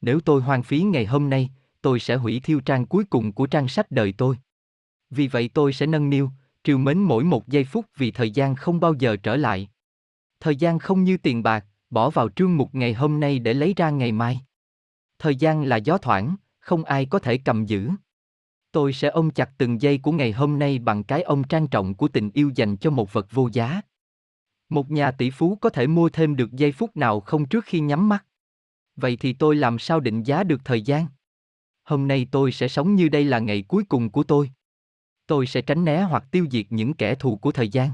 [0.00, 1.50] Nếu tôi hoang phí ngày hôm nay,
[1.82, 4.36] tôi sẽ hủy thiêu trang cuối cùng của trang sách đời tôi.
[5.10, 6.30] Vì vậy tôi sẽ nâng niu,
[6.64, 9.68] triều mến mỗi một giây phút vì thời gian không bao giờ trở lại.
[10.40, 13.74] Thời gian không như tiền bạc, bỏ vào trương mục ngày hôm nay để lấy
[13.76, 14.40] ra ngày mai.
[15.18, 17.90] Thời gian là gió thoảng, không ai có thể cầm giữ.
[18.72, 21.94] Tôi sẽ ôm chặt từng giây của ngày hôm nay bằng cái ôm trang trọng
[21.94, 23.80] của tình yêu dành cho một vật vô giá.
[24.68, 27.80] Một nhà tỷ phú có thể mua thêm được giây phút nào không trước khi
[27.80, 28.26] nhắm mắt.
[28.96, 31.06] Vậy thì tôi làm sao định giá được thời gian?
[31.84, 34.50] Hôm nay tôi sẽ sống như đây là ngày cuối cùng của tôi.
[35.26, 37.90] Tôi sẽ tránh né hoặc tiêu diệt những kẻ thù của thời gian.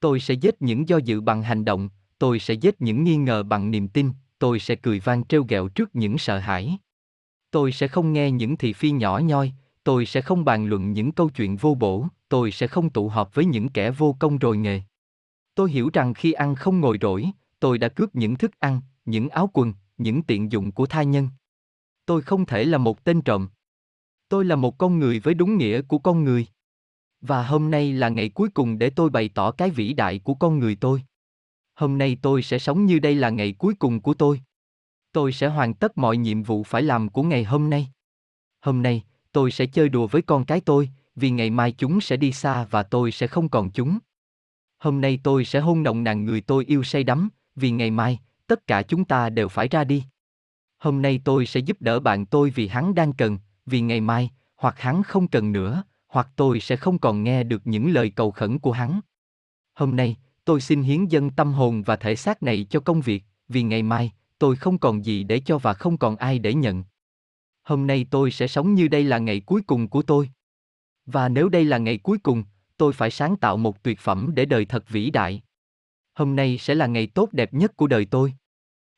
[0.00, 1.88] Tôi sẽ giết những do dự bằng hành động,
[2.18, 5.68] tôi sẽ giết những nghi ngờ bằng niềm tin, tôi sẽ cười vang trêu ghẹo
[5.68, 6.78] trước những sợ hãi.
[7.50, 9.52] Tôi sẽ không nghe những thị phi nhỏ nhoi,
[9.88, 13.34] tôi sẽ không bàn luận những câu chuyện vô bổ, tôi sẽ không tụ họp
[13.34, 14.80] với những kẻ vô công rồi nghề.
[15.54, 19.28] Tôi hiểu rằng khi ăn không ngồi rỗi, tôi đã cướp những thức ăn, những
[19.28, 21.28] áo quần, những tiện dụng của thai nhân.
[22.06, 23.48] Tôi không thể là một tên trộm.
[24.28, 26.46] Tôi là một con người với đúng nghĩa của con người.
[27.20, 30.34] Và hôm nay là ngày cuối cùng để tôi bày tỏ cái vĩ đại của
[30.34, 31.02] con người tôi.
[31.74, 34.40] Hôm nay tôi sẽ sống như đây là ngày cuối cùng của tôi.
[35.12, 37.88] Tôi sẽ hoàn tất mọi nhiệm vụ phải làm của ngày hôm nay.
[38.60, 42.16] Hôm nay, tôi sẽ chơi đùa với con cái tôi, vì ngày mai chúng sẽ
[42.16, 43.98] đi xa và tôi sẽ không còn chúng.
[44.78, 48.20] Hôm nay tôi sẽ hôn nồng nàn người tôi yêu say đắm, vì ngày mai,
[48.46, 50.04] tất cả chúng ta đều phải ra đi.
[50.78, 54.30] Hôm nay tôi sẽ giúp đỡ bạn tôi vì hắn đang cần, vì ngày mai,
[54.56, 58.30] hoặc hắn không cần nữa, hoặc tôi sẽ không còn nghe được những lời cầu
[58.30, 59.00] khẩn của hắn.
[59.74, 63.24] Hôm nay, tôi xin hiến dân tâm hồn và thể xác này cho công việc,
[63.48, 66.84] vì ngày mai, tôi không còn gì để cho và không còn ai để nhận
[67.68, 70.30] hôm nay tôi sẽ sống như đây là ngày cuối cùng của tôi.
[71.06, 72.44] Và nếu đây là ngày cuối cùng,
[72.76, 75.42] tôi phải sáng tạo một tuyệt phẩm để đời thật vĩ đại.
[76.14, 78.32] Hôm nay sẽ là ngày tốt đẹp nhất của đời tôi.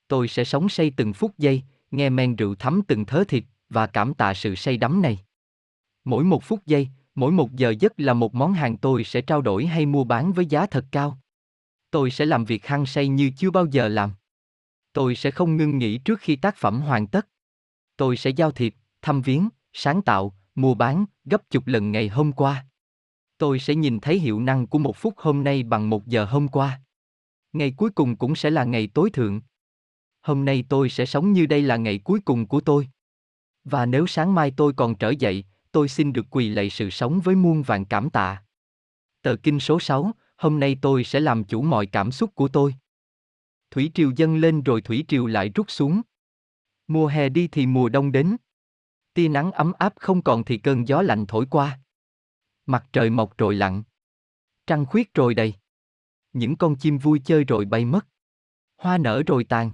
[0.09, 3.87] Tôi sẽ sống say từng phút giây, nghe men rượu thấm từng thớ thịt và
[3.87, 5.19] cảm tạ sự say đắm này.
[6.05, 9.43] Mỗi một phút giây, mỗi một giờ giấc là một món hàng tôi sẽ trao
[9.43, 11.19] đổi hay mua bán với giá thật cao.
[11.91, 14.11] Tôi sẽ làm việc hăng say như chưa bao giờ làm.
[14.93, 17.27] Tôi sẽ không ngưng nghỉ trước khi tác phẩm hoàn tất.
[18.01, 22.33] Tôi sẽ giao thiệp, thăm viếng, sáng tạo, mua bán, gấp chục lần ngày hôm
[22.33, 22.67] qua.
[23.39, 26.49] Tôi sẽ nhìn thấy hiệu năng của một phút hôm nay bằng một giờ hôm
[26.49, 26.81] qua.
[27.53, 29.41] Ngày cuối cùng cũng sẽ là ngày tối thượng.
[30.23, 32.89] Hôm nay tôi sẽ sống như đây là ngày cuối cùng của tôi.
[33.65, 37.21] Và nếu sáng mai tôi còn trở dậy, tôi xin được quỳ lạy sự sống
[37.21, 38.43] với muôn vàng cảm tạ.
[39.23, 42.75] Tờ kinh số 6, hôm nay tôi sẽ làm chủ mọi cảm xúc của tôi.
[43.71, 46.01] Thủy triều dâng lên rồi thủy triều lại rút xuống.
[46.91, 48.37] Mùa hè đi thì mùa đông đến.
[49.15, 51.81] Tia nắng ấm áp không còn thì cơn gió lạnh thổi qua.
[52.67, 53.83] Mặt trời mọc rồi lặn.
[54.67, 55.55] Trăng khuyết rồi đầy.
[56.33, 58.07] Những con chim vui chơi rồi bay mất.
[58.79, 59.73] Hoa nở rồi tàn.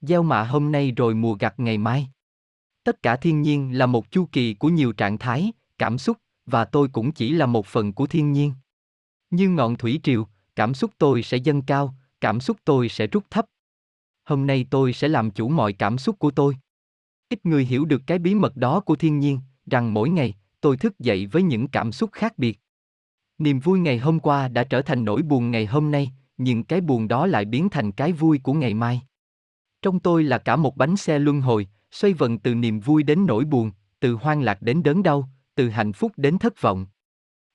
[0.00, 2.08] Gieo mạ hôm nay rồi mùa gặt ngày mai.
[2.82, 6.16] Tất cả thiên nhiên là một chu kỳ của nhiều trạng thái, cảm xúc,
[6.46, 8.52] và tôi cũng chỉ là một phần của thiên nhiên.
[9.30, 13.24] Như ngọn thủy triều, cảm xúc tôi sẽ dâng cao, cảm xúc tôi sẽ rút
[13.30, 13.46] thấp.
[14.24, 16.56] Hôm nay tôi sẽ làm chủ mọi cảm xúc của tôi.
[17.28, 20.76] Ít người hiểu được cái bí mật đó của thiên nhiên, rằng mỗi ngày, tôi
[20.76, 22.60] thức dậy với những cảm xúc khác biệt.
[23.38, 26.80] Niềm vui ngày hôm qua đã trở thành nỗi buồn ngày hôm nay, nhưng cái
[26.80, 29.02] buồn đó lại biến thành cái vui của ngày mai.
[29.82, 33.26] Trong tôi là cả một bánh xe luân hồi, xoay vần từ niềm vui đến
[33.26, 33.70] nỗi buồn,
[34.00, 36.86] từ hoang lạc đến đớn đau, từ hạnh phúc đến thất vọng.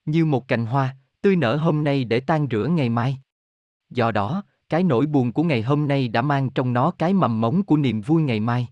[0.06, 3.18] Như một cành hoa, tươi nở hôm nay để tan rửa ngày mai.
[3.90, 7.42] Do đó, cái nỗi buồn của ngày hôm nay đã mang trong nó cái mầm
[7.42, 8.68] mống của niềm vui ngày mai.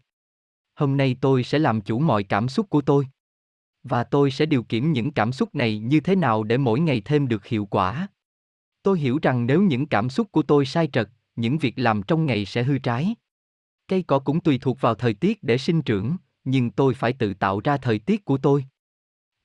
[0.76, 3.08] Hôm nay tôi sẽ làm chủ mọi cảm xúc của tôi.
[3.84, 7.02] Và tôi sẽ điều khiển những cảm xúc này như thế nào để mỗi ngày
[7.06, 8.08] thêm được hiệu quả.
[8.84, 12.26] Tôi hiểu rằng nếu những cảm xúc của tôi sai trật, những việc làm trong
[12.26, 13.16] ngày sẽ hư trái.
[13.88, 17.34] Cây cỏ cũng tùy thuộc vào thời tiết để sinh trưởng, nhưng tôi phải tự
[17.34, 18.66] tạo ra thời tiết của tôi.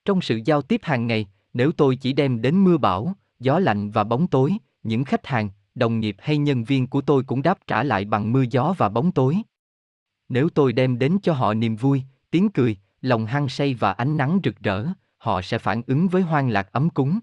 [0.04, 3.90] Trong sự giao tiếp hàng ngày, nếu tôi chỉ đem đến mưa bão, gió lạnh
[3.90, 7.58] và bóng tối, những khách hàng, đồng nghiệp hay nhân viên của tôi cũng đáp
[7.66, 9.36] trả lại bằng mưa gió và bóng tối.
[10.28, 14.16] Nếu tôi đem đến cho họ niềm vui, tiếng cười, lòng hăng say và ánh
[14.16, 14.86] nắng rực rỡ,
[15.18, 17.18] họ sẽ phản ứng với hoang lạc ấm cúng.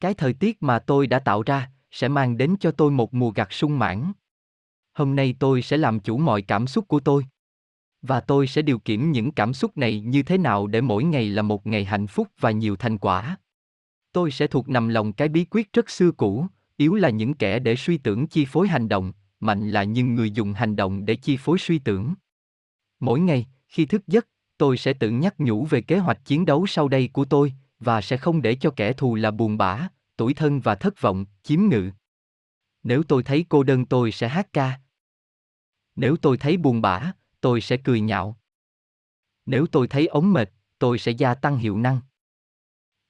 [0.00, 3.30] Cái thời tiết mà tôi đã tạo ra sẽ mang đến cho tôi một mùa
[3.30, 4.12] gặt sung mãn.
[4.92, 7.26] Hôm nay tôi sẽ làm chủ mọi cảm xúc của tôi.
[8.02, 11.28] Và tôi sẽ điều khiển những cảm xúc này như thế nào để mỗi ngày
[11.28, 13.36] là một ngày hạnh phúc và nhiều thành quả.
[14.12, 16.46] Tôi sẽ thuộc nằm lòng cái bí quyết rất xưa cũ,
[16.78, 20.30] yếu là những kẻ để suy tưởng chi phối hành động, mạnh là những người
[20.30, 22.14] dùng hành động để chi phối suy tưởng.
[23.00, 24.28] Mỗi ngày, khi thức giấc,
[24.58, 28.00] tôi sẽ tự nhắc nhủ về kế hoạch chiến đấu sau đây của tôi, và
[28.00, 31.60] sẽ không để cho kẻ thù là buồn bã, tủi thân và thất vọng, chiếm
[31.60, 31.90] ngự.
[32.82, 34.80] Nếu tôi thấy cô đơn tôi sẽ hát ca.
[35.96, 38.38] Nếu tôi thấy buồn bã, tôi sẽ cười nhạo.
[39.46, 42.00] Nếu tôi thấy ống mệt, tôi sẽ gia tăng hiệu năng.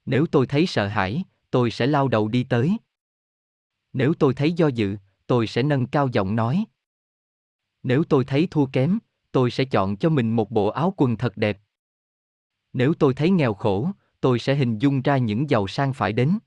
[0.05, 2.77] Nếu tôi thấy sợ hãi, tôi sẽ lao đầu đi tới.
[3.93, 4.97] Nếu tôi thấy do dự,
[5.27, 6.65] tôi sẽ nâng cao giọng nói.
[7.83, 8.99] Nếu tôi thấy thua kém,
[9.31, 11.59] tôi sẽ chọn cho mình một bộ áo quần thật đẹp.
[12.73, 13.91] Nếu tôi thấy nghèo khổ,
[14.21, 16.39] tôi sẽ hình dung ra những giàu sang phải đến.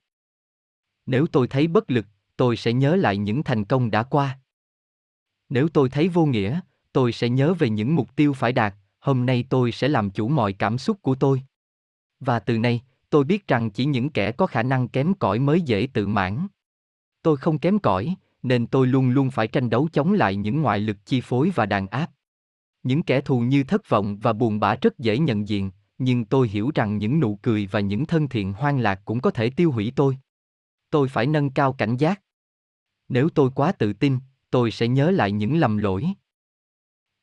[1.07, 2.07] Nếu tôi thấy bất lực,
[2.37, 4.39] tôi sẽ nhớ lại những thành công đã qua.
[5.49, 6.61] Nếu tôi thấy vô nghĩa,
[6.93, 10.29] tôi sẽ nhớ về những mục tiêu phải đạt, hôm nay tôi sẽ làm chủ
[10.29, 11.43] mọi cảm xúc của tôi.
[12.21, 15.61] Và từ nay, tôi biết rằng chỉ những kẻ có khả năng kém cỏi mới
[15.61, 16.47] dễ tự mãn.
[17.23, 20.81] Tôi không kém cỏi, nên tôi luôn luôn phải tranh đấu chống lại những ngoại
[20.81, 22.11] lực chi phối và đàn áp.
[22.83, 26.49] Những kẻ thù như thất vọng và buồn bã rất dễ nhận diện, nhưng tôi
[26.49, 29.73] hiểu rằng những nụ cười và những thân thiện hoang lạc cũng có thể tiêu
[29.73, 30.19] hủy tôi.
[30.91, 32.23] Tôi phải nâng cao cảnh giác.
[33.09, 34.19] Nếu tôi quá tự tin,
[34.51, 36.07] tôi sẽ nhớ lại những lầm lỗi.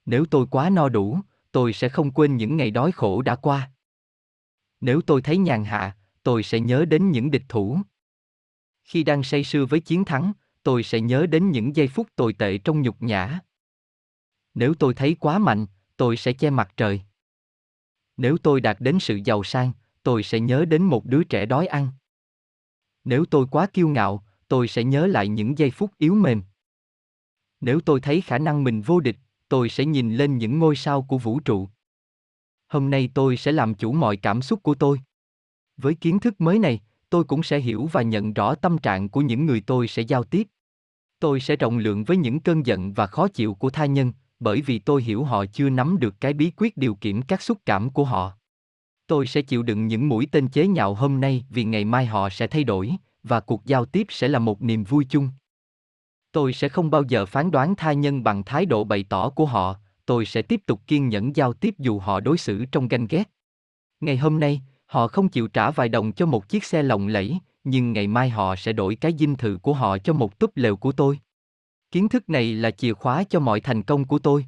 [0.06, 1.20] Nếu tôi quá no đủ,
[1.52, 3.72] tôi sẽ không quên những ngày đói khổ đã qua.
[4.82, 7.78] Nếu tôi thấy nhàn hạ, tôi sẽ nhớ đến những địch thủ.
[8.90, 10.34] Khi đang say sưa với chiến thắng,
[10.64, 13.40] tôi sẽ nhớ đến những giây phút tồi tệ trong nhục nhã.
[14.53, 15.66] Nếu tôi thấy quá mạnh,
[15.98, 17.02] tôi sẽ che mặt trời.
[18.18, 19.72] Nếu tôi đạt đến sự giàu sang,
[20.03, 21.91] tôi sẽ nhớ đến một đứa trẻ đói ăn.
[23.03, 26.44] Nếu tôi quá kiêu ngạo, tôi sẽ nhớ lại những giây phút yếu mềm.
[27.61, 29.18] Nếu tôi thấy khả năng mình vô địch,
[29.49, 31.70] tôi sẽ nhìn lên những ngôi sao của vũ trụ.
[32.68, 35.02] Hôm nay tôi sẽ làm chủ mọi cảm xúc của tôi.
[35.78, 39.22] Với kiến thức mới này, tôi cũng sẽ hiểu và nhận rõ tâm trạng của
[39.22, 40.48] những người tôi sẽ giao tiếp.
[41.19, 44.61] Tôi sẽ rộng lượng với những cơn giận và khó chịu của tha nhân, bởi
[44.61, 47.90] vì tôi hiểu họ chưa nắm được cái bí quyết điều khiển các xúc cảm
[47.90, 48.34] của họ.
[49.07, 52.30] Tôi sẽ chịu đựng những mũi tên chế nhạo hôm nay vì ngày mai họ
[52.30, 52.91] sẽ thay đổi,
[53.23, 55.30] và cuộc giao tiếp sẽ là một niềm vui chung.
[56.31, 59.45] Tôi sẽ không bao giờ phán đoán tha nhân bằng thái độ bày tỏ của
[59.45, 59.76] họ,
[60.06, 63.30] tôi sẽ tiếp tục kiên nhẫn giao tiếp dù họ đối xử trong ganh ghét.
[63.99, 67.38] Ngày hôm nay, họ không chịu trả vài đồng cho một chiếc xe lộng lẫy,
[67.64, 70.76] nhưng ngày mai họ sẽ đổi cái dinh thự của họ cho một túp lều
[70.76, 71.20] của tôi.
[71.91, 74.45] Kiến thức này là chìa khóa cho mọi thành công của tôi.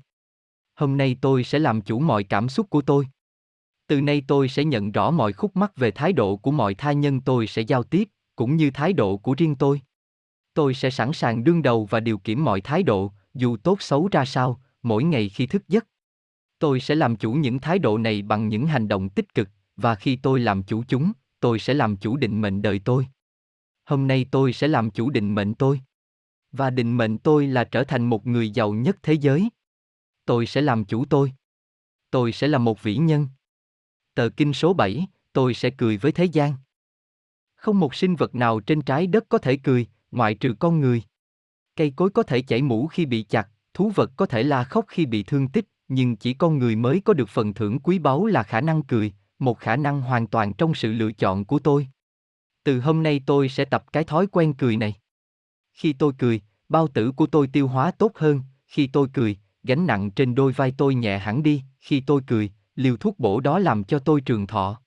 [0.76, 3.08] Hôm nay tôi sẽ làm chủ mọi cảm xúc của tôi.
[3.88, 6.92] Từ nay tôi sẽ nhận rõ mọi khúc mắc về thái độ của mọi tha
[6.92, 9.82] nhân tôi sẽ giao tiếp, cũng như thái độ của riêng tôi.
[10.54, 14.10] Tôi sẽ sẵn sàng đương đầu và điều khiển mọi thái độ, dù tốt xấu
[14.12, 15.88] ra sao, mỗi ngày khi thức giấc.
[16.60, 19.50] Tôi sẽ làm chủ những thái độ này bằng những hành động tích cực,
[19.82, 23.08] và khi tôi làm chủ chúng, tôi sẽ làm chủ định mệnh đời tôi.
[23.86, 25.82] Hôm nay tôi sẽ làm chủ định mệnh tôi.
[26.52, 29.50] Và định mệnh tôi là trở thành một người giàu nhất thế giới.
[30.26, 31.34] Tôi sẽ làm chủ tôi.
[32.12, 33.28] Tôi sẽ là một vĩ nhân.
[34.16, 36.54] Tờ kinh số 7, tôi sẽ cười với thế gian.
[37.56, 41.04] Không một sinh vật nào trên trái đất có thể cười, ngoại trừ con người.
[41.76, 44.86] Cây cối có thể chảy mũ khi bị chặt, thú vật có thể la khóc
[44.88, 48.26] khi bị thương tích, nhưng chỉ con người mới có được phần thưởng quý báu
[48.26, 51.88] là khả năng cười, một khả năng hoàn toàn trong sự lựa chọn của tôi.
[52.64, 54.94] Từ hôm nay tôi sẽ tập cái thói quen cười này.
[55.74, 59.88] Khi tôi cười, bao tử của tôi tiêu hóa tốt hơn, khi tôi cười, gánh
[59.88, 63.60] nặng trên đôi vai tôi nhẹ hẳn đi, khi tôi cười, liều thuốc bổ đó
[63.60, 64.82] làm cho tôi trường thọ.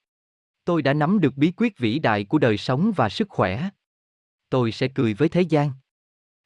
[0.64, 3.70] Tôi đã nắm được bí quyết vĩ đại của đời sống và sức khỏe.
[4.50, 5.70] Tôi sẽ cười với thế gian.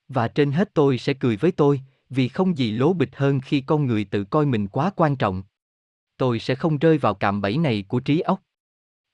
[0.09, 1.80] Và trên hết tôi sẽ cười với tôi,
[2.10, 5.43] vì không gì lố bịch hơn khi con người tự coi mình quá quan trọng.
[6.19, 8.43] Tôi sẽ không rơi vào cạm bẫy này của trí óc.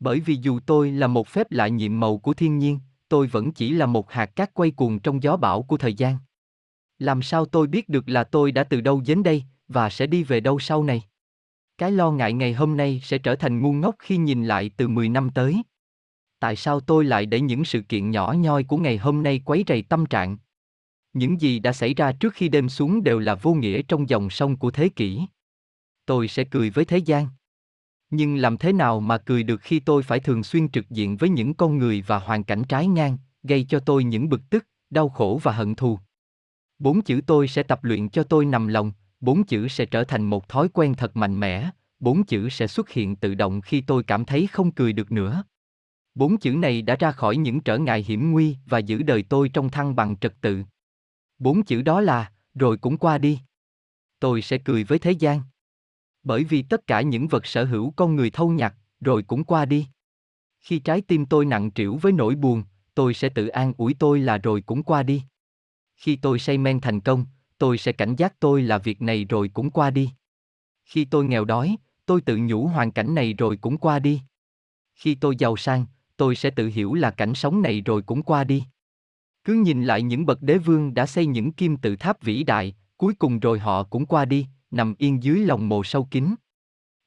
[0.01, 3.52] Bởi vì dù tôi là một phép lạ nhiệm màu của thiên nhiên, tôi vẫn
[3.52, 6.16] chỉ là một hạt cát quay cuồng trong gió bão của thời gian.
[6.98, 10.22] Làm sao tôi biết được là tôi đã từ đâu đến đây, và sẽ đi
[10.22, 11.02] về đâu sau này?
[11.78, 14.89] Cái lo ngại ngày hôm nay sẽ trở thành ngu ngốc khi nhìn lại từ
[14.89, 15.62] 10 năm tới.
[16.39, 19.64] Tại sao tôi lại để những sự kiện nhỏ nhoi của ngày hôm nay quấy
[19.68, 20.36] rầy tâm trạng?
[21.12, 24.31] Những gì đã xảy ra trước khi đêm xuống đều là vô nghĩa trong dòng
[24.31, 25.20] sông của thế kỷ.
[26.06, 27.28] Tôi sẽ cười với thế gian.
[28.10, 31.28] Nhưng làm thế nào mà cười được khi tôi phải thường xuyên trực diện với
[31.28, 35.09] những con người và hoàn cảnh trái ngang, gây cho tôi những bực tức, đau
[35.09, 35.98] khổ và hận thù.
[36.78, 40.22] Bốn chữ tôi sẽ tập luyện cho tôi nằm lòng, bốn chữ sẽ trở thành
[40.22, 41.70] một thói quen thật mạnh mẽ,
[42.01, 45.44] bốn chữ sẽ xuất hiện tự động khi tôi cảm thấy không cười được nữa.
[46.14, 49.48] Bốn chữ này đã ra khỏi những trở ngại hiểm nguy và giữ đời tôi
[49.48, 50.62] trong thăng bằng trật tự.
[51.39, 53.40] Bốn chữ đó là, rồi cũng qua đi.
[54.20, 55.40] Tôi sẽ cười với thế gian.
[56.24, 59.64] Bởi vì tất cả những vật sở hữu con người thâu nhặt, rồi cũng qua
[59.64, 59.86] đi.
[60.60, 62.64] Khi trái tim tôi nặng trĩu với nỗi buồn,
[62.94, 65.22] tôi sẽ tự an ủi tôi là rồi cũng qua đi.
[65.96, 67.26] Khi tôi say men thành công,
[67.59, 70.10] tôi sẽ cảnh giác tôi là việc này rồi cũng qua đi.
[70.84, 71.76] Khi tôi nghèo đói,
[72.06, 74.20] tôi tự nhủ hoàn cảnh này rồi cũng qua đi.
[74.94, 75.86] Khi tôi giàu sang,
[76.16, 78.64] tôi sẽ tự hiểu là cảnh sống này rồi cũng qua đi.
[79.44, 82.74] Cứ nhìn lại những bậc đế vương đã xây những kim tự tháp vĩ đại,
[82.96, 84.46] cuối cùng rồi họ cũng qua đi,
[84.76, 86.34] nằm yên dưới lòng mồ sâu kín.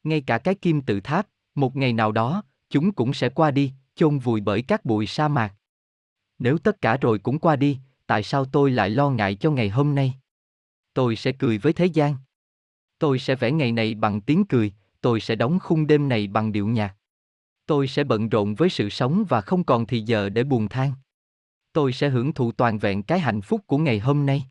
[0.04, 3.74] Ngay cả cái kim tự tháp, một ngày nào đó, chúng cũng sẽ qua đi,
[3.96, 5.54] chôn vùi bởi các bụi sa mạc.
[6.40, 9.70] Nếu tất cả rồi cũng qua đi, tại sao tôi lại lo ngại cho ngày
[9.70, 10.14] hôm nay?
[10.94, 12.16] Tôi sẽ cười với thế gian.
[13.00, 16.52] Tôi sẽ vẽ ngày này bằng tiếng cười, tôi sẽ đóng khung đêm này bằng
[16.52, 16.96] điệu nhạc.
[17.66, 20.92] Tôi sẽ bận rộn với sự sống và không còn thì giờ để buồn than.
[21.74, 24.46] Tôi sẽ hưởng thụ toàn vẹn cái hạnh phúc của ngày hôm nay.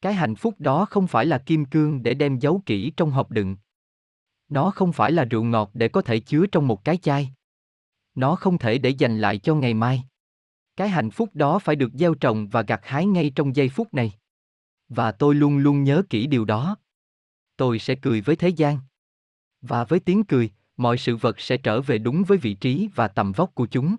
[0.00, 3.30] Cái hạnh phúc đó không phải là kim cương để đem giấu kỹ trong hộp
[3.30, 3.56] đựng.
[4.48, 7.32] Nó không phải là rượu ngọt để có thể chứa trong một cái chai.
[8.14, 10.04] Nó không thể để dành lại cho ngày mai.
[10.76, 13.94] Cái hạnh phúc đó phải được gieo trồng và gặt hái ngay trong giây phút
[13.94, 14.12] này.
[14.88, 16.76] Và tôi luôn luôn nhớ kỹ điều đó.
[17.56, 18.78] Tôi sẽ cười với thế gian.
[19.62, 23.08] Và với tiếng cười, mọi sự vật sẽ trở về đúng với vị trí và
[23.08, 23.96] tầm vóc của chúng.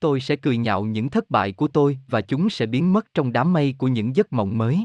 [0.00, 3.32] Tôi sẽ cười nhạo những thất bại của tôi và chúng sẽ biến mất trong
[3.32, 4.84] đám mây của những giấc mộng mới.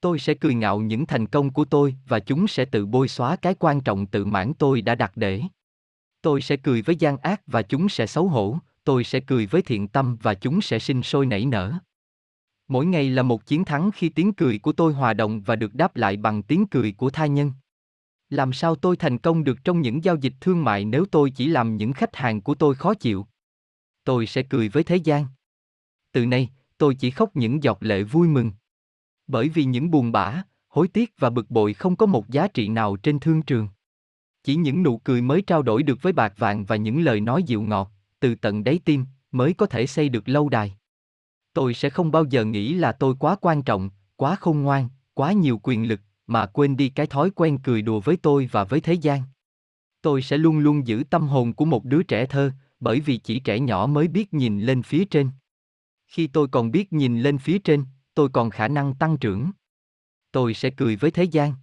[0.00, 3.36] Tôi sẽ cười ngạo những thành công của tôi và chúng sẽ tự bôi xóa
[3.36, 5.42] cái quan trọng tự mãn tôi đã đặt để.
[6.22, 9.62] Tôi sẽ cười với gian ác và chúng sẽ xấu hổ, tôi sẽ cười với
[9.62, 11.72] thiện tâm và chúng sẽ sinh sôi nảy nở.
[12.68, 15.74] Mỗi ngày là một chiến thắng khi tiếng cười của tôi hòa đồng và được
[15.74, 17.52] đáp lại bằng tiếng cười của tha nhân.
[18.30, 21.46] Làm sao tôi thành công được trong những giao dịch thương mại nếu tôi chỉ
[21.46, 23.26] làm những khách hàng của tôi khó chịu?
[24.04, 25.26] Tôi sẽ cười với thế gian.
[26.12, 26.48] Từ nay,
[26.78, 28.50] tôi chỉ khóc những giọt lệ vui mừng.
[29.30, 32.68] Bởi vì những buồn bã, hối tiếc và bực bội không có một giá trị
[32.68, 33.68] nào trên thương trường.
[34.44, 37.42] Chỉ những nụ cười mới trao đổi được với bạc vàng và những lời nói
[37.42, 40.76] dịu ngọt, từ tận đáy tim, mới có thể xây được lâu đài.
[41.52, 45.32] Tôi sẽ không bao giờ nghĩ là tôi quá quan trọng, quá khôn ngoan, quá
[45.32, 48.80] nhiều quyền lực, mà quên đi cái thói quen cười đùa với tôi và với
[48.80, 49.22] thế gian.
[50.02, 52.50] Tôi sẽ luôn luôn giữ tâm hồn của một đứa trẻ thơ,
[52.80, 55.30] bởi vì chỉ trẻ nhỏ mới biết nhìn lên phía trên.
[56.06, 57.84] Khi tôi còn biết nhìn lên phía trên,
[58.20, 59.50] tôi còn khả năng tăng trưởng.
[60.32, 61.54] Tôi sẽ cười với thế gian.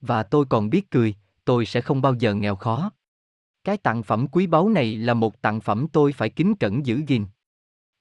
[0.00, 2.90] Và tôi còn biết cười, tôi sẽ không bao giờ nghèo khó.
[3.64, 7.02] Cái tặng phẩm quý báu này là một tặng phẩm tôi phải kính cẩn giữ
[7.06, 7.26] gìn.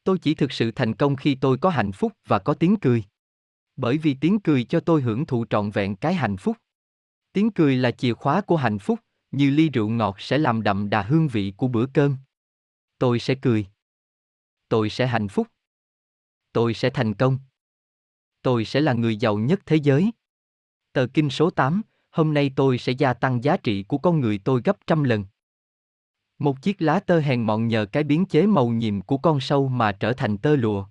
[0.03, 3.03] Tôi chỉ thực sự thành công khi tôi có hạnh phúc và có tiếng cười.
[3.75, 6.57] Bởi vì tiếng cười cho tôi hưởng thụ trọn vẹn cái hạnh phúc.
[7.33, 8.99] Tiếng cười là chìa khóa của hạnh phúc,
[9.31, 12.17] như ly rượu ngọt sẽ làm đậm đà hương vị của bữa cơm.
[12.97, 13.67] Tôi sẽ cười.
[14.69, 15.47] Tôi sẽ hạnh phúc.
[16.53, 17.39] Tôi sẽ thành công.
[18.43, 20.11] Tôi sẽ là người giàu nhất thế giới.
[20.93, 24.37] Tờ kinh số 8, hôm nay tôi sẽ gia tăng giá trị của con người
[24.37, 25.25] tôi gấp trăm lần.
[26.39, 29.67] Một chiếc lá tơ hèn mọn nhờ cái biến chế màu nhiệm của con sâu
[29.67, 30.85] mà trở thành tơ lụa.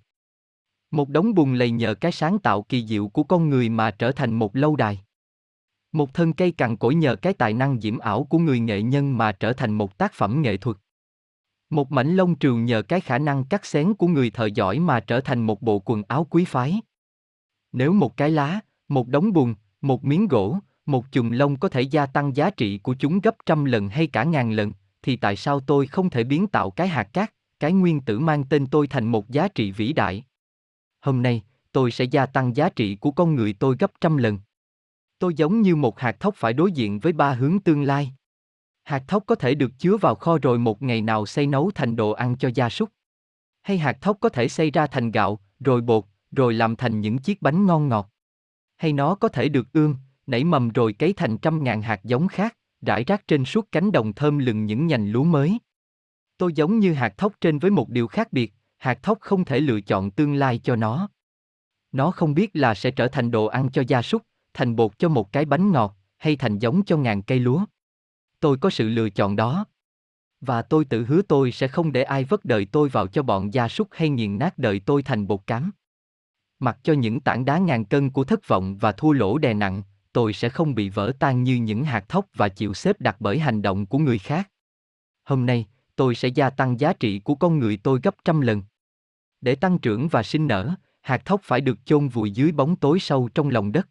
[0.91, 4.11] Một đống bùn lầy nhờ cái sáng tạo kỳ diệu của con người mà trở
[4.11, 5.03] thành một lâu đài.
[5.91, 9.17] Một thân cây cằn cỗi nhờ cái tài năng diễm ảo của người nghệ nhân
[9.17, 10.77] mà trở thành một tác phẩm nghệ thuật.
[11.69, 14.99] Một mảnh lông trường nhờ cái khả năng cắt xén của người thợ giỏi mà
[14.99, 16.81] trở thành một bộ quần áo quý phái.
[17.73, 21.81] Nếu một cái lá, một đống bùn, một miếng gỗ, một chùm lông có thể
[21.81, 24.71] gia tăng giá trị của chúng gấp trăm lần hay cả ngàn lần,
[25.01, 28.43] thì tại sao tôi không thể biến tạo cái hạt cát, cái nguyên tử mang
[28.43, 30.23] tên tôi thành một giá trị vĩ đại?
[31.01, 31.41] Hôm nay,
[31.71, 34.39] tôi sẽ gia tăng giá trị của con người tôi gấp trăm lần.
[35.19, 38.13] Tôi giống như một hạt thóc phải đối diện với ba hướng tương lai.
[38.83, 41.95] Hạt thóc có thể được chứa vào kho rồi một ngày nào xây nấu thành
[41.95, 42.89] đồ ăn cho gia súc.
[43.61, 47.17] Hay hạt thóc có thể xây ra thành gạo, rồi bột, rồi làm thành những
[47.17, 48.09] chiếc bánh ngon ngọt.
[48.75, 49.95] Hay nó có thể được ươm,
[50.27, 53.91] nảy mầm rồi cấy thành trăm ngàn hạt giống khác, rải rác trên suốt cánh
[53.91, 55.59] đồng thơm lừng những nhành lúa mới.
[56.37, 59.59] Tôi giống như hạt thóc trên với một điều khác biệt, hạt thóc không thể
[59.59, 61.09] lựa chọn tương lai cho nó.
[61.91, 64.21] Nó không biết là sẽ trở thành đồ ăn cho gia súc,
[64.53, 67.65] thành bột cho một cái bánh ngọt, hay thành giống cho ngàn cây lúa.
[68.39, 69.65] Tôi có sự lựa chọn đó.
[70.41, 73.53] Và tôi tự hứa tôi sẽ không để ai vất đời tôi vào cho bọn
[73.53, 75.71] gia súc hay nghiền nát đời tôi thành bột cám.
[76.63, 79.83] Mặc cho những tảng đá ngàn cân của thất vọng và thua lỗ đè nặng,
[80.13, 83.39] tôi sẽ không bị vỡ tan như những hạt thóc và chịu xếp đặt bởi
[83.39, 84.49] hành động của người khác.
[85.23, 88.63] Hôm nay, tôi sẽ gia tăng giá trị của con người tôi gấp trăm lần.
[89.41, 92.99] Để tăng trưởng và sinh nở, hạt thóc phải được chôn vùi dưới bóng tối
[92.99, 93.89] sâu trong lòng đất.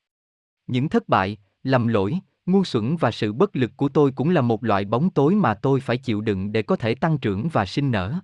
[0.66, 4.40] Những thất bại, lầm lỗi, ngu xuẩn và sự bất lực của tôi cũng là
[4.40, 7.66] một loại bóng tối mà tôi phải chịu đựng để có thể tăng trưởng và
[7.66, 8.14] sinh nở.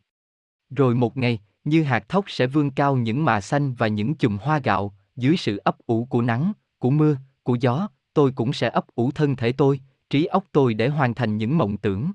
[0.70, 1.38] Rồi một ngày,
[1.68, 5.36] như hạt thóc sẽ vươn cao những mạ xanh và những chùm hoa gạo, dưới
[5.36, 9.36] sự ấp ủ của nắng, của mưa, của gió, tôi cũng sẽ ấp ủ thân
[9.36, 9.80] thể tôi,
[10.10, 12.10] trí óc tôi để hoàn thành những mộng tưởng.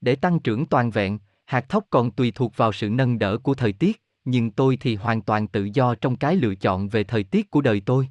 [0.00, 3.54] Để tăng trưởng toàn vẹn, hạt thóc còn tùy thuộc vào sự nâng đỡ của
[3.54, 7.24] thời tiết, nhưng tôi thì hoàn toàn tự do trong cái lựa chọn về thời
[7.24, 8.08] tiết của đời tôi.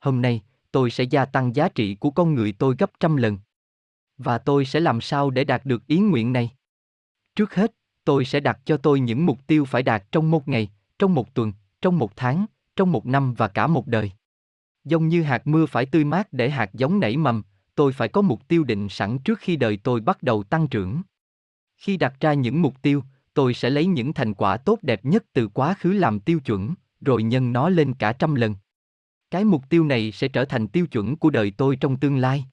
[0.00, 0.42] Hôm nay,
[0.72, 3.38] tôi sẽ gia tăng giá trị của con người tôi gấp trăm lần.
[4.18, 6.50] Và tôi sẽ làm sao để đạt được ý nguyện này?
[7.36, 7.72] Trước hết,
[8.06, 10.68] tôi sẽ đặt cho tôi những mục tiêu phải đạt trong một ngày,
[10.98, 12.46] trong một tuần, trong một tháng,
[12.76, 14.12] trong một năm và cả một đời.
[14.84, 17.42] Giống như hạt mưa phải tươi mát để hạt giống nảy mầm,
[17.74, 21.02] tôi phải có mục tiêu định sẵn trước khi đời tôi bắt đầu tăng trưởng.
[21.76, 23.02] Khi đặt ra những mục tiêu,
[23.34, 26.74] tôi sẽ lấy những thành quả tốt đẹp nhất từ quá khứ làm tiêu chuẩn,
[27.00, 28.54] rồi nhân nó lên cả trăm lần.
[29.30, 32.44] Cái mục tiêu này sẽ trở thành tiêu chuẩn của đời tôi trong tương lai.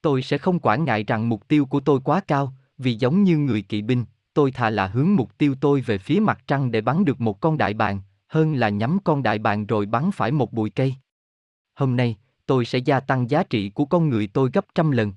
[0.00, 3.38] Tôi sẽ không quản ngại rằng mục tiêu của tôi quá cao, vì giống như
[3.38, 4.04] người kỵ binh,
[4.34, 7.40] tôi thà là hướng mục tiêu tôi về phía mặt trăng để bắn được một
[7.40, 10.94] con đại bàng, hơn là nhắm con đại bàng rồi bắn phải một bụi cây.
[11.74, 15.12] Hôm nay, tôi sẽ gia tăng giá trị của con người tôi gấp trăm lần.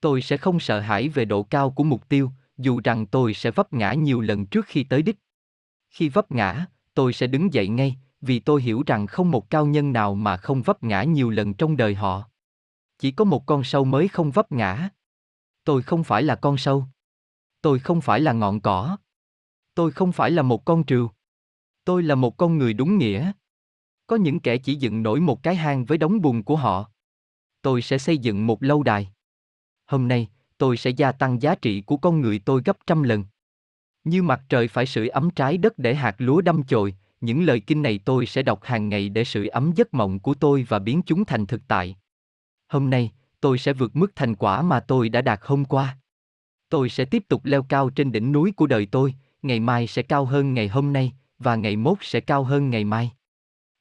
[0.00, 3.50] Tôi sẽ không sợ hãi về độ cao của mục tiêu, dù rằng tôi sẽ
[3.50, 5.16] vấp ngã nhiều lần trước khi tới đích.
[5.90, 9.66] Khi vấp ngã, tôi sẽ đứng dậy ngay, vì tôi hiểu rằng không một cao
[9.66, 12.24] nhân nào mà không vấp ngã nhiều lần trong đời họ.
[12.98, 14.88] Chỉ có một con sâu mới không vấp ngã.
[15.64, 16.84] Tôi không phải là con sâu.
[17.62, 18.96] Tôi không phải là ngọn cỏ.
[19.74, 21.10] Tôi không phải là một con trừu.
[21.84, 23.32] Tôi là một con người đúng nghĩa.
[24.06, 26.90] Có những kẻ chỉ dựng nổi một cái hang với đống bùn của họ.
[27.62, 29.12] Tôi sẽ xây dựng một lâu đài.
[29.86, 30.28] Hôm nay,
[30.58, 33.24] tôi sẽ gia tăng giá trị của con người tôi gấp trăm lần.
[34.04, 37.60] Như mặt trời phải sưởi ấm trái đất để hạt lúa đâm chồi, những lời
[37.60, 40.78] kinh này tôi sẽ đọc hàng ngày để sưởi ấm giấc mộng của tôi và
[40.78, 41.96] biến chúng thành thực tại.
[42.68, 45.98] Hôm nay, tôi sẽ vượt mức thành quả mà tôi đã đạt hôm qua.
[46.70, 50.02] Tôi sẽ tiếp tục leo cao trên đỉnh núi của đời tôi, ngày mai sẽ
[50.02, 53.12] cao hơn ngày hôm nay, và ngày mốt sẽ cao hơn ngày mai.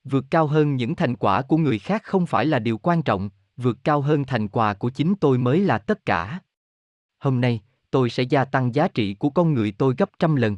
[0.03, 3.29] Vượt cao hơn những thành quả của người khác không phải là điều quan trọng,
[3.57, 6.39] vượt cao hơn thành quả của chính tôi mới là tất cả.
[7.19, 7.61] Hôm nay,
[7.91, 10.57] tôi sẽ gia tăng giá trị của con người tôi gấp trăm lần.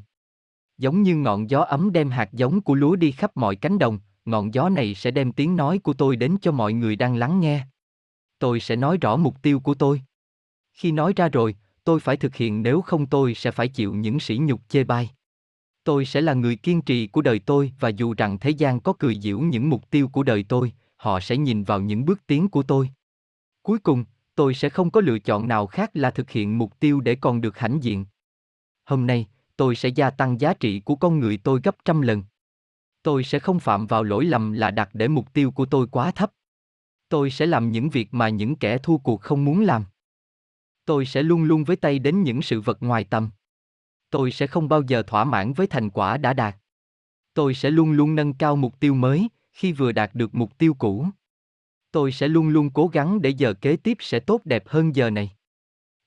[0.78, 4.00] Giống như ngọn gió ấm đem hạt giống của lúa đi khắp mọi cánh đồng,
[4.26, 7.40] ngọn gió này sẽ đem tiếng nói của tôi đến cho mọi người đang lắng
[7.40, 7.66] nghe.
[8.40, 10.02] Tôi sẽ nói rõ mục tiêu của tôi.
[10.74, 14.20] Khi nói ra rồi, tôi phải thực hiện nếu không tôi sẽ phải chịu những
[14.20, 15.10] sỉ nhục chê bai.
[15.84, 18.94] Tôi sẽ là người kiên trì của đời tôi và dù rằng thế gian có
[19.00, 22.50] cười giễu những mục tiêu của đời tôi, họ sẽ nhìn vào những bước tiến
[22.50, 22.90] của tôi.
[23.62, 24.06] Cuối cùng,
[24.36, 27.42] tôi sẽ không có lựa chọn nào khác là thực hiện mục tiêu để còn
[27.42, 28.06] được hãnh diện.
[28.86, 29.28] Hôm nay,
[29.58, 32.24] tôi sẽ gia tăng giá trị của con người tôi gấp trăm lần.
[33.04, 36.12] Tôi sẽ không phạm vào lỗi lầm là đặt để mục tiêu của tôi quá
[36.12, 36.32] thấp.
[37.10, 39.84] Tôi sẽ làm những việc mà những kẻ thua cuộc không muốn làm.
[40.86, 43.30] Tôi sẽ luôn luôn với tay đến những sự vật ngoài tầm.
[44.10, 46.56] Tôi sẽ không bao giờ thỏa mãn với thành quả đã đạt.
[47.34, 50.74] Tôi sẽ luôn luôn nâng cao mục tiêu mới khi vừa đạt được mục tiêu
[50.74, 51.08] cũ.
[51.92, 55.10] Tôi sẽ luôn luôn cố gắng để giờ kế tiếp sẽ tốt đẹp hơn giờ
[55.10, 55.32] này.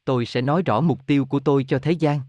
[0.05, 2.21] Tôi sẽ nói rõ mục tiêu của tôi cho thế gian.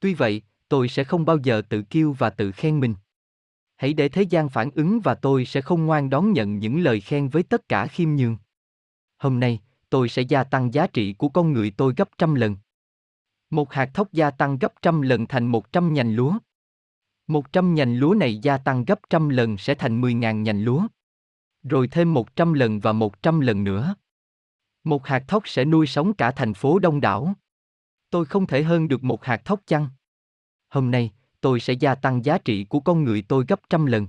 [0.00, 2.94] Tuy vậy, tôi sẽ không bao giờ tự kiêu và tự khen mình.
[3.76, 7.00] Hãy để thế gian phản ứng và tôi sẽ không ngoan đón nhận những lời
[7.00, 8.36] khen với tất cả khiêm nhường.
[9.18, 12.56] Hôm nay, tôi sẽ gia tăng giá trị của con người tôi gấp trăm lần.
[13.50, 16.38] Một hạt thóc gia tăng gấp trăm lần thành một trăm nhành lúa.
[17.26, 20.64] Một trăm nhành lúa này gia tăng gấp trăm lần sẽ thành mười ngàn nhành
[20.64, 20.86] lúa.
[21.62, 23.94] Rồi thêm một trăm lần và một trăm lần nữa.
[24.84, 27.34] Một hạt thóc sẽ nuôi sống cả thành phố đông đảo.
[28.10, 29.88] Tôi không thể hơn được một hạt thóc chăng?
[30.68, 34.08] Hôm nay, tôi sẽ gia tăng giá trị của con người tôi gấp trăm lần.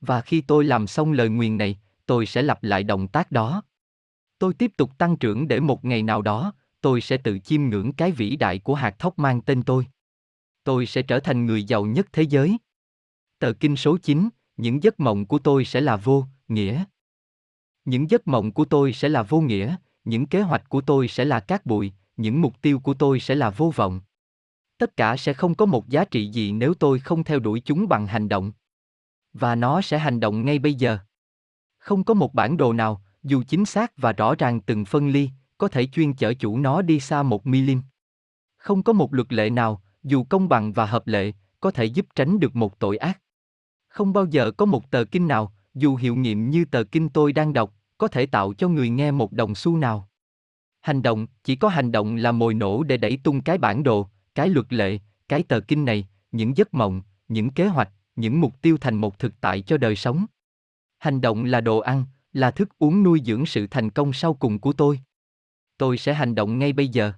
[0.00, 3.62] Và khi tôi làm xong lời nguyền này, tôi sẽ lặp lại động tác đó.
[4.42, 7.92] Tôi tiếp tục tăng trưởng để một ngày nào đó, tôi sẽ tự chiêm ngưỡng
[7.92, 9.86] cái vĩ đại của hạt thóc mang tên tôi.
[10.64, 12.58] Tôi sẽ trở thành người giàu nhất thế giới.
[13.38, 16.84] Tờ kinh số 9, những giấc mộng của tôi sẽ là vô nghĩa.
[17.84, 21.24] Những giấc mộng của tôi sẽ là vô nghĩa, những kế hoạch của tôi sẽ
[21.24, 24.00] là cát bụi, những mục tiêu của tôi sẽ là vô vọng.
[24.78, 27.88] Tất cả sẽ không có một giá trị gì nếu tôi không theo đuổi chúng
[27.88, 28.52] bằng hành động.
[29.32, 30.98] Và nó sẽ hành động ngay bây giờ.
[31.78, 35.30] Không có một bản đồ nào, dù chính xác và rõ ràng từng phân ly,
[35.58, 37.80] có thể chuyên chở chủ nó đi xa một milim.
[38.56, 42.06] Không có một luật lệ nào, dù công bằng và hợp lệ, có thể giúp
[42.14, 43.20] tránh được một tội ác.
[43.88, 47.32] Không bao giờ có một tờ kinh nào, dù hiệu nghiệm như tờ kinh tôi
[47.32, 50.08] đang đọc, có thể tạo cho người nghe một đồng xu nào.
[50.80, 54.08] Hành động, chỉ có hành động là mồi nổ để đẩy tung cái bản đồ,
[54.34, 58.62] cái luật lệ, cái tờ kinh này, những giấc mộng, những kế hoạch, những mục
[58.62, 60.26] tiêu thành một thực tại cho đời sống.
[60.98, 64.58] Hành động là đồ ăn, là thức uống nuôi dưỡng sự thành công sau cùng
[64.58, 65.00] của tôi.
[65.78, 67.12] Tôi sẽ hành động ngay bây giờ.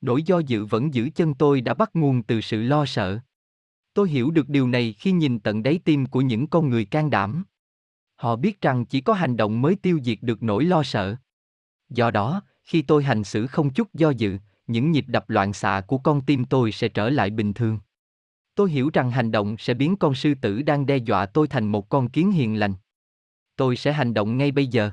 [0.00, 3.18] Nỗi do dự vẫn giữ chân tôi đã bắt nguồn từ sự lo sợ.
[3.94, 7.10] Tôi hiểu được điều này khi nhìn tận đáy tim của những con người can
[7.10, 7.44] đảm.
[8.16, 11.16] Họ biết rằng chỉ có hành động mới tiêu diệt được nỗi lo sợ.
[11.88, 15.82] Do đó, khi tôi hành xử không chút do dự, những nhịp đập loạn xạ
[15.86, 17.78] của con tim tôi sẽ trở lại bình thường.
[18.54, 21.66] Tôi hiểu rằng hành động sẽ biến con sư tử đang đe dọa tôi thành
[21.66, 22.74] một con kiến hiền lành.
[23.56, 24.90] Tôi sẽ hành động ngay bây giờ.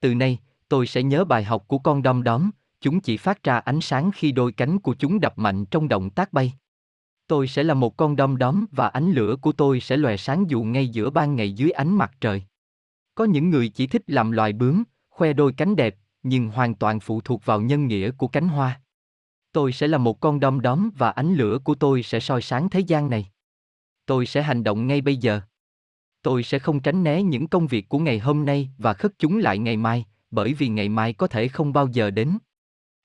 [0.00, 0.38] Từ nay,
[0.68, 2.50] tôi sẽ nhớ bài học của con đom đóm,
[2.80, 6.10] chúng chỉ phát ra ánh sáng khi đôi cánh của chúng đập mạnh trong động
[6.10, 6.52] tác bay.
[7.26, 10.50] Tôi sẽ là một con đom đóm và ánh lửa của tôi sẽ lòe sáng
[10.50, 12.42] dù ngay giữa ban ngày dưới ánh mặt trời.
[13.14, 17.00] Có những người chỉ thích làm loài bướm, khoe đôi cánh đẹp, nhưng hoàn toàn
[17.00, 18.80] phụ thuộc vào nhân nghĩa của cánh hoa.
[19.52, 22.70] Tôi sẽ là một con đom đóm và ánh lửa của tôi sẽ soi sáng
[22.70, 23.30] thế gian này.
[24.06, 25.40] Tôi sẽ hành động ngay bây giờ.
[26.28, 29.38] Tôi sẽ không tránh né những công việc của ngày hôm nay và khất chúng
[29.38, 32.38] lại ngày mai, bởi vì ngày mai có thể không bao giờ đến.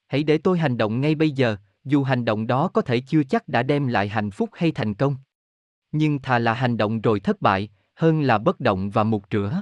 [0.08, 3.24] Hãy để tôi hành động ngay bây giờ, dù hành động đó có thể chưa
[3.24, 5.16] chắc đã đem lại hạnh phúc hay thành công.
[5.92, 9.62] Nhưng thà là hành động rồi thất bại, hơn là bất động và mục rửa.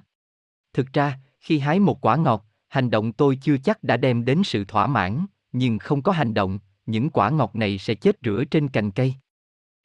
[0.73, 4.41] Thực ra, khi hái một quả ngọt, hành động tôi chưa chắc đã đem đến
[4.43, 8.43] sự thỏa mãn, nhưng không có hành động, những quả ngọt này sẽ chết rửa
[8.51, 9.15] trên cành cây.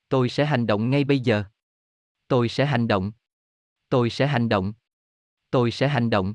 [0.09, 1.45] Tôi sẽ hành động ngay bây giờ.
[2.29, 3.13] Tôi sẽ hành động.
[3.89, 4.73] Tôi sẽ hành động.
[5.51, 6.35] Tôi sẽ hành động.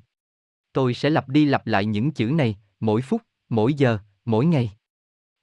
[0.73, 4.72] Tôi sẽ lặp đi lặp lại những chữ này, mỗi phút, mỗi giờ, mỗi ngày.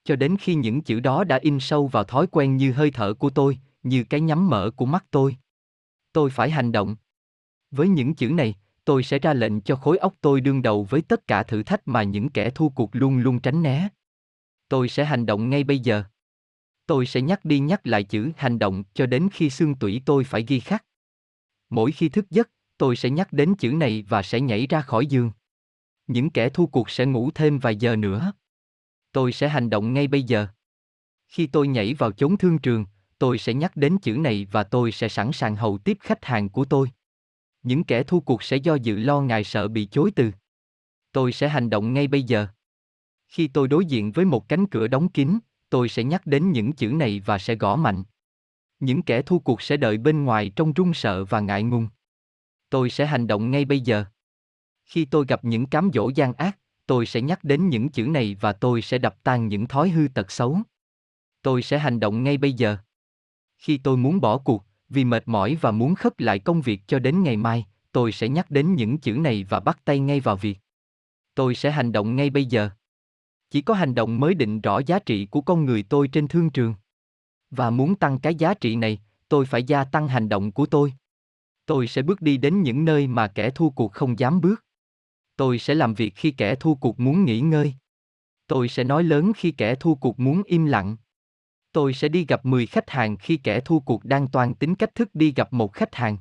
[0.04, 3.14] Cho đến khi những chữ đó đã in sâu vào thói quen như hơi thở
[3.14, 5.36] của tôi, như cái nhắm mở của mắt tôi.
[6.12, 6.96] Tôi phải hành động.
[7.70, 8.54] Với những chữ này,
[8.84, 11.88] tôi sẽ ra lệnh cho khối óc tôi đương đầu với tất cả thử thách
[11.88, 13.88] mà những kẻ thua cuộc luôn luôn tránh né.
[14.68, 16.04] Tôi sẽ hành động ngay bây giờ.
[16.86, 20.24] Tôi sẽ nhắc đi nhắc lại chữ hành động cho đến khi xương tủy tôi
[20.24, 20.84] phải ghi khắc.
[21.70, 25.06] Mỗi khi thức giấc, tôi sẽ nhắc đến chữ này và sẽ nhảy ra khỏi
[25.06, 25.30] giường.
[26.06, 28.32] Những kẻ thua cuộc sẽ ngủ thêm vài giờ nữa.
[29.12, 30.46] Tôi sẽ hành động ngay bây giờ.
[31.28, 32.86] Khi tôi nhảy vào chốn thương trường,
[33.18, 36.48] tôi sẽ nhắc đến chữ này và tôi sẽ sẵn sàng hầu tiếp khách hàng
[36.48, 36.90] của tôi.
[37.62, 40.30] Những kẻ thua cuộc sẽ do dự lo ngại sợ bị chối từ.
[41.12, 42.46] Tôi sẽ hành động ngay bây giờ.
[43.28, 45.38] Khi tôi đối diện với một cánh cửa đóng kín,
[45.70, 48.04] tôi sẽ nhắc đến những chữ này và sẽ gõ mạnh.
[48.80, 51.88] Những kẻ thua cuộc sẽ đợi bên ngoài trong run sợ và ngại ngùng.
[52.70, 54.04] Tôi sẽ hành động ngay bây giờ.
[54.84, 58.36] Khi tôi gặp những cám dỗ gian ác, tôi sẽ nhắc đến những chữ này
[58.40, 60.58] và tôi sẽ đập tan những thói hư tật xấu.
[61.42, 62.76] Tôi sẽ hành động ngay bây giờ.
[63.58, 66.98] Khi tôi muốn bỏ cuộc, vì mệt mỏi và muốn khất lại công việc cho
[66.98, 70.36] đến ngày mai, tôi sẽ nhắc đến những chữ này và bắt tay ngay vào
[70.36, 70.58] việc.
[71.34, 72.70] Tôi sẽ hành động ngay bây giờ.
[73.50, 76.50] Chỉ có hành động mới định rõ giá trị của con người tôi trên thương
[76.50, 76.74] trường.
[77.50, 78.98] Và muốn tăng cái giá trị này,
[79.28, 80.92] tôi phải gia tăng hành động của tôi.
[81.66, 84.64] Tôi sẽ bước đi đến những nơi mà kẻ thua cuộc không dám bước.
[85.36, 87.74] Tôi sẽ làm việc khi kẻ thua cuộc muốn nghỉ ngơi.
[88.46, 90.96] Tôi sẽ nói lớn khi kẻ thua cuộc muốn im lặng.
[91.72, 94.94] Tôi sẽ đi gặp 10 khách hàng khi kẻ thua cuộc đang toàn tính cách
[94.94, 96.16] thức đi gặp một khách hàng.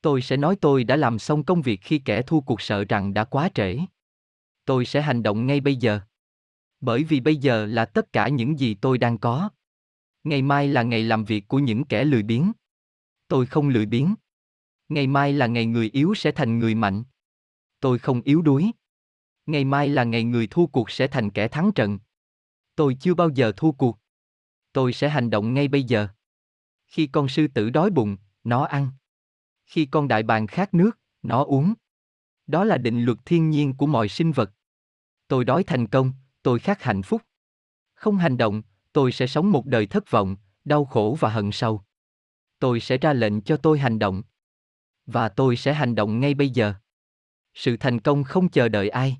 [0.00, 3.14] Tôi sẽ nói tôi đã làm xong công việc khi kẻ thua cuộc sợ rằng
[3.14, 3.78] đã quá trễ.
[4.64, 6.00] Tôi sẽ hành động ngay bây giờ.
[6.80, 9.50] Bởi vì bây giờ là tất cả những gì tôi đang có.
[10.26, 12.52] Ngày mai là ngày làm việc của những kẻ lười biếng.
[13.28, 14.14] Tôi không lười biếng.
[14.88, 17.04] Ngày mai là ngày người yếu sẽ thành người mạnh.
[17.80, 18.70] Tôi không yếu đuối.
[19.46, 21.98] Ngày mai là ngày người thua cuộc sẽ thành kẻ thắng trận.
[22.74, 23.98] Tôi chưa bao giờ thua cuộc.
[24.72, 26.08] Tôi sẽ hành động ngay bây giờ.
[26.86, 28.90] Khi con sư tử đói bụng, nó ăn.
[29.66, 31.74] Khi con đại bàng khát nước, nó uống.
[32.46, 34.52] Đó là định luật thiên nhiên của mọi sinh vật.
[35.28, 36.12] Tôi đói thành công,
[36.42, 37.22] tôi khát hạnh phúc.
[37.94, 38.62] Không hành động,
[38.96, 41.82] tôi sẽ sống một đời thất vọng, đau khổ và hận sâu.
[42.58, 44.22] Tôi sẽ ra lệnh cho tôi hành động.
[45.06, 46.74] Và tôi sẽ hành động ngay bây giờ.
[47.54, 49.16] Sự thành công không chờ đợi ai.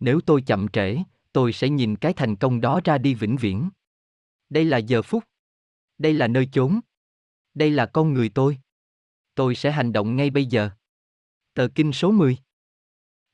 [0.00, 0.98] Nếu tôi chậm trễ,
[1.32, 3.70] tôi sẽ nhìn cái thành công đó ra đi vĩnh viễn.
[4.50, 5.24] Đây là giờ phút.
[5.98, 6.80] Đây là nơi chốn.
[7.54, 8.58] Đây là con người tôi.
[9.34, 10.70] Tôi sẽ hành động ngay bây giờ.
[11.54, 12.38] Tờ kinh số 10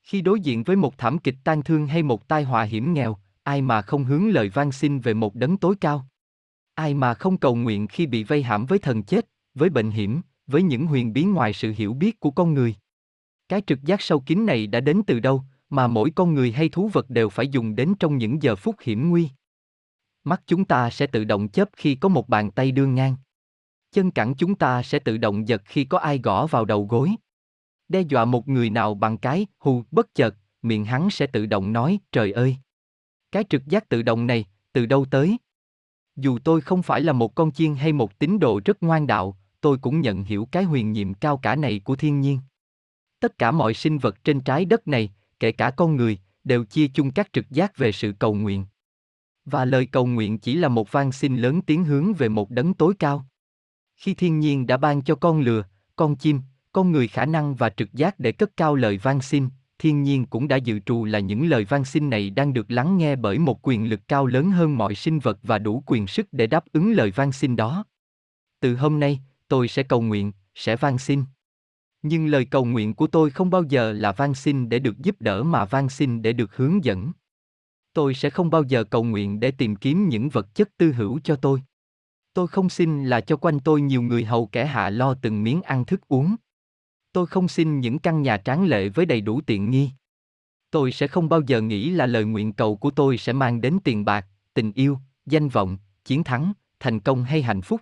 [0.03, 3.17] Khi đối diện với một thảm kịch tan thương hay một tai họa hiểm nghèo,
[3.43, 6.07] ai mà không hướng lời van xin về một đấng tối cao?
[6.73, 10.21] Ai mà không cầu nguyện khi bị vây hãm với thần chết, với bệnh hiểm,
[10.47, 12.75] với những huyền bí ngoài sự hiểu biết của con người?
[13.49, 16.69] Cái trực giác sâu kín này đã đến từ đâu, mà mỗi con người hay
[16.69, 19.29] thú vật đều phải dùng đến trong những giờ phút hiểm nguy?
[20.23, 23.15] Mắt chúng ta sẽ tự động chớp khi có một bàn tay đương ngang.
[23.91, 27.11] Chân cẳng chúng ta sẽ tự động giật khi có ai gõ vào đầu gối.
[27.87, 31.73] Đe dọa một người nào bằng cái hù bất chợt, miệng hắn sẽ tự động
[31.73, 32.57] nói, trời ơi!
[33.31, 35.37] Cái trực giác tự động này, từ đâu tới?
[36.15, 39.37] Dù tôi không phải là một con chiên hay một tín đồ rất ngoan đạo,
[39.61, 42.39] tôi cũng nhận hiểu cái huyền nhiệm cao cả này của thiên nhiên.
[43.19, 46.87] Tất cả mọi sinh vật trên trái đất này, kể cả con người, đều chia
[46.87, 48.65] chung các trực giác về sự cầu nguyện.
[49.45, 52.73] Và lời cầu nguyện chỉ là một van xin lớn tiếng hướng về một đấng
[52.73, 53.25] tối cao.
[53.95, 55.63] Khi thiên nhiên đã ban cho con lừa,
[55.95, 56.41] con chim,
[56.71, 59.49] con người khả năng và trực giác để cất cao lời van xin,
[59.79, 62.97] thiên nhiên cũng đã dự trù là những lời van xin này đang được lắng
[62.97, 66.27] nghe bởi một quyền lực cao lớn hơn mọi sinh vật và đủ quyền sức
[66.31, 67.85] để đáp ứng lời van xin đó.
[68.59, 71.23] Từ hôm nay, tôi sẽ cầu nguyện, sẽ van xin.
[72.01, 75.15] Nhưng lời cầu nguyện của tôi không bao giờ là van xin để được giúp
[75.21, 77.11] đỡ mà van xin để được hướng dẫn.
[77.93, 81.19] Tôi sẽ không bao giờ cầu nguyện để tìm kiếm những vật chất tư hữu
[81.23, 81.61] cho tôi.
[82.33, 85.61] Tôi không xin là cho quanh tôi nhiều người hầu kẻ hạ lo từng miếng
[85.61, 86.35] ăn thức uống.
[87.13, 89.89] Tôi không xin những căn nhà tráng lệ với đầy đủ tiện nghi.
[90.71, 93.77] Tôi sẽ không bao giờ nghĩ là lời nguyện cầu của tôi sẽ mang đến
[93.83, 97.81] tiền bạc, tình yêu, danh vọng, chiến thắng, thành công hay hạnh phúc.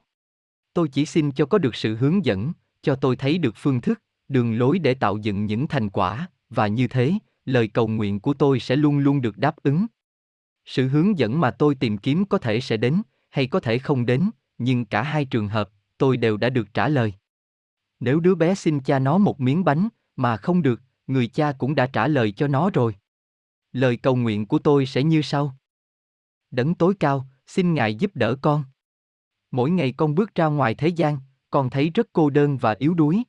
[0.74, 4.02] Tôi chỉ xin cho có được sự hướng dẫn, cho tôi thấy được phương thức,
[4.28, 7.14] đường lối để tạo dựng những thành quả, và như thế,
[7.46, 9.86] lời cầu nguyện của tôi sẽ luôn luôn được đáp ứng.
[10.66, 14.06] Sự hướng dẫn mà tôi tìm kiếm có thể sẽ đến, hay có thể không
[14.06, 17.14] đến, nhưng cả hai trường hợp, tôi đều đã được trả lời.
[18.00, 21.76] Nếu đứa bé xin cha nó một miếng bánh, mà không được, người cha cũng
[21.76, 22.96] đã trả lời cho nó rồi.
[23.72, 25.56] Lời cầu nguyện của tôi sẽ như sau.
[26.52, 28.64] Đấng tối cao, xin Ngài giúp đỡ con.
[29.52, 31.18] Mỗi ngày con bước ra ngoài thế gian,
[31.50, 33.24] con thấy rất cô đơn và yếu đuối.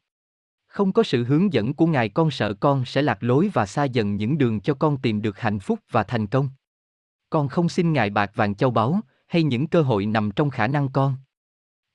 [0.66, 3.84] Không có sự hướng dẫn của Ngài con sợ con sẽ lạc lối và xa
[3.84, 6.50] dần những đường cho con tìm được hạnh phúc và thành công.
[7.30, 10.66] Con không xin Ngài bạc vàng châu báu, hay những cơ hội nằm trong khả
[10.66, 11.16] năng con.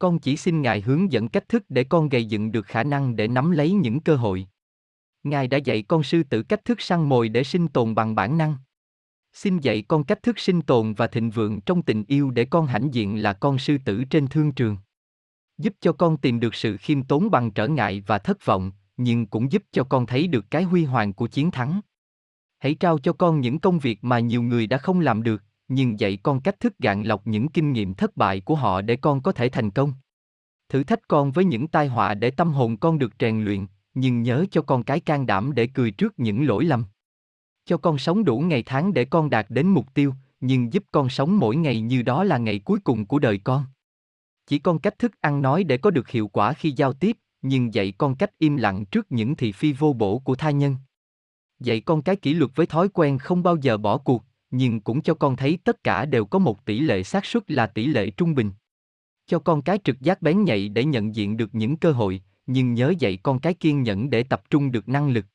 [0.03, 3.15] Con chỉ xin Ngài hướng dẫn cách thức để con gây dựng được khả năng
[3.15, 4.47] để nắm lấy những cơ hội.
[5.23, 8.37] Ngài đã dạy con sư tử cách thức săn mồi để sinh tồn bằng bản
[8.37, 8.55] năng.
[9.33, 12.65] Xin dạy con cách thức sinh tồn và thịnh vượng trong tình yêu để con
[12.65, 14.77] hãnh diện là con sư tử trên thương trường.
[15.57, 19.25] Giúp cho con tìm được sự khiêm tốn bằng trở ngại và thất vọng, nhưng
[19.25, 21.81] cũng giúp cho con thấy được cái huy hoàng của chiến thắng.
[22.59, 25.43] Hãy trao cho con những công việc mà nhiều người đã không làm được,
[25.73, 28.95] nhưng dạy con cách thức gạn lọc những kinh nghiệm thất bại của họ để
[28.95, 29.93] con có thể thành công.
[30.69, 34.23] Thử thách con với những tai họa để tâm hồn con được rèn luyện, nhưng
[34.23, 36.85] nhớ cho con cái can đảm để cười trước những lỗi lầm.
[37.65, 41.09] Cho con sống đủ ngày tháng để con đạt đến mục tiêu, nhưng giúp con
[41.09, 43.65] sống mỗi ngày như đó là ngày cuối cùng của đời con.
[44.47, 47.73] Chỉ con cách thức ăn nói để có được hiệu quả khi giao tiếp, nhưng
[47.73, 50.75] dạy con cách im lặng trước những thị phi vô bổ của tha nhân.
[51.59, 54.23] Dạy con cái kỷ luật với thói quen không bao giờ bỏ cuộc,
[54.55, 57.67] nhưng cũng cho con thấy tất cả đều có một tỷ lệ xác suất là
[57.67, 58.51] tỷ lệ trung bình.
[59.25, 62.73] Cho con cái trực giác bén nhạy để nhận diện được những cơ hội, nhưng
[62.73, 65.25] nhớ dạy con cái kiên nhẫn để tập trung được năng lực.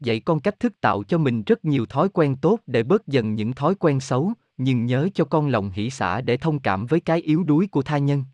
[0.00, 3.34] Dạy con cách thức tạo cho mình rất nhiều thói quen tốt để bớt dần
[3.34, 7.00] những thói quen xấu, nhưng nhớ cho con lòng hỷ xả để thông cảm với
[7.00, 8.24] cái yếu đuối của tha nhân.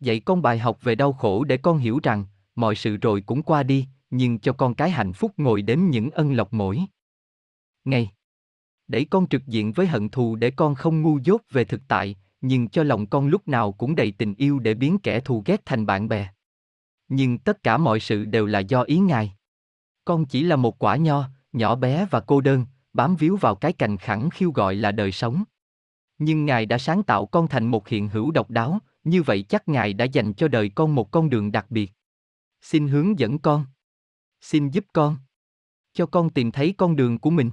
[0.00, 3.42] Dạy con bài học về đau khổ để con hiểu rằng, mọi sự rồi cũng
[3.42, 6.80] qua đi, nhưng cho con cái hạnh phúc ngồi đếm những ân lộc mỗi
[7.84, 8.10] ngày.
[8.88, 12.16] Đẩy con trực diện với hận thù để con không ngu dốt về thực tại,
[12.40, 15.62] nhưng cho lòng con lúc nào cũng đầy tình yêu để biến kẻ thù ghét
[15.64, 16.28] thành bạn bè.
[17.08, 19.36] Nhưng tất cả mọi sự đều là do ý Ngài.
[20.04, 23.72] Con chỉ là một quả nho, nhỏ bé và cô đơn, bám víu vào cái
[23.72, 25.44] cành khẳng khiêu gọi là đời sống.
[26.18, 29.68] Nhưng Ngài đã sáng tạo con thành một hiện hữu độc đáo, như vậy chắc
[29.68, 31.92] Ngài đã dành cho đời con một con đường đặc biệt.
[32.60, 33.66] Xin hướng dẫn con.
[34.40, 35.16] Xin giúp con.
[35.92, 37.50] Cho con tìm thấy con đường của mình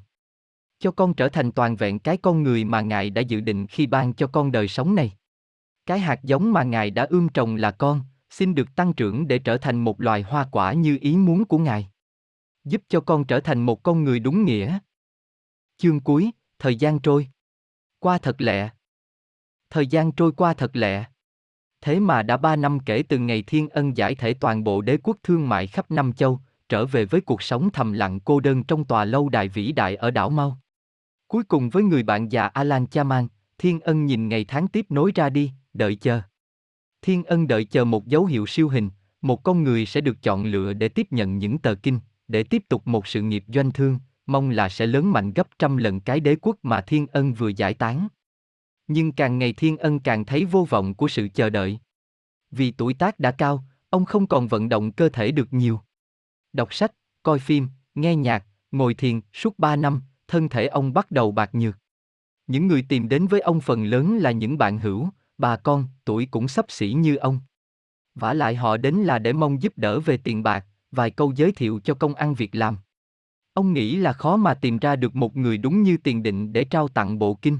[0.81, 3.87] cho con trở thành toàn vẹn cái con người mà Ngài đã dự định khi
[3.87, 5.11] ban cho con đời sống này.
[5.85, 9.39] Cái hạt giống mà Ngài đã ươm trồng là con, xin được tăng trưởng để
[9.39, 11.87] trở thành một loài hoa quả như ý muốn của Ngài.
[12.63, 14.79] Giúp cho con trở thành một con người đúng nghĩa.
[15.77, 17.27] Chương cuối, thời gian trôi.
[17.99, 18.69] Qua thật lẹ.
[19.69, 21.05] Thời gian trôi qua thật lẹ.
[21.81, 24.97] Thế mà đã ba năm kể từ ngày Thiên Ân giải thể toàn bộ đế
[25.03, 26.39] quốc thương mại khắp năm châu,
[26.69, 29.95] trở về với cuộc sống thầm lặng cô đơn trong tòa lâu đài vĩ đại
[29.95, 30.57] ở đảo Mau.
[31.31, 33.27] Cuối cùng với người bạn già Alan Chaman,
[33.57, 36.21] Thiên Ân nhìn ngày tháng tiếp nối ra đi, đợi chờ.
[37.01, 38.89] Thiên Ân đợi chờ một dấu hiệu siêu hình,
[39.21, 42.63] một con người sẽ được chọn lựa để tiếp nhận những tờ kinh, để tiếp
[42.69, 46.19] tục một sự nghiệp doanh thương, mong là sẽ lớn mạnh gấp trăm lần cái
[46.19, 48.07] đế quốc mà Thiên Ân vừa giải tán.
[48.87, 51.79] Nhưng càng ngày Thiên Ân càng thấy vô vọng của sự chờ đợi.
[52.51, 55.79] Vì tuổi tác đã cao, ông không còn vận động cơ thể được nhiều.
[56.53, 56.91] Đọc sách,
[57.23, 60.01] coi phim, nghe nhạc, ngồi thiền suốt ba năm,
[60.31, 61.77] thân thể ông bắt đầu bạc nhược.
[62.47, 66.27] Những người tìm đến với ông phần lớn là những bạn hữu, bà con, tuổi
[66.31, 67.39] cũng sắp xỉ như ông.
[68.15, 71.51] vả lại họ đến là để mong giúp đỡ về tiền bạc, vài câu giới
[71.51, 72.77] thiệu cho công ăn việc làm.
[73.53, 76.63] Ông nghĩ là khó mà tìm ra được một người đúng như tiền định để
[76.63, 77.59] trao tặng bộ kinh.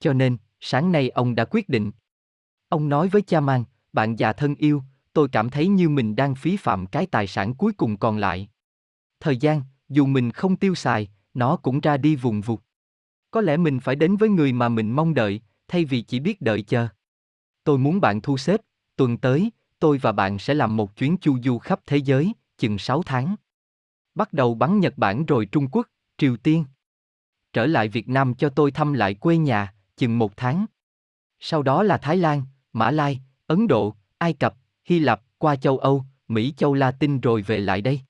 [0.00, 1.90] Cho nên, sáng nay ông đã quyết định.
[2.68, 6.34] Ông nói với cha mang, bạn già thân yêu, tôi cảm thấy như mình đang
[6.34, 8.48] phí phạm cái tài sản cuối cùng còn lại.
[9.20, 12.60] Thời gian, dù mình không tiêu xài, nó cũng ra đi vùng vụt.
[13.30, 16.40] Có lẽ mình phải đến với người mà mình mong đợi, thay vì chỉ biết
[16.40, 16.88] đợi chờ.
[17.64, 18.60] Tôi muốn bạn thu xếp,
[18.96, 22.78] tuần tới, tôi và bạn sẽ làm một chuyến chu du khắp thế giới, chừng
[22.78, 23.34] 6 tháng.
[24.14, 25.86] Bắt đầu bắn Nhật Bản rồi Trung Quốc,
[26.18, 26.64] Triều Tiên.
[27.52, 30.66] Trở lại Việt Nam cho tôi thăm lại quê nhà, chừng một tháng.
[31.40, 32.42] Sau đó là Thái Lan,
[32.72, 37.42] Mã Lai, Ấn Độ, Ai Cập, Hy Lạp, qua châu Âu, Mỹ châu Latin rồi
[37.42, 38.00] về lại đây.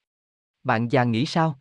[0.65, 1.59] Bạn già nghĩ sao?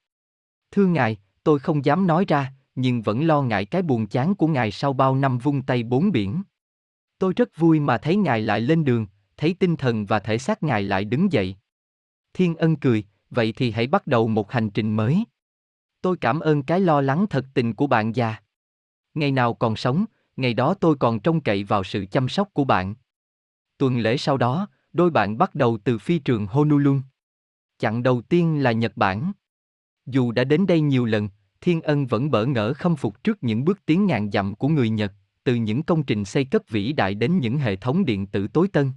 [0.71, 1.17] Thưa ngài,
[1.49, 4.93] tôi không dám nói ra, nhưng vẫn lo ngại cái buồn chán của ngài sau
[4.93, 6.43] bao năm vung tay bốn biển.
[7.19, 9.07] Tôi rất vui mà thấy ngài lại lên đường,
[9.37, 11.55] thấy tinh thần và thể xác ngài lại đứng dậy.
[12.33, 15.23] Thiên ân cười, vậy thì hãy bắt đầu một hành trình mới.
[16.01, 18.35] Tôi cảm ơn cái lo lắng thật tình của bạn già.
[19.13, 20.05] Ngày nào còn sống,
[20.37, 22.95] ngày đó tôi còn trông cậy vào sự chăm sóc của bạn.
[23.77, 26.97] Tuần lễ sau đó, đôi bạn bắt đầu từ phi trường Honolulu.
[27.77, 29.31] Chặng đầu tiên là Nhật Bản.
[30.05, 31.29] Dù đã đến đây nhiều lần,
[31.61, 34.89] Thiên Ân vẫn bỡ ngỡ khâm phục trước những bước tiến ngàn dặm của người
[34.89, 35.13] Nhật,
[35.43, 38.67] từ những công trình xây cất vĩ đại đến những hệ thống điện tử tối
[38.67, 38.91] tân.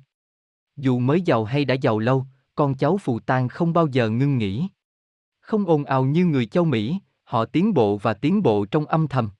[0.76, 4.38] Dù mới giàu hay đã giàu lâu, con cháu phù tang không bao giờ ngưng
[4.38, 4.68] nghỉ.
[5.40, 9.08] Không ồn ào như người châu Mỹ, họ tiến bộ và tiến bộ trong âm
[9.08, 9.30] thầm.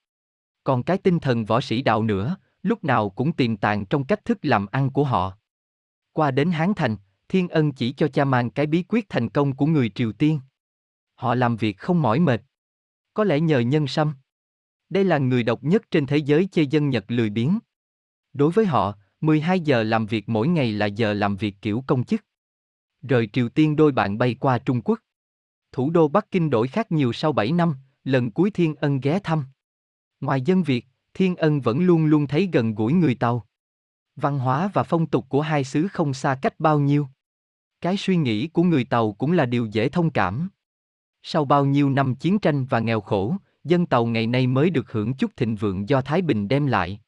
[0.65, 4.24] Còn cái tinh thần võ sĩ đạo nữa, lúc nào cũng tiềm tàng trong cách
[4.24, 5.39] thức làm ăn của họ.
[6.12, 6.97] Qua đến Hán Thành,
[7.28, 10.40] Thiên Ân chỉ cho cha mang cái bí quyết thành công của người Triều Tiên.
[11.15, 12.43] Họ làm việc không mỏi mệt.
[13.15, 14.15] Có lẽ nhờ nhân sâm.
[14.91, 17.59] Đây là người độc nhất trên thế giới chê dân Nhật lười biếng.
[18.33, 22.05] Đối với họ, 12 giờ làm việc mỗi ngày là giờ làm việc kiểu công
[22.05, 22.25] chức.
[23.03, 24.99] Rời Triều Tiên đôi bạn bay qua Trung Quốc.
[25.73, 27.75] Thủ đô Bắc Kinh đổi khác nhiều sau 7 năm,
[28.05, 29.45] lần cuối Thiên Ân ghé thăm.
[30.21, 33.47] Ngoài dân Việt, Thiên Ân vẫn luôn luôn thấy gần gũi người Tàu.
[34.17, 37.09] Văn hóa và phong tục của hai xứ không xa cách bao nhiêu.
[37.81, 40.49] Cái suy nghĩ của người Tàu cũng là điều dễ thông cảm.
[41.23, 44.93] Sau bao nhiêu năm chiến tranh và nghèo khổ, dân Tàu ngày nay mới được
[44.93, 47.01] hưởng chút thịnh vượng do Thái Bình đem lại.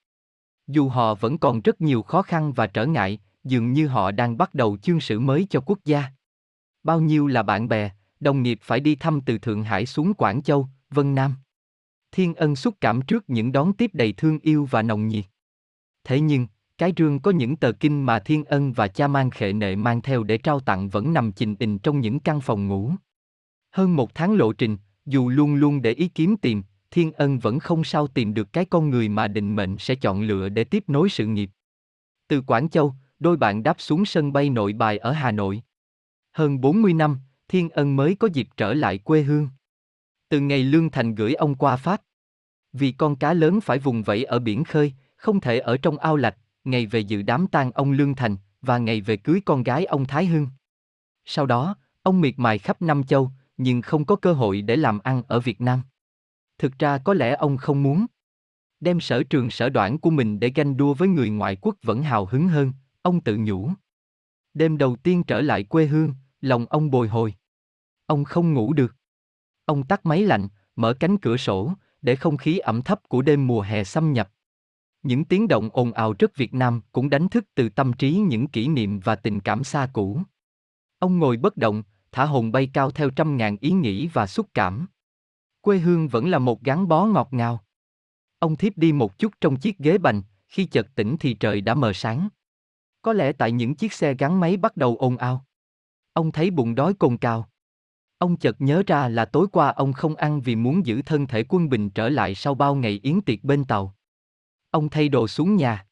[0.67, 4.39] Dù họ vẫn còn rất nhiều khó khăn và trở ngại, dường như họ đang
[4.39, 6.05] bắt đầu chương sử mới cho quốc gia.
[6.83, 10.43] Bao nhiêu là bạn bè, đồng nghiệp phải đi thăm từ Thượng Hải xuống Quảng
[10.43, 11.35] Châu, Vân Nam.
[12.13, 15.25] Thiên ân xúc cảm trước những đón tiếp đầy thương yêu và nồng nhiệt.
[16.05, 16.47] Thế nhưng,
[16.79, 20.03] cái rương có những tờ kinh mà Thiên Ân và cha mang khệ nệ mang
[20.03, 22.93] theo để trao tặng vẫn nằm chình tình trong những căn phòng ngủ.
[23.75, 24.77] Hơn một tháng lộ trình,
[25.07, 28.65] dù luôn luôn để ý kiếm tìm, Thiên Ân vẫn không sao tìm được cái
[28.65, 31.51] con người mà định mệnh sẽ chọn lựa để tiếp nối sự nghiệp.
[32.29, 35.63] Từ Quảng Châu, đôi bạn đáp xuống sân bay nội bài ở Hà Nội.
[36.33, 37.19] Hơn 40 năm,
[37.49, 39.49] Thiên Ân mới có dịp trở lại quê hương.
[40.29, 42.03] Từ ngày Lương Thành gửi ông qua Pháp.
[42.73, 46.17] Vì con cá lớn phải vùng vẫy ở biển khơi, không thể ở trong ao
[46.17, 49.85] lạch, ngày về dự đám tang ông Lương Thành, và ngày về cưới con gái
[49.85, 50.49] ông Thái Hưng.
[51.25, 54.99] Sau đó, ông miệt mài khắp năm châu, nhưng không có cơ hội để làm
[54.99, 55.83] ăn ở Việt Nam.
[56.59, 58.07] Thực ra có lẽ ông không muốn.
[58.81, 62.03] Đem sở trường sở đoạn của mình để ganh đua với người ngoại quốc vẫn
[62.03, 62.73] hào hứng hơn,
[63.03, 63.71] ông tự nhủ.
[64.55, 67.35] Đêm đầu tiên trở lại quê hương, lòng ông bồi hồi.
[68.07, 68.95] Ông không ngủ được.
[69.65, 71.73] Ông tắt máy lạnh, mở cánh cửa sổ,
[72.03, 74.31] để không khí ẩm thấp của đêm mùa hè xâm nhập.
[75.03, 78.47] Những tiếng động ồn ào rất Việt Nam cũng đánh thức từ tâm trí những
[78.47, 80.23] kỷ niệm và tình cảm xa cũ.
[80.99, 81.83] Ông ngồi bất động,
[82.15, 84.87] thả hồn bay cao theo trăm ngàn ý nghĩ và xúc cảm.
[85.61, 87.65] Quê hương vẫn là một gắn bó ngọt ngào.
[88.39, 91.75] Ông thiếp đi một chút trong chiếc ghế bành, khi chợt tỉnh thì trời đã
[91.75, 92.29] mờ sáng.
[93.03, 95.45] Có lẽ tại những chiếc xe gắn máy bắt đầu ồn ào.
[96.13, 97.49] Ông thấy bụng đói cồn cào.
[98.19, 101.45] Ông chợt nhớ ra là tối qua ông không ăn vì muốn giữ thân thể
[101.49, 103.95] quân bình trở lại sau bao ngày yến tiệc bên tàu.
[104.71, 105.87] Ông thay đồ xuống nhà.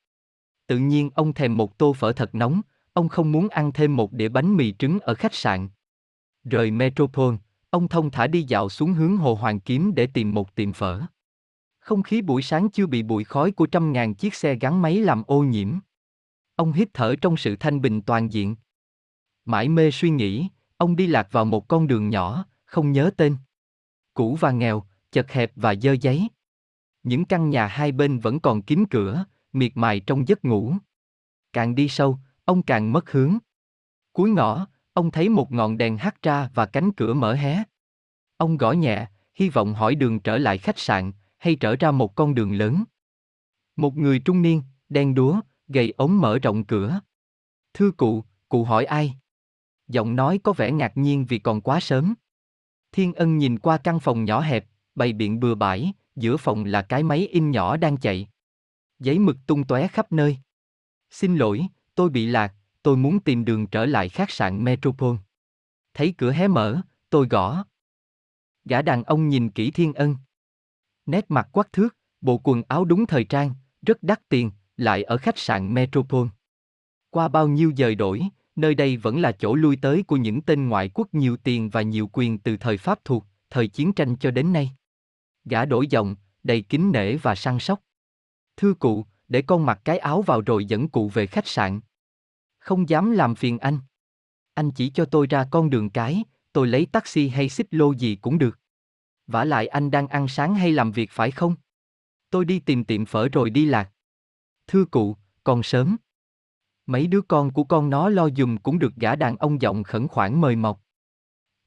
[0.66, 2.60] tự nhiên ông thèm một tô phở thật nóng,
[2.92, 5.68] ông không muốn ăn thêm một đĩa bánh mì trứng ở khách sạn.
[6.44, 7.36] Rời Metropole,
[7.70, 11.00] ông thông thả đi dạo xuống hướng Hồ Hoàng Kiếm để tìm một tiệm phở.
[11.78, 14.96] Không khí buổi sáng chưa bị bụi khói của trăm ngàn chiếc xe gắn máy
[14.96, 15.78] làm ô nhiễm.
[16.56, 18.56] Ông hít thở trong sự thanh bình toàn diện.
[19.44, 23.36] Mãi mê suy nghĩ, ông đi lạc vào một con đường nhỏ, không nhớ tên.
[24.14, 24.82] Cũ và nghèo,
[25.12, 26.28] chật hẹp và dơ giấy.
[27.02, 30.74] Những căn nhà hai bên vẫn còn kín cửa, miệt mài trong giấc ngủ.
[31.52, 33.38] Càng đi sâu, ông càng mất hướng.
[34.12, 37.62] Cuối ngõ, ông thấy một ngọn đèn hắt ra và cánh cửa mở hé.
[38.36, 42.14] Ông gõ nhẹ, hy vọng hỏi đường trở lại khách sạn, hay trở ra một
[42.14, 42.84] con đường lớn.
[43.76, 47.00] Một người trung niên, đen đúa, gầy ống mở rộng cửa.
[47.74, 49.16] Thưa cụ, cụ hỏi ai?
[49.88, 52.14] Giọng nói có vẻ ngạc nhiên vì còn quá sớm.
[52.92, 56.82] Thiên ân nhìn qua căn phòng nhỏ hẹp, bày biện bừa bãi, giữa phòng là
[56.82, 58.28] cái máy in nhỏ đang chạy.
[58.98, 60.38] Giấy mực tung tóe khắp nơi.
[61.10, 65.18] Xin lỗi, tôi bị lạc, tôi muốn tìm đường trở lại khách sạn Metropole.
[65.94, 66.80] Thấy cửa hé mở,
[67.10, 67.64] tôi gõ.
[68.64, 70.16] Gã đàn ông nhìn kỹ Thiên Ân.
[71.06, 75.16] Nét mặt quắc thước, bộ quần áo đúng thời trang, rất đắt tiền, lại ở
[75.16, 76.30] khách sạn Metropole.
[77.10, 78.22] Qua bao nhiêu giờ đổi,
[78.56, 81.82] nơi đây vẫn là chỗ lui tới của những tên ngoại quốc nhiều tiền và
[81.82, 84.70] nhiều quyền từ thời Pháp thuộc, thời chiến tranh cho đến nay.
[85.44, 87.80] Gã đổi giọng, đầy kính nể và săn sóc.
[88.56, 91.80] Thưa cụ, để con mặc cái áo vào rồi dẫn cụ về khách sạn.
[92.62, 93.78] Không dám làm phiền anh.
[94.54, 98.16] Anh chỉ cho tôi ra con đường cái, tôi lấy taxi hay xích lô gì
[98.16, 98.58] cũng được.
[99.26, 101.54] vả lại anh đang ăn sáng hay làm việc phải không?
[102.30, 103.90] Tôi đi tìm tiệm phở rồi đi lạc.
[104.66, 105.96] Thưa cụ, còn sớm.
[106.86, 110.08] Mấy đứa con của con nó lo dùm cũng được gã đàn ông giọng khẩn
[110.08, 110.80] khoản mời mọc.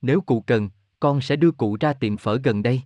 [0.01, 0.69] Nếu cụ cần,
[0.99, 2.81] con sẽ đưa cụ ra tiệm phở gần đây.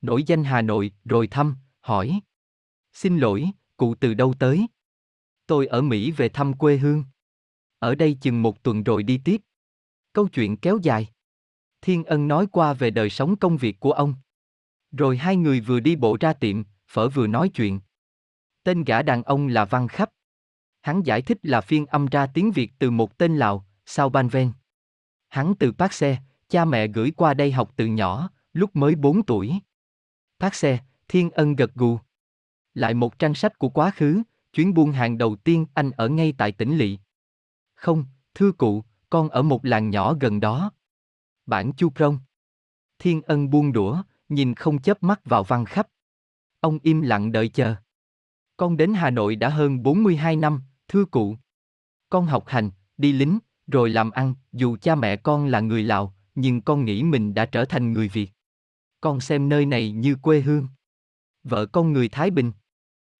[0.00, 2.20] Nổi danh Hà Nội, rồi thăm, hỏi.
[2.92, 4.66] Xin lỗi, cụ từ đâu tới?
[5.46, 7.04] Tôi ở Mỹ về thăm quê hương.
[7.80, 9.40] Ở đây chừng một tuần rồi đi tiếp.
[10.12, 11.08] Câu chuyện kéo dài.
[11.82, 14.14] Thiên Ân nói qua về đời sống công việc của ông.
[14.92, 17.80] Rồi hai người vừa đi bộ ra tiệm, phở vừa nói chuyện.
[18.64, 20.10] Tên gã đàn ông là Văn Khắp.
[20.80, 24.28] Hắn giải thích là phiên âm ra tiếng Việt từ một tên Lào, Sao Ban
[24.28, 24.52] Ven.
[25.28, 29.22] Hắn từ Park xe, cha mẹ gửi qua đây học từ nhỏ, lúc mới 4
[29.22, 29.52] tuổi.
[30.40, 30.78] Park xe,
[31.08, 31.98] Thiên Ân gật gù.
[32.74, 36.34] Lại một trang sách của quá khứ, chuyến buôn hàng đầu tiên anh ở ngay
[36.38, 36.98] tại tỉnh Lỵ.
[37.80, 38.04] Không,
[38.34, 40.72] thưa cụ, con ở một làng nhỏ gần đó.
[41.46, 42.18] Bản Chu Prong.
[42.98, 45.88] Thiên Ân buông đũa, nhìn không chớp mắt vào văn khắp.
[46.60, 47.74] Ông im lặng đợi chờ.
[48.56, 51.36] Con đến Hà Nội đã hơn 42 năm, thưa cụ.
[52.10, 56.14] Con học hành, đi lính, rồi làm ăn, dù cha mẹ con là người Lào,
[56.34, 58.30] nhưng con nghĩ mình đã trở thành người Việt.
[59.00, 60.68] Con xem nơi này như quê hương.
[61.44, 62.52] Vợ con người Thái Bình.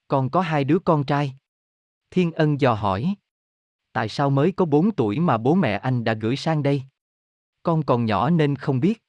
[0.09, 1.37] Con có hai đứa con trai.
[2.11, 3.15] Thiên Ân dò hỏi.
[3.93, 6.83] Tại sao mới có 4 tuổi mà bố mẹ anh đã gửi sang đây?
[7.63, 9.03] Con còn nhỏ nên không biết.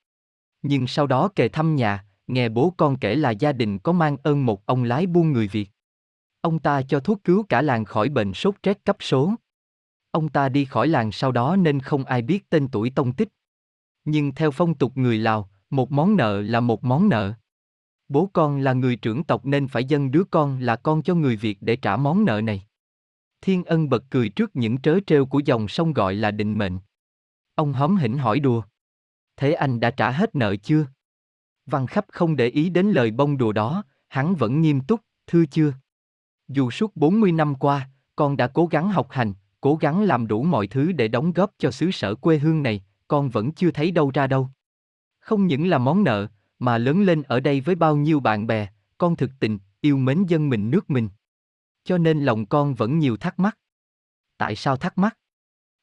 [0.61, 4.17] Nhưng sau đó kề thăm nhà, nghe bố con kể là gia đình có mang
[4.23, 5.69] ơn một ông lái buôn người Việt.
[6.41, 9.33] Ông ta cho thuốc cứu cả làng khỏi bệnh sốt rét cấp số.
[10.11, 13.29] Ông ta đi khỏi làng sau đó nên không ai biết tên tuổi tông tích.
[14.05, 17.33] Nhưng theo phong tục người Lào, một món nợ là một món nợ.
[18.09, 21.35] Bố con là người trưởng tộc nên phải dâng đứa con là con cho người
[21.35, 22.63] Việt để trả món nợ này.
[23.41, 26.80] Thiên ân bật cười trước những trớ trêu của dòng sông gọi là định mệnh.
[27.55, 28.61] Ông hóm hỉnh hỏi đùa.
[29.38, 30.85] Thế anh đã trả hết nợ chưa?
[31.65, 35.45] Văn khắp không để ý đến lời bông đùa đó, hắn vẫn nghiêm túc, thưa
[35.45, 35.73] chưa?
[36.47, 40.43] Dù suốt 40 năm qua, con đã cố gắng học hành, cố gắng làm đủ
[40.43, 43.91] mọi thứ để đóng góp cho xứ sở quê hương này, con vẫn chưa thấy
[43.91, 44.49] đâu ra đâu.
[45.19, 46.27] Không những là món nợ,
[46.59, 50.26] mà lớn lên ở đây với bao nhiêu bạn bè, con thực tình, yêu mến
[50.26, 51.09] dân mình nước mình.
[51.83, 53.57] Cho nên lòng con vẫn nhiều thắc mắc.
[54.37, 55.17] Tại sao thắc mắc?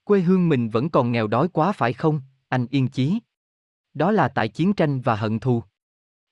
[0.04, 3.18] Quê hương mình vẫn còn nghèo đói quá phải không, anh yên chí?
[3.94, 5.62] Đó là tại chiến tranh và hận thù.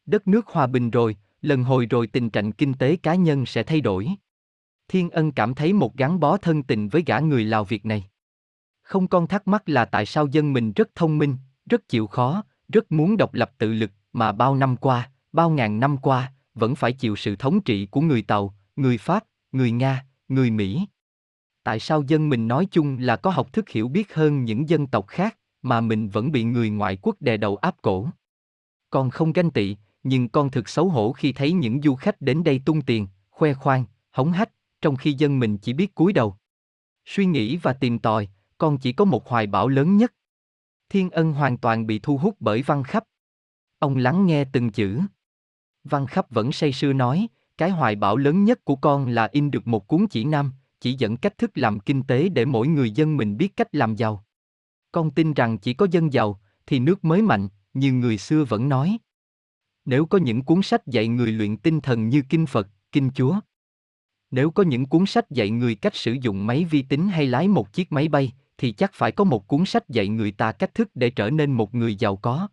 [0.07, 3.63] Đất nước hòa bình rồi, lần hồi rồi tình trạng kinh tế cá nhân sẽ
[3.63, 4.09] thay đổi.
[4.89, 8.05] Thiên Ân cảm thấy một gắn bó thân tình với gã người Lào Việt này.
[8.83, 11.37] Không con thắc mắc là tại sao dân mình rất thông minh,
[11.71, 15.81] rất chịu khó, rất muốn độc lập tự lực, mà bao năm qua, bao ngàn
[15.81, 20.07] năm qua, vẫn phải chịu sự thống trị của người Tàu, người Pháp, người Nga,
[20.29, 20.87] người Mỹ.
[21.63, 24.87] Tại sao dân mình nói chung là có học thức hiểu biết hơn những dân
[24.87, 28.09] tộc khác, mà mình vẫn bị người ngoại quốc đè đầu áp cổ?
[28.91, 32.45] Con không ganh tị, nhưng con thực xấu hổ khi thấy những du khách đến
[32.45, 34.51] đây tung tiền, khoe khoang, hống hách,
[34.81, 36.37] trong khi dân mình chỉ biết cúi đầu.
[37.05, 38.29] Suy nghĩ và tìm tòi,
[38.59, 40.15] con chỉ có một hoài bão lớn nhất.
[40.89, 43.05] Thiên ân hoàn toàn bị thu hút bởi văn khắp.
[43.79, 45.01] Ông lắng nghe từng chữ.
[45.85, 47.29] Văn khắp vẫn say sưa nói,
[47.59, 50.93] cái hoài bão lớn nhất của con là in được một cuốn chỉ nam, chỉ
[50.93, 54.25] dẫn cách thức làm kinh tế để mỗi người dân mình biết cách làm giàu.
[54.93, 58.69] Con tin rằng chỉ có dân giàu, thì nước mới mạnh, như người xưa vẫn
[58.69, 58.99] nói.
[59.85, 63.41] Nếu có những cuốn sách dạy người luyện tinh thần như Kinh Phật, Kinh Chúa.
[64.31, 67.49] Nếu có những cuốn sách dạy người cách sử dụng máy vi tính hay lái
[67.49, 70.75] một chiếc máy bay, thì chắc phải có một cuốn sách dạy người ta cách
[70.75, 72.49] thức để trở nên một người giàu có.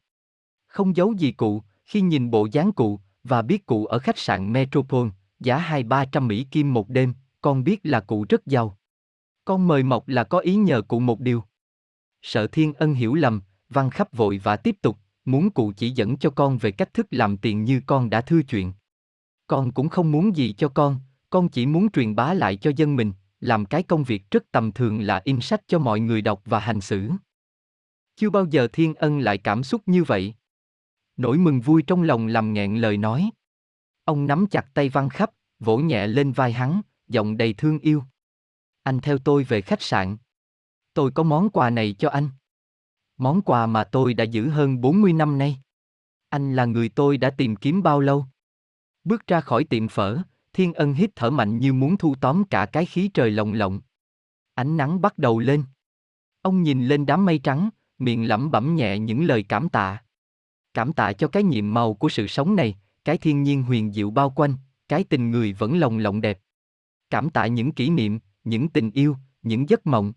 [0.67, 4.53] Không giấu gì cụ, khi nhìn bộ dáng cụ, và biết cụ ở khách sạn
[4.53, 8.77] Metropole, giá hai ba trăm Mỹ Kim một đêm, con biết là cụ rất giàu.
[9.45, 11.43] Con mời mọc là có ý nhờ cụ một điều.
[12.21, 16.17] Sợ thiên ân hiểu lầm, văn khắp vội và tiếp tục, muốn cụ chỉ dẫn
[16.17, 18.73] cho con về cách thức làm tiền như con đã thư chuyện.
[19.47, 22.95] Con cũng không muốn gì cho con, con chỉ muốn truyền bá lại cho dân
[22.95, 26.41] mình, làm cái công việc rất tầm thường là in sách cho mọi người đọc
[26.45, 27.09] và hành xử.
[28.15, 30.33] Chưa bao giờ thiên ân lại cảm xúc như vậy.
[31.17, 33.29] Nỗi mừng vui trong lòng làm nghẹn lời nói.
[34.03, 38.03] Ông nắm chặt tay văn khắp, vỗ nhẹ lên vai hắn, giọng đầy thương yêu.
[38.83, 40.17] Anh theo tôi về khách sạn.
[40.93, 42.29] Tôi có món quà này cho anh.
[43.17, 45.57] Món quà mà tôi đã giữ hơn 40 năm nay.
[46.29, 48.25] Anh là người tôi đã tìm kiếm bao lâu?
[49.03, 50.17] Bước ra khỏi tiệm phở,
[50.53, 53.81] Thiên Ân hít thở mạnh như muốn thu tóm cả cái khí trời lồng lộng.
[54.53, 55.63] Ánh nắng bắt đầu lên.
[56.41, 60.03] Ông nhìn lên đám mây trắng, miệng lẩm bẩm nhẹ những lời cảm tạ.
[60.73, 62.75] Cảm tạ cho cái nhiệm màu của sự sống này,
[63.05, 64.55] cái thiên nhiên huyền diệu bao quanh,
[64.87, 66.39] cái tình người vẫn lồng lộng đẹp.
[67.09, 70.13] Cảm tạ những kỷ niệm, những tình yêu, những giấc mộng.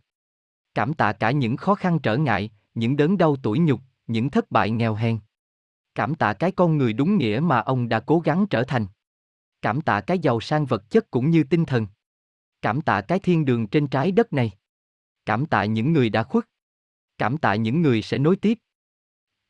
[0.74, 4.50] Cảm tạ cả những khó khăn trở ngại, những đớn đau tủi nhục, những thất
[4.50, 5.18] bại nghèo hèn.
[5.94, 8.86] Cảm tạ cái con người đúng nghĩa mà ông đã cố gắng trở thành.
[9.62, 11.86] Cảm tạ cái giàu sang vật chất cũng như tinh thần.
[12.62, 14.50] Cảm tạ cái thiên đường trên trái đất này.
[15.26, 16.44] Cảm tạ những người đã khuất.
[17.18, 18.58] Cảm tạ những người sẽ nối tiếp.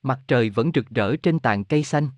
[0.07, 2.09] Mặt trời vẫn rực rỡ trên tàn cây xanh.